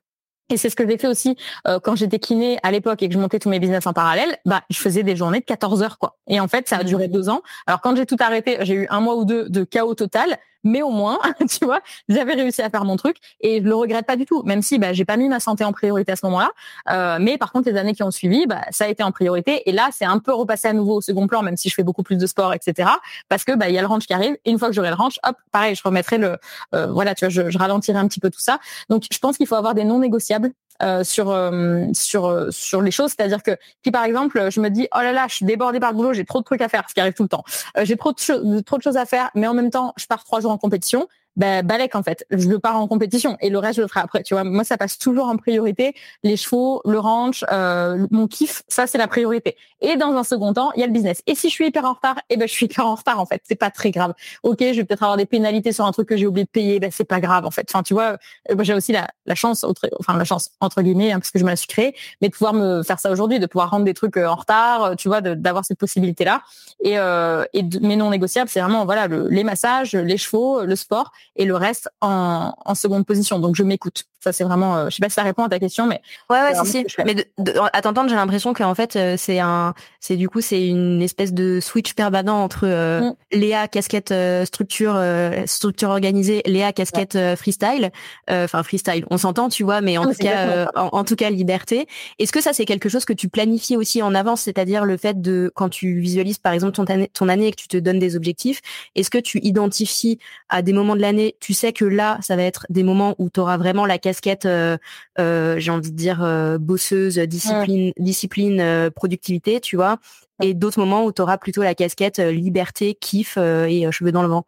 Et 0.50 0.58
c'est 0.58 0.70
ce 0.70 0.76
que 0.76 0.88
j'ai 0.88 0.98
fait 0.98 1.08
aussi 1.08 1.36
euh, 1.68 1.80
quand 1.80 1.96
j'étais 1.96 2.20
kiné 2.20 2.60
à 2.62 2.72
l'époque 2.72 3.02
et 3.02 3.08
que 3.08 3.14
je 3.14 3.20
montais 3.20 3.39
tous 3.39 3.50
mes 3.50 3.60
business 3.60 3.88
en 3.88 3.93
parallèle. 3.93 4.38
Bah, 4.46 4.62
je 4.70 4.78
faisais 4.78 5.02
des 5.02 5.16
journées 5.16 5.39
de 5.39 5.46
14 5.46 5.82
heures, 5.82 5.98
quoi. 5.98 6.18
Et 6.28 6.39
en 6.39 6.48
fait, 6.48 6.70
ça 6.70 6.78
a 6.78 6.84
duré 6.84 7.08
deux 7.08 7.30
ans. 7.30 7.41
Alors 7.66 7.82
quand 7.82 7.96
j'ai 7.96 8.06
tout 8.06 8.18
arrêté, 8.20 8.58
j'ai 8.62 8.76
eu 8.76 8.88
un 8.89 9.00
mois 9.00 9.16
ou 9.16 9.26
deux 9.26 9.50
de 9.50 9.64
chaos 9.64 9.96
total 9.96 10.38
mais 10.66 10.82
au 10.82 10.89
moins, 10.89 11.20
tu 11.49 11.63
vois, 11.63 11.80
j'avais 12.09 12.34
réussi 12.34 12.61
à 12.61 12.70
faire 12.70 12.84
mon 12.84 12.97
truc 12.97 13.18
et 13.39 13.61
je 13.61 13.63
le 13.63 13.76
regrette 13.76 14.05
pas 14.05 14.18
du 14.18 14.26
tout, 14.26 14.43
même 14.43 14.61
si 14.61 14.78
bah, 14.78 14.91
j'ai 14.91 15.05
pas 15.05 15.16
mis 15.16 15.30
ma 15.30 15.39
santé 15.39 15.63
en 15.63 15.72
priorité 15.72 16.11
à 16.11 16.16
ce 16.18 16.26
moment-là. 16.26 16.51
Euh, 16.91 17.18
mais 17.22 17.38
par 17.38 17.53
contre, 17.53 17.70
les 17.70 17.78
années 17.78 17.93
qui 17.93 18.03
ont 18.03 18.11
suivi, 18.11 18.47
bah, 18.47 18.61
ça 18.72 18.86
a 18.86 18.88
été 18.89 19.03
en 19.03 19.11
priorité 19.11 19.70
et 19.70 19.72
là, 19.72 19.89
c'est 19.93 20.05
un 20.05 20.20
peu 20.20 20.34
repassé 20.34 20.68
à 20.68 20.74
nouveau 20.74 20.95
au 20.95 21.01
second 21.01 21.28
plan, 21.28 21.41
même 21.41 21.55
si 21.55 21.70
je 21.70 21.76
fais 21.76 21.84
beaucoup 21.84 22.03
plus 22.03 22.18
de 22.18 22.26
sport, 22.26 22.53
etc. 22.53 22.89
Parce 23.30 23.43
que 23.43 23.55
bah, 23.55 23.70
il 23.70 23.76
y 23.76 23.78
a 23.78 23.82
le 23.82 23.88
ranch 23.88 24.07
qui 24.07 24.13
arrive. 24.13 24.36
Et 24.43 24.51
une 24.51 24.59
fois 24.59 24.68
que 24.68 24.74
j'aurai 24.74 24.89
le 24.89 24.95
ranch, 24.95 25.20
hop, 25.24 25.38
pareil, 25.51 25.76
je 25.76 25.84
remettrai 25.84 26.18
le, 26.18 26.38
euh, 26.74 26.88
voilà, 26.88 27.16
tu 27.16 27.26
vois, 27.26 27.30
je, 27.30 27.49
je 27.49 27.57
ralentirai 27.57 27.97
un 27.97 28.07
petit 28.07 28.20
peu 28.20 28.30
tout 28.30 28.39
ça. 28.39 28.59
Donc, 28.89 29.03
je 29.11 29.20
pense 29.20 29.38
qu'il 29.38 29.47
faut 29.47 29.55
avoir 29.55 29.76
des 29.76 29.84
non 29.84 29.99
négociables 29.99 30.51
euh, 30.84 31.03
sur 31.05 31.30
euh, 31.30 31.86
sur 31.93 32.26
euh, 32.26 32.51
sur 32.51 32.82
les 32.82 32.91
choses. 32.91 33.13
C'est-à-dire 33.15 33.41
que 33.41 33.57
si 33.84 33.91
par 33.91 34.03
exemple 34.03 34.49
je 34.51 34.59
me 34.59 34.69
dis 34.69 34.88
oh 34.93 34.99
là 34.99 35.13
là 35.13 35.26
je 35.30 35.36
suis 35.36 35.45
débordée 35.45 35.80
par 35.80 35.91
le 35.91 35.97
boulot 35.97 36.13
j'ai 36.13 36.26
trop 36.26 36.39
de 36.39 36.43
trucs 36.43 36.61
à 36.61 36.67
faire 36.67 36.84
ce 36.89 36.93
qui 36.93 36.99
arrive 36.99 37.13
tout 37.13 37.23
le 37.23 37.30
temps. 37.30 37.45
J'ai 37.84 37.95
trop 37.95 38.11
de 38.11 38.59
trop 38.59 38.78
de 38.78 38.82
choses 38.82 38.97
à 38.97 39.05
faire 39.05 39.32
mais 39.36 39.47
en 39.47 39.53
même 39.53 39.69
temps 39.69 39.93
je 39.95 40.05
pars 40.05 40.23
trois 40.26 40.41
jours 40.41 40.51
en 40.51 40.57
compétition 40.57 41.07
bah, 41.36 41.61
Balek 41.61 41.95
en 41.95 42.03
fait. 42.03 42.25
Je 42.31 42.55
pars 42.55 42.77
en 42.77 42.88
compétition 42.88 43.38
et 43.41 43.49
le 43.49 43.59
reste 43.59 43.77
je 43.77 43.81
le 43.81 43.88
ferai 43.88 44.01
après. 44.01 44.23
Tu 44.23 44.33
vois, 44.33 44.43
moi 44.43 44.63
ça 44.63 44.77
passe 44.77 44.97
toujours 44.97 45.27
en 45.27 45.38
priorité. 45.38 45.95
Les 46.23 46.38
chevaux, 46.38 46.81
le 46.86 46.99
ranch, 46.99 47.43
euh, 47.51 48.07
mon 48.11 48.27
kiff, 48.27 48.63
ça 48.67 48.88
c'est 48.88 48.97
la 48.97 49.07
priorité. 49.07 49.55
Et 49.81 49.97
dans 49.97 50.13
un 50.15 50.23
second 50.23 50.53
temps, 50.53 50.71
il 50.75 50.79
y 50.79 50.83
a 50.83 50.88
le 50.88 50.93
business. 50.93 51.21
Et 51.27 51.36
si 51.36 51.49
je 51.49 51.53
suis 51.53 51.67
hyper 51.67 51.86
en 51.86 51.93
retard, 51.93 52.15
eh 52.29 52.38
ben 52.38 52.47
je 52.47 52.53
suis 52.53 52.65
hyper 52.65 52.88
en 52.88 52.95
retard 52.95 53.19
en 53.19 53.25
fait. 53.25 53.41
C'est 53.43 53.55
pas 53.55 53.71
très 53.71 53.91
grave. 53.91 54.13
Ok, 54.43 54.59
je 54.59 54.73
vais 54.73 54.83
peut-être 54.86 55.03
avoir 55.03 55.17
des 55.17 55.25
pénalités 55.25 55.71
sur 55.71 55.86
un 55.86 55.91
truc 55.91 56.07
que 56.09 56.17
j'ai 56.17 56.27
oublié 56.27 56.45
de 56.45 56.49
payer. 56.49 56.79
Ben 56.79 56.89
c'est 56.91 57.03
pas 57.03 57.19
grave 57.19 57.45
en 57.45 57.51
fait. 57.51 57.67
Enfin 57.69 57.83
tu 57.83 57.93
vois, 57.93 58.17
euh, 58.49 58.55
moi 58.55 58.63
j'ai 58.63 58.73
aussi 58.73 58.91
la, 58.91 59.36
chance, 59.36 59.65
enfin 59.99 60.17
la 60.17 60.23
chance 60.23 60.51
entre 60.61 60.81
guillemets, 60.81 61.11
hein, 61.11 61.19
parce 61.19 61.31
que 61.31 61.39
je 61.39 61.43
me 61.43 61.49
la 61.49 61.55
suis 61.55 61.67
créée, 61.67 61.95
mais 62.21 62.29
de 62.29 62.33
pouvoir 62.33 62.53
me 62.53 62.83
faire 62.83 62.99
ça 62.99 63.11
aujourd'hui, 63.11 63.39
de 63.39 63.45
pouvoir 63.45 63.69
rendre 63.69 63.86
des 63.86 63.93
trucs 63.93 64.17
euh, 64.17 64.27
en 64.27 64.36
retard, 64.36 64.83
euh, 64.83 64.95
tu 64.95 65.07
vois, 65.07 65.21
d'avoir 65.21 65.65
cette 65.65 65.77
possibilité 65.77 66.23
là. 66.25 66.41
Et, 66.83 66.97
euh, 66.97 67.45
et 67.53 67.63
de, 67.63 67.79
mais 67.79 67.95
non 67.95 68.09
négociable, 68.09 68.49
c'est 68.49 68.61
vraiment 68.61 68.86
voilà 68.86 69.07
le, 69.07 69.27
les 69.29 69.43
massages, 69.43 69.93
les 69.93 70.17
chevaux, 70.17 70.63
le 70.63 70.75
sport 70.75 71.11
et 71.36 71.45
le 71.45 71.55
reste 71.55 71.89
en, 72.01 72.53
seconde 72.76 73.05
position. 73.05 73.39
Donc 73.39 73.55
je 73.55 73.63
m'écoute. 73.63 74.05
Ça 74.26 74.34
c'est 74.34 74.43
vraiment, 74.43 74.76
euh, 74.76 74.89
je 74.89 74.95
sais 74.95 75.01
pas 75.01 75.09
si 75.09 75.13
ça 75.13 75.21
répond 75.21 75.43
à 75.43 75.49
ta 75.49 75.59
question, 75.59 75.86
mais 75.86 76.01
ouais 76.32 76.41
ouais 76.41 76.65
si, 76.65 76.84
si. 76.89 76.95
Mais 77.05 77.28
à 77.73 77.82
t'entendre, 77.84 78.09
j'ai 78.09 78.15
l'impression 78.15 78.55
qu'en 78.55 78.73
fait 78.73 78.95
euh, 78.95 79.17
c'est 79.19 79.38
un, 79.39 79.76
c'est 79.99 80.15
du 80.15 80.30
coup 80.30 80.41
c'est 80.41 80.67
une 80.67 80.99
espèce 81.03 81.32
de 81.32 81.59
switch 81.59 81.93
permanent 81.93 82.43
entre 82.43 82.61
euh, 82.63 83.01
mm. 83.01 83.15
Léa 83.34 83.67
casquette 83.67 84.11
structure 84.45 84.99
structure 85.45 85.89
organisée, 85.89 86.41
Léa 86.47 86.73
casquette 86.73 87.15
freestyle, 87.36 87.91
enfin 88.28 88.63
freestyle. 88.63 89.05
On 89.11 89.19
s'entend, 89.19 89.49
tu 89.49 89.63
vois, 89.63 89.82
mais 89.82 89.99
en 89.99 90.05
tout 90.05 90.17
cas 90.19 90.65
en, 90.73 91.03
tout 91.03 91.15
cas 91.15 91.30
liberté. 91.30 91.86
Est-ce 92.17 92.32
que 92.32 92.41
ça 92.41 92.51
c'est 92.51 92.65
quelque 92.65 92.89
chose 92.89 93.05
que 93.05 93.13
tu 93.13 93.30
planifies 93.30 93.78
aussi 93.78 94.01
en 94.01 94.15
avance, 94.15 94.41
c'est-à-dire 94.41 94.86
le 94.86 94.97
fait 94.97 95.21
de 95.21 95.51
quand 95.53 95.69
tu 95.69 95.99
visualises 95.99 96.39
par 96.39 96.53
exemple 96.53 96.73
ton 96.73 96.86
année, 96.86 97.11
ton 97.13 97.30
année 97.30 97.45
et 97.45 97.51
que 97.51 97.61
tu 97.61 97.67
te 97.67 97.78
donnes 97.78 97.99
des 97.99 98.15
objectifs, 98.15 98.61
est-ce 98.95 99.11
que 99.11 99.19
tu 99.19 99.39
identifies 99.43 100.17
à 100.49 100.63
des 100.63 100.73
moments 100.73 100.95
de 100.95 101.01
l'année, 101.01 101.36
tu 101.39 101.53
sais 101.53 101.73
que 101.73 101.86
là, 101.86 102.17
ça 102.21 102.36
va 102.36 102.43
être 102.43 102.65
des 102.69 102.84
moments 102.84 103.15
où 103.17 103.30
tu 103.30 103.39
auras 103.39 103.57
vraiment 103.57 103.86
la 103.86 103.97
casquette, 103.97 104.14
euh, 104.45 104.78
euh, 105.20 105.59
j'ai 105.59 105.72
envie 105.72 105.91
de 105.91 105.95
dire, 105.95 106.24
euh, 106.24 106.57
bosseuse, 106.57 107.18
discipline, 107.20 107.91
discipline, 107.97 108.89
productivité, 108.95 109.59
tu 109.59 109.76
vois 109.76 109.99
et 110.41 110.53
d'autres 110.53 110.79
moments 110.79 111.05
où 111.05 111.11
tu 111.11 111.21
auras 111.21 111.38
plutôt 111.38 111.63
la 111.63 111.75
casquette 111.75 112.19
euh, 112.19 112.31
liberté, 112.31 112.95
kiff 112.95 113.36
euh, 113.38 113.65
et 113.65 113.86
euh, 113.86 113.91
cheveux 113.91 114.11
dans 114.11 114.21
le 114.21 114.27
vent. 114.27 114.45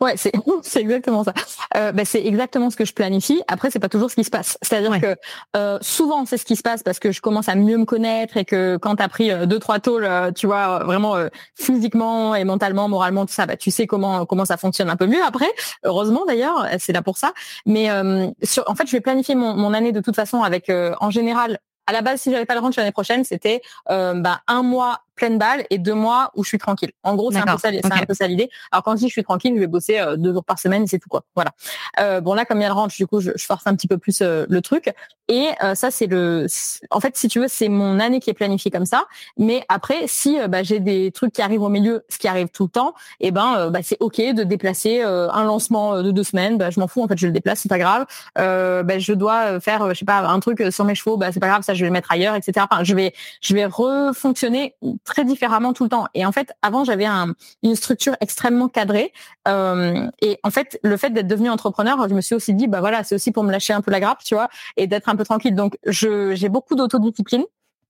Ouais, 0.00 0.16
c'est 0.16 0.32
c'est 0.62 0.80
exactement 0.80 1.24
ça. 1.24 1.34
Euh, 1.76 1.92
bah, 1.92 2.04
c'est 2.04 2.24
exactement 2.24 2.70
ce 2.70 2.76
que 2.76 2.84
je 2.84 2.94
planifie. 2.94 3.42
Après, 3.48 3.70
c'est 3.70 3.78
pas 3.78 3.88
toujours 3.88 4.10
ce 4.10 4.16
qui 4.16 4.24
se 4.24 4.30
passe. 4.30 4.58
C'est-à-dire 4.62 5.00
que 5.00 5.16
euh, 5.56 5.78
souvent 5.82 6.24
c'est 6.24 6.38
ce 6.38 6.44
qui 6.44 6.56
se 6.56 6.62
passe 6.62 6.82
parce 6.82 6.98
que 6.98 7.12
je 7.12 7.20
commence 7.20 7.48
à 7.48 7.54
mieux 7.54 7.76
me 7.76 7.84
connaître 7.84 8.36
et 8.36 8.44
que 8.44 8.76
quand 8.78 8.96
tu 8.96 9.02
as 9.02 9.08
pris 9.08 9.46
deux 9.46 9.58
trois 9.58 9.78
tôles, 9.78 10.08
tu 10.34 10.46
vois 10.46 10.80
vraiment 10.84 11.14
physiquement 11.54 12.34
et 12.34 12.44
mentalement, 12.44 12.88
moralement 12.88 13.26
tout 13.26 13.32
ça, 13.32 13.46
bah 13.46 13.56
tu 13.56 13.70
sais 13.70 13.86
comment 13.86 14.24
comment 14.26 14.44
ça 14.44 14.56
fonctionne 14.56 14.88
un 14.88 14.96
peu 14.96 15.06
mieux 15.06 15.22
après. 15.22 15.50
Heureusement 15.84 16.24
d'ailleurs, 16.26 16.66
c'est 16.78 16.92
là 16.92 17.02
pour 17.02 17.18
ça. 17.18 17.32
Mais 17.66 17.88
sur, 18.42 18.64
en 18.68 18.74
fait, 18.74 18.86
je 18.86 18.92
vais 18.92 19.00
planifier 19.00 19.34
mon, 19.34 19.54
mon 19.54 19.74
année 19.74 19.92
de 19.92 20.00
toute 20.00 20.16
façon 20.16 20.42
avec 20.42 20.70
en 21.00 21.10
général 21.10 21.58
à 21.86 21.92
la 21.92 22.02
base, 22.02 22.20
si 22.20 22.30
j'avais 22.30 22.46
pas 22.46 22.54
le 22.54 22.60
ranch 22.60 22.76
l'année 22.76 22.92
prochaine, 22.92 23.24
c'était 23.24 23.62
euh, 23.90 24.14
bah, 24.14 24.40
un 24.48 24.62
mois 24.62 25.00
pleine 25.16 25.38
balle 25.38 25.64
et 25.70 25.78
deux 25.78 25.94
mois 25.94 26.30
où 26.34 26.44
je 26.44 26.48
suis 26.48 26.58
tranquille. 26.58 26.92
En 27.02 27.16
gros, 27.16 27.32
c'est 27.32 27.38
un 27.38 27.44
peu 27.44 27.58
ça, 27.58 27.70
c'est 27.70 27.92
un 27.92 28.06
peu 28.06 28.14
ça 28.14 28.26
l'idée. 28.26 28.50
Alors 28.70 28.84
quand 28.84 28.92
je 28.92 29.00
dis 29.00 29.08
je 29.08 29.12
suis 29.12 29.24
tranquille, 29.24 29.52
je 29.54 29.60
vais 29.60 29.66
bosser 29.66 29.98
euh, 29.98 30.16
deux 30.16 30.32
jours 30.32 30.44
par 30.44 30.58
semaine 30.58 30.84
et 30.84 30.86
c'est 30.86 30.98
tout 30.98 31.08
quoi. 31.08 31.24
Voilà. 31.34 31.52
Euh, 32.00 32.20
bon 32.20 32.34
là, 32.34 32.44
comme 32.44 32.58
il 32.58 32.62
y 32.62 32.64
a 32.64 32.68
le 32.68 32.74
ranch, 32.74 32.96
du 32.96 33.06
coup, 33.06 33.20
je, 33.20 33.30
je 33.34 33.44
force 33.44 33.66
un 33.66 33.74
petit 33.74 33.88
peu 33.88 33.98
plus 33.98 34.20
euh, 34.22 34.46
le 34.48 34.60
truc. 34.60 34.92
Et 35.28 35.48
euh, 35.62 35.74
ça, 35.74 35.90
c'est 35.90 36.06
le. 36.06 36.46
En 36.90 37.00
fait, 37.00 37.16
si 37.16 37.28
tu 37.28 37.40
veux, 37.40 37.48
c'est 37.48 37.68
mon 37.68 37.98
année 37.98 38.20
qui 38.20 38.30
est 38.30 38.34
planifiée 38.34 38.70
comme 38.70 38.86
ça. 38.86 39.06
Mais 39.36 39.64
après, 39.68 40.04
si 40.06 40.38
bah, 40.48 40.62
j'ai 40.62 40.78
des 40.78 41.10
trucs 41.10 41.32
qui 41.32 41.42
arrivent 41.42 41.62
au 41.62 41.68
milieu, 41.68 42.04
ce 42.08 42.18
qui 42.18 42.28
arrive 42.28 42.48
tout 42.48 42.64
le 42.64 42.70
temps, 42.70 42.94
et 43.20 43.28
eh 43.28 43.30
ben, 43.30 43.70
bah, 43.70 43.80
c'est 43.82 43.96
ok 44.00 44.18
de 44.18 44.44
déplacer 44.44 45.02
un 45.02 45.44
lancement 45.44 46.02
de 46.02 46.10
deux 46.10 46.22
semaines. 46.22 46.58
Bah, 46.58 46.70
je 46.70 46.78
m'en 46.78 46.86
fous. 46.86 47.02
En 47.02 47.08
fait, 47.08 47.18
je 47.18 47.26
le 47.26 47.32
déplace, 47.32 47.60
c'est 47.60 47.68
pas 47.68 47.78
grave. 47.78 48.06
bah, 48.36 48.98
je 48.98 49.12
dois 49.12 49.58
faire, 49.60 49.88
je 49.92 49.98
sais 49.98 50.04
pas, 50.04 50.20
un 50.20 50.40
truc 50.40 50.62
sur 50.70 50.84
mes 50.84 50.94
chevaux. 50.94 51.16
Bah, 51.16 51.32
c'est 51.32 51.40
pas 51.40 51.48
grave, 51.48 51.62
ça 51.62 51.74
je 51.74 51.80
vais 51.80 51.86
le 51.86 51.92
mettre 51.92 52.12
ailleurs, 52.12 52.34
etc. 52.34 52.66
Enfin, 52.70 52.84
je 52.84 52.94
vais, 52.94 53.12
je 53.40 53.54
vais 53.54 53.66
refonctionner 53.66 54.74
très 55.06 55.24
différemment 55.24 55.72
tout 55.72 55.84
le 55.84 55.88
temps. 55.88 56.06
Et 56.12 56.26
en 56.26 56.32
fait, 56.32 56.52
avant, 56.60 56.84
j'avais 56.84 57.06
un, 57.06 57.34
une 57.62 57.74
structure 57.76 58.14
extrêmement 58.20 58.68
cadrée. 58.68 59.12
Euh, 59.48 60.06
et 60.20 60.38
en 60.42 60.50
fait, 60.50 60.78
le 60.82 60.96
fait 60.98 61.10
d'être 61.10 61.28
devenu 61.28 61.48
entrepreneur, 61.48 62.06
je 62.08 62.14
me 62.14 62.20
suis 62.20 62.34
aussi 62.34 62.52
dit, 62.52 62.66
bah 62.66 62.80
voilà, 62.80 63.04
c'est 63.04 63.14
aussi 63.14 63.32
pour 63.32 63.44
me 63.44 63.50
lâcher 63.50 63.72
un 63.72 63.80
peu 63.80 63.90
la 63.90 64.00
grappe, 64.00 64.22
tu 64.24 64.34
vois, 64.34 64.48
et 64.76 64.86
d'être 64.86 65.08
un 65.08 65.16
peu 65.16 65.24
tranquille. 65.24 65.54
Donc, 65.54 65.78
je, 65.86 66.34
j'ai 66.34 66.50
beaucoup 66.50 66.74
d'autodiscipline. 66.74 67.44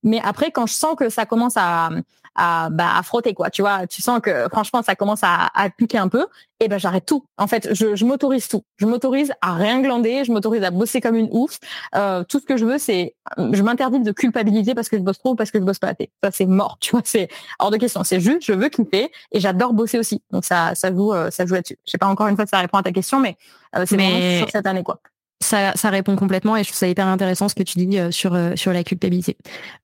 Mais 0.07 0.21
après, 0.25 0.51
quand 0.51 0.67
je 0.67 0.73
sens 0.73 0.95
que 0.97 1.11
ça 1.11 1.27
commence 1.27 1.57
à, 1.57 1.91
à, 2.37 2.71
bah, 2.71 2.97
à 2.97 3.03
frotter, 3.03 3.35
quoi, 3.35 3.51
tu 3.51 3.63
vois, 3.63 3.87
tu 3.87 4.03
sens 4.03 4.21
que 4.21 4.49
franchement, 4.51 4.83
ça 4.83 4.95
commence 4.95 5.21
à, 5.23 5.51
à 5.55 5.69
piquer 5.69 5.99
un 5.99 6.09
peu, 6.09 6.23
et 6.61 6.67
eh 6.67 6.69
ben 6.69 6.79
j'arrête 6.79 7.05
tout. 7.05 7.25
En 7.37 7.47
fait, 7.47 7.75
je, 7.75 7.97
je 7.97 8.05
m'autorise 8.05 8.49
tout. 8.49 8.63
Je 8.77 8.87
m'autorise 8.87 9.33
à 9.43 9.55
rien 9.55 9.81
glander, 9.81 10.25
je 10.25 10.33
m'autorise 10.33 10.63
à 10.63 10.71
bosser 10.71 11.01
comme 11.01 11.17
une 11.17 11.29
ouf. 11.33 11.59
Euh, 11.95 12.25
tout 12.25 12.39
ce 12.39 12.47
que 12.47 12.57
je 12.57 12.65
veux, 12.65 12.79
c'est, 12.79 13.15
je 13.37 13.63
m'interdis 13.63 14.01
de 14.01 14.13
culpabiliser 14.13 14.75
parce 14.75 14.89
que 14.89 14.97
je 14.97 15.03
bosse 15.03 15.19
trop 15.19 15.33
ou 15.33 15.35
parce 15.35 15.51
que 15.51 15.59
je 15.59 15.65
bosse 15.65 15.79
pas 15.79 15.89
assez. 15.89 16.11
Ça, 16.23 16.31
c'est 16.31 16.47
mort, 16.47 16.79
tu 16.81 16.93
vois, 16.93 17.03
c'est 17.05 17.29
hors 17.59 17.71
de 17.71 17.77
question. 17.77 18.05
C'est 18.05 18.21
juste, 18.21 18.45
je 18.45 18.53
veux 18.53 18.69
kiffer 18.69 19.11
et 19.33 19.41
j'adore 19.41 19.73
bosser 19.73 19.99
aussi. 19.99 20.23
Donc 20.31 20.45
ça, 20.45 20.75
ça 20.75 20.93
joue, 20.93 21.13
euh, 21.13 21.31
ça 21.31 21.45
joue 21.47 21.55
là-dessus. 21.55 21.79
Je 21.85 21.91
sais 21.91 21.99
pas 21.99 22.07
encore 22.07 22.29
une 22.29 22.37
fois 22.37 22.47
si 22.47 22.51
ça 22.51 22.59
répond 22.59 22.79
à 22.79 22.83
ta 22.83 22.93
question, 22.93 23.19
mais 23.19 23.37
euh, 23.77 23.85
c'est 23.87 23.97
mais... 23.97 24.39
sur 24.39 24.51
cette 24.51 24.67
année, 24.67 24.83
quoi 24.85 25.01
ça, 25.43 25.73
ça 25.75 25.91
répond 25.91 26.17
complètement 26.17 26.57
et 26.57 26.63
je 26.63 26.69
trouve 26.69 26.79
ça 26.79 26.89
hyper 26.89 27.07
intéressant 27.07 27.49
ce 27.49 27.55
que 27.55 27.63
tu 27.63 27.79
dis 27.79 27.99
euh, 27.99 28.11
sur, 28.11 28.35
euh, 28.35 28.57
sur 28.57 28.73
la 28.73 28.85
culpabilité. 28.85 29.37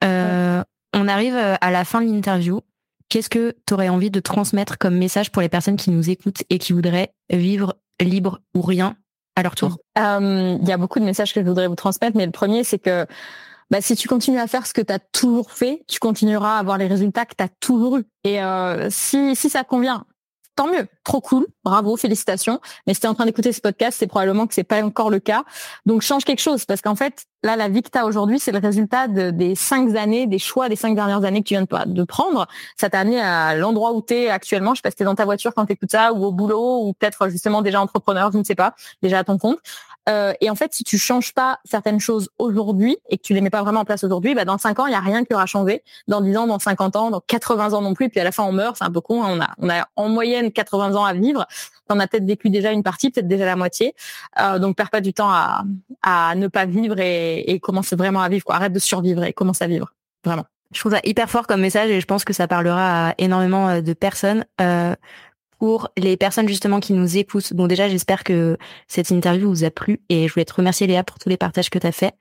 Euh, 0.04 0.62
On 0.94 1.08
arrive 1.08 1.36
euh, 1.36 1.54
à 1.60 1.70
la 1.70 1.84
fin 1.84 2.00
de 2.00 2.06
l'interview. 2.06 2.60
Qu'est-ce 3.08 3.28
que 3.28 3.54
tu 3.66 3.74
aurais 3.74 3.88
envie 3.88 4.10
de 4.10 4.20
transmettre 4.20 4.78
comme 4.78 4.96
message 4.96 5.30
pour 5.30 5.42
les 5.42 5.48
personnes 5.48 5.76
qui 5.76 5.90
nous 5.90 6.08
écoutent 6.08 6.42
et 6.48 6.58
qui 6.58 6.72
voudraient 6.72 7.12
vivre 7.30 7.76
libre 8.00 8.40
ou 8.54 8.62
rien 8.62 8.96
à 9.36 9.42
leur 9.42 9.54
tour? 9.54 9.76
Il 9.96 10.66
y 10.66 10.72
a 10.72 10.76
beaucoup 10.78 10.98
de 10.98 11.04
messages 11.04 11.34
que 11.34 11.40
je 11.42 11.46
voudrais 11.46 11.68
vous 11.68 11.74
transmettre, 11.74 12.16
mais 12.16 12.24
le 12.24 12.32
premier, 12.32 12.64
c'est 12.64 12.78
que 12.78 13.06
bah, 13.70 13.82
si 13.82 13.96
tu 13.96 14.08
continues 14.08 14.38
à 14.38 14.46
faire 14.46 14.66
ce 14.66 14.72
que 14.72 14.80
tu 14.80 14.92
as 14.92 14.98
toujours 14.98 15.50
fait, 15.50 15.82
tu 15.88 15.98
continueras 15.98 16.56
à 16.56 16.58
avoir 16.58 16.78
les 16.78 16.86
résultats 16.86 17.26
que 17.26 17.34
tu 17.36 17.44
as 17.44 17.48
toujours 17.48 17.98
eu. 17.98 18.04
Et 18.24 18.42
euh, 18.42 18.88
si, 18.90 19.36
si 19.36 19.50
ça 19.50 19.64
convient, 19.64 20.04
tant 20.56 20.66
mieux, 20.66 20.86
trop 21.04 21.20
cool, 21.20 21.46
bravo, 21.64 21.96
félicitations. 21.96 22.60
Mais 22.86 22.94
si 22.94 23.00
tu 23.00 23.06
es 23.06 23.08
en 23.08 23.14
train 23.14 23.26
d'écouter 23.26 23.52
ce 23.52 23.60
podcast, 23.60 23.96
c'est 23.98 24.06
probablement 24.06 24.46
que 24.46 24.54
c'est 24.54 24.64
pas 24.64 24.82
encore 24.82 25.10
le 25.10 25.18
cas. 25.18 25.44
Donc 25.86 26.02
change 26.02 26.24
quelque 26.24 26.40
chose 26.40 26.64
parce 26.64 26.82
qu'en 26.82 26.94
fait, 26.94 27.24
là, 27.42 27.56
la 27.56 27.68
vie 27.68 27.82
que 27.82 27.90
tu 27.90 27.98
as 27.98 28.06
aujourd'hui, 28.06 28.38
c'est 28.38 28.52
le 28.52 28.58
résultat 28.58 29.08
des 29.08 29.54
cinq 29.54 29.94
années, 29.96 30.26
des 30.26 30.38
choix 30.38 30.68
des 30.68 30.76
cinq 30.76 30.94
dernières 30.94 31.24
années 31.24 31.42
que 31.42 31.48
tu 31.48 31.54
viens 31.54 31.62
de, 31.86 32.04
prendre. 32.04 32.46
Ça 32.78 32.90
t'a 32.90 33.00
amené 33.00 33.20
à 33.20 33.56
l'endroit 33.56 33.92
où 33.92 34.02
tu 34.02 34.14
es 34.14 34.28
actuellement. 34.28 34.74
Je 34.74 34.78
sais 34.78 34.82
pas 34.82 34.90
si 34.90 34.96
tu 34.96 35.04
dans 35.04 35.14
ta 35.14 35.24
voiture 35.24 35.54
quand 35.54 35.66
tu 35.66 35.72
écoutes 35.72 35.92
ça 35.92 36.12
ou 36.12 36.24
au 36.24 36.32
boulot 36.32 36.86
ou 36.86 36.92
peut-être 36.92 37.28
justement 37.28 37.62
déjà 37.62 37.80
entrepreneur, 37.80 38.30
je 38.32 38.38
ne 38.38 38.44
sais 38.44 38.54
pas, 38.54 38.74
déjà 39.02 39.20
à 39.20 39.24
ton 39.24 39.38
compte. 39.38 39.58
Euh, 40.08 40.32
et 40.40 40.50
en 40.50 40.54
fait, 40.54 40.72
si 40.74 40.84
tu 40.84 40.98
changes 40.98 41.32
pas 41.32 41.60
certaines 41.64 42.00
choses 42.00 42.28
aujourd'hui 42.38 42.96
et 43.08 43.18
que 43.18 43.22
tu 43.22 43.34
les 43.34 43.40
mets 43.40 43.50
pas 43.50 43.62
vraiment 43.62 43.80
en 43.80 43.84
place 43.84 44.02
aujourd'hui, 44.04 44.34
bah 44.34 44.44
dans 44.44 44.58
5 44.58 44.78
ans, 44.80 44.86
il 44.86 44.92
y 44.92 44.96
a 44.96 45.00
rien 45.00 45.24
qui 45.24 45.34
aura 45.34 45.46
changé. 45.46 45.82
Dans 46.08 46.20
10 46.20 46.36
ans, 46.36 46.46
dans 46.46 46.58
50 46.58 46.96
ans, 46.96 47.10
dans 47.10 47.20
80 47.20 47.72
ans 47.72 47.82
non 47.82 47.94
plus. 47.94 48.08
Puis 48.08 48.20
à 48.20 48.24
la 48.24 48.32
fin, 48.32 48.42
on 48.44 48.52
meurt. 48.52 48.76
C'est 48.76 48.84
un 48.84 48.90
peu 48.90 49.00
con. 49.00 49.22
Hein. 49.22 49.28
On 49.30 49.40
a, 49.40 49.50
on 49.58 49.70
a 49.70 49.86
en 49.96 50.08
moyenne 50.08 50.50
80 50.50 50.94
ans 50.94 51.04
à 51.04 51.12
vivre. 51.12 51.46
On 51.88 52.00
a 52.00 52.06
peut-être 52.06 52.24
vécu 52.24 52.48
déjà 52.48 52.72
une 52.72 52.82
partie, 52.82 53.10
peut-être 53.10 53.28
déjà 53.28 53.44
la 53.44 53.56
moitié. 53.56 53.94
Euh, 54.40 54.58
donc, 54.58 54.76
perds 54.76 54.90
pas 54.90 55.00
du 55.02 55.12
temps 55.12 55.30
à, 55.30 55.64
à 56.02 56.34
ne 56.34 56.48
pas 56.48 56.64
vivre 56.64 56.98
et, 56.98 57.40
et 57.50 57.60
commence 57.60 57.92
vraiment 57.92 58.22
à 58.22 58.28
vivre. 58.28 58.44
Quoi. 58.44 58.56
Arrête 58.56 58.72
de 58.72 58.78
survivre 58.78 59.22
et 59.24 59.32
commence 59.32 59.60
à 59.62 59.66
vivre. 59.66 59.92
Vraiment. 60.24 60.44
Je 60.72 60.80
trouve 60.80 60.92
ça 60.92 61.00
hyper 61.04 61.28
fort 61.28 61.46
comme 61.46 61.60
message 61.60 61.90
et 61.90 62.00
je 62.00 62.06
pense 62.06 62.24
que 62.24 62.32
ça 62.32 62.48
parlera 62.48 63.10
à 63.10 63.14
énormément 63.18 63.68
euh, 63.68 63.80
de 63.80 63.92
personnes. 63.92 64.44
Euh, 64.60 64.94
pour 65.62 65.90
les 65.96 66.16
personnes 66.16 66.48
justement 66.48 66.80
qui 66.80 66.92
nous 66.92 67.16
écoutent. 67.18 67.54
Bon 67.54 67.68
déjà 67.68 67.88
j'espère 67.88 68.24
que 68.24 68.56
cette 68.88 69.10
interview 69.10 69.48
vous 69.48 69.62
a 69.62 69.70
plu 69.70 70.00
et 70.08 70.26
je 70.26 70.32
voulais 70.32 70.44
te 70.44 70.54
remercier 70.54 70.88
Léa 70.88 71.04
pour 71.04 71.20
tous 71.20 71.28
les 71.28 71.36
partages 71.36 71.70
que 71.70 71.78
tu 71.78 71.86
as 71.86 71.92
fait. 71.92 72.14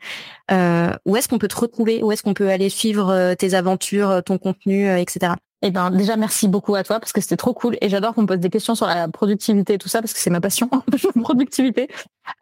Euh, 0.52 0.92
où 1.06 1.16
est-ce 1.16 1.28
qu'on 1.28 1.40
peut 1.40 1.48
te 1.48 1.60
retrouver? 1.60 2.04
Où 2.04 2.12
est-ce 2.12 2.22
qu'on 2.22 2.36
peut 2.36 2.50
aller 2.50 2.70
suivre 2.70 3.10
euh, 3.10 3.34
tes 3.34 3.56
aventures, 3.56 4.12
euh, 4.12 4.22
ton 4.22 4.38
contenu, 4.38 4.88
etc. 4.96 5.34
Eh 5.64 5.70
ben 5.70 5.92
déjà 5.92 6.16
merci 6.16 6.48
beaucoup 6.48 6.74
à 6.74 6.84
toi 6.84 7.00
parce 7.00 7.14
que 7.14 7.22
c'était 7.22 7.38
trop 7.38 7.54
cool 7.54 7.78
et 7.82 7.90
j'adore 7.90 8.16
qu'on 8.16 8.24
me 8.24 8.28
pose 8.28 8.40
des 8.40 8.50
questions 8.50 8.74
sur 8.74 8.88
la 8.88 9.08
productivité 9.08 9.74
et 9.76 9.78
tout 9.78 9.90
ça 9.90 10.02
parce 10.02 10.12
que 10.12 10.20
c'est 10.20 10.32
ma 10.32 10.42
passion 10.42 10.70
productivité. 11.22 11.88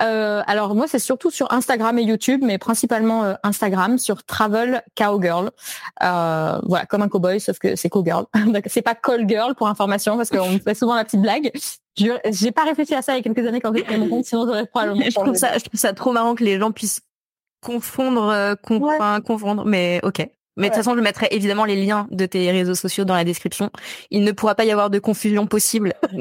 Euh, 0.02 0.42
alors 0.48 0.74
moi 0.74 0.88
c'est 0.88 1.00
surtout 1.00 1.30
sur 1.30 1.52
Instagram 1.52 2.00
et 2.00 2.04
YouTube 2.04 2.42
mais 2.44 2.58
principalement 2.58 3.26
euh, 3.26 3.34
Instagram 3.44 3.98
sur 3.98 4.24
Travel 4.24 4.84
Cowgirl. 4.96 5.52
Euh, 6.02 6.60
voilà 6.64 6.86
comme 6.86 7.02
un 7.02 7.10
cowboy 7.10 7.42
sauf 7.42 7.60
que 7.60 7.76
c'est 7.76 7.90
cowgirl. 7.90 8.26
c'est 8.68 8.82
pas 8.82 8.96
call 8.96 9.28
girl 9.28 9.54
pour 9.54 9.68
information 9.68 10.16
parce 10.16 10.30
qu'on 10.30 10.52
me 10.52 10.60
fait 10.60 10.76
souvent 10.76 10.96
la 10.96 11.04
petite 11.04 11.22
blague. 11.22 11.52
J'ai 11.98 12.52
pas 12.54 12.64
réfléchi 12.64 12.96
à 12.96 13.02
ça 13.02 13.14
il 13.14 13.18
y 13.18 13.20
a 13.20 13.24
quelques 13.24 13.46
années 13.46 13.60
quand 13.60 13.76
j'ai 13.76 13.84
créé 13.84 13.98
mon 13.98 14.08
compte 14.08 14.24
sinon 14.24 14.46
j'aurais 14.46 14.66
probablement. 14.66 15.04
je 15.04 15.16
trouve 15.16 15.36
ça 15.36 15.58
je 15.58 15.66
trouve 15.66 15.80
ça 15.80 15.92
trop 15.92 16.14
marrant 16.14 16.36
que 16.36 16.46
les 16.46 16.58
gens 16.58 16.72
puissent 16.72 17.02
confondre 17.62 18.30
euh, 18.30 18.56
confondre 19.26 19.66
mais 19.66 20.00
ok. 20.04 20.26
Mais 20.60 20.70
de 20.70 20.74
toute 20.74 20.84
façon, 20.84 20.96
je 20.96 21.02
mettrai 21.02 21.28
évidemment 21.32 21.66
les 21.66 21.84
liens 21.84 22.08
de 22.12 22.26
tes 22.26 22.52
réseaux 22.52 22.76
sociaux 22.76 23.06
dans 23.06 23.16
la 23.16 23.24
description. 23.24 23.72
Il 24.12 24.24
ne 24.24 24.32
pourra 24.32 24.56
pas 24.56 24.66
y 24.66 24.72
avoir 24.72 24.90
de 24.90 25.00
confusion 25.00 25.48
possible. 25.48 25.94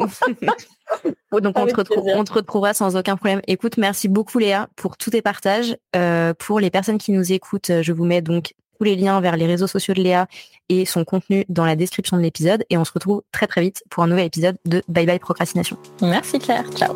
Donc 1.32 1.58
on 1.58 1.66
te, 1.66 2.32
retrouvera 2.32 2.72
sans 2.72 2.96
aucun 2.96 3.16
problème. 3.16 3.42
Écoute, 3.46 3.76
merci 3.76 4.08
beaucoup 4.08 4.38
Léa 4.38 4.68
pour 4.76 4.96
tous 4.96 5.10
tes 5.10 5.20
partages. 5.20 5.76
Euh, 5.94 6.32
pour 6.32 6.60
les 6.60 6.70
personnes 6.70 6.96
qui 6.96 7.12
nous 7.12 7.32
écoutent, 7.32 7.70
je 7.82 7.92
vous 7.92 8.04
mets 8.04 8.22
donc 8.22 8.54
tous 8.78 8.84
les 8.84 8.96
liens 8.96 9.20
vers 9.20 9.36
les 9.36 9.46
réseaux 9.46 9.66
sociaux 9.66 9.92
de 9.92 10.00
Léa 10.00 10.26
et 10.68 10.86
son 10.86 11.04
contenu 11.04 11.44
dans 11.48 11.66
la 11.66 11.76
description 11.76 12.16
de 12.16 12.22
l'épisode. 12.22 12.64
Et 12.70 12.78
on 12.78 12.84
se 12.84 12.92
retrouve 12.92 13.22
très 13.32 13.46
très 13.46 13.60
vite 13.60 13.82
pour 13.90 14.02
un 14.02 14.06
nouvel 14.06 14.26
épisode 14.26 14.56
de 14.64 14.82
Bye 14.88 15.06
Bye 15.06 15.18
Procrastination. 15.18 15.76
Merci 16.00 16.38
Claire. 16.38 16.64
Ciao. 16.74 16.94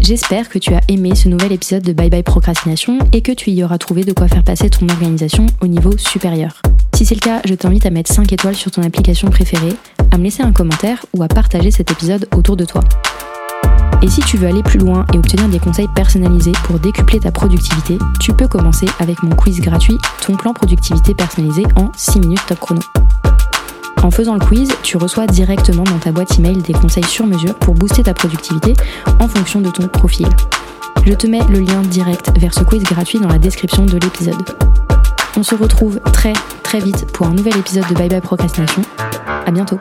J'espère 0.00 0.48
que 0.48 0.58
tu 0.58 0.74
as 0.74 0.80
aimé 0.88 1.14
ce 1.14 1.28
nouvel 1.28 1.52
épisode 1.52 1.82
de 1.82 1.92
Bye 1.92 2.08
Bye 2.08 2.22
Procrastination 2.22 2.98
et 3.12 3.20
que 3.20 3.32
tu 3.32 3.50
y 3.50 3.64
auras 3.64 3.78
trouvé 3.78 4.04
de 4.04 4.12
quoi 4.12 4.28
faire 4.28 4.44
passer 4.44 4.70
ton 4.70 4.88
organisation 4.88 5.46
au 5.60 5.66
niveau 5.66 5.96
supérieur. 5.98 6.62
Si 6.94 7.04
c'est 7.04 7.14
le 7.14 7.20
cas, 7.20 7.40
je 7.44 7.54
t'invite 7.54 7.84
à 7.84 7.90
mettre 7.90 8.12
5 8.12 8.32
étoiles 8.32 8.54
sur 8.54 8.70
ton 8.70 8.82
application 8.82 9.28
préférée, 9.28 9.74
à 10.12 10.18
me 10.18 10.24
laisser 10.24 10.42
un 10.42 10.52
commentaire 10.52 11.04
ou 11.14 11.22
à 11.22 11.28
partager 11.28 11.70
cet 11.70 11.90
épisode 11.90 12.28
autour 12.34 12.56
de 12.56 12.64
toi. 12.64 12.82
Et 14.00 14.08
si 14.08 14.20
tu 14.20 14.36
veux 14.36 14.46
aller 14.46 14.62
plus 14.62 14.78
loin 14.78 15.04
et 15.12 15.18
obtenir 15.18 15.48
des 15.48 15.58
conseils 15.58 15.88
personnalisés 15.94 16.52
pour 16.64 16.78
décupler 16.78 17.18
ta 17.18 17.32
productivité, 17.32 17.98
tu 18.20 18.32
peux 18.32 18.46
commencer 18.46 18.86
avec 19.00 19.22
mon 19.22 19.34
quiz 19.34 19.60
gratuit 19.60 19.98
Ton 20.24 20.36
plan 20.36 20.54
productivité 20.54 21.14
personnalisé 21.14 21.64
en 21.76 21.90
6 21.96 22.20
minutes 22.20 22.46
top 22.46 22.60
chrono. 22.60 22.80
En 24.02 24.10
faisant 24.10 24.34
le 24.34 24.40
quiz, 24.40 24.70
tu 24.82 24.96
reçois 24.96 25.26
directement 25.26 25.84
dans 25.84 25.98
ta 25.98 26.12
boîte 26.12 26.38
email 26.38 26.56
des 26.58 26.72
conseils 26.72 27.04
sur 27.04 27.26
mesure 27.26 27.54
pour 27.54 27.74
booster 27.74 28.02
ta 28.02 28.14
productivité 28.14 28.74
en 29.20 29.28
fonction 29.28 29.60
de 29.60 29.70
ton 29.70 29.88
profil. 29.88 30.28
Je 31.04 31.12
te 31.14 31.26
mets 31.26 31.42
le 31.50 31.60
lien 31.60 31.82
direct 31.82 32.30
vers 32.38 32.54
ce 32.54 32.64
quiz 32.64 32.82
gratuit 32.82 33.18
dans 33.18 33.28
la 33.28 33.38
description 33.38 33.86
de 33.86 33.98
l'épisode. 33.98 34.36
On 35.36 35.42
se 35.42 35.54
retrouve 35.54 36.00
très 36.12 36.32
très 36.62 36.80
vite 36.80 37.06
pour 37.12 37.26
un 37.26 37.32
nouvel 37.32 37.56
épisode 37.56 37.86
de 37.88 37.94
Bye 37.94 38.08
Bye 38.08 38.20
Procrastination. 38.20 38.82
À 39.46 39.50
bientôt. 39.50 39.78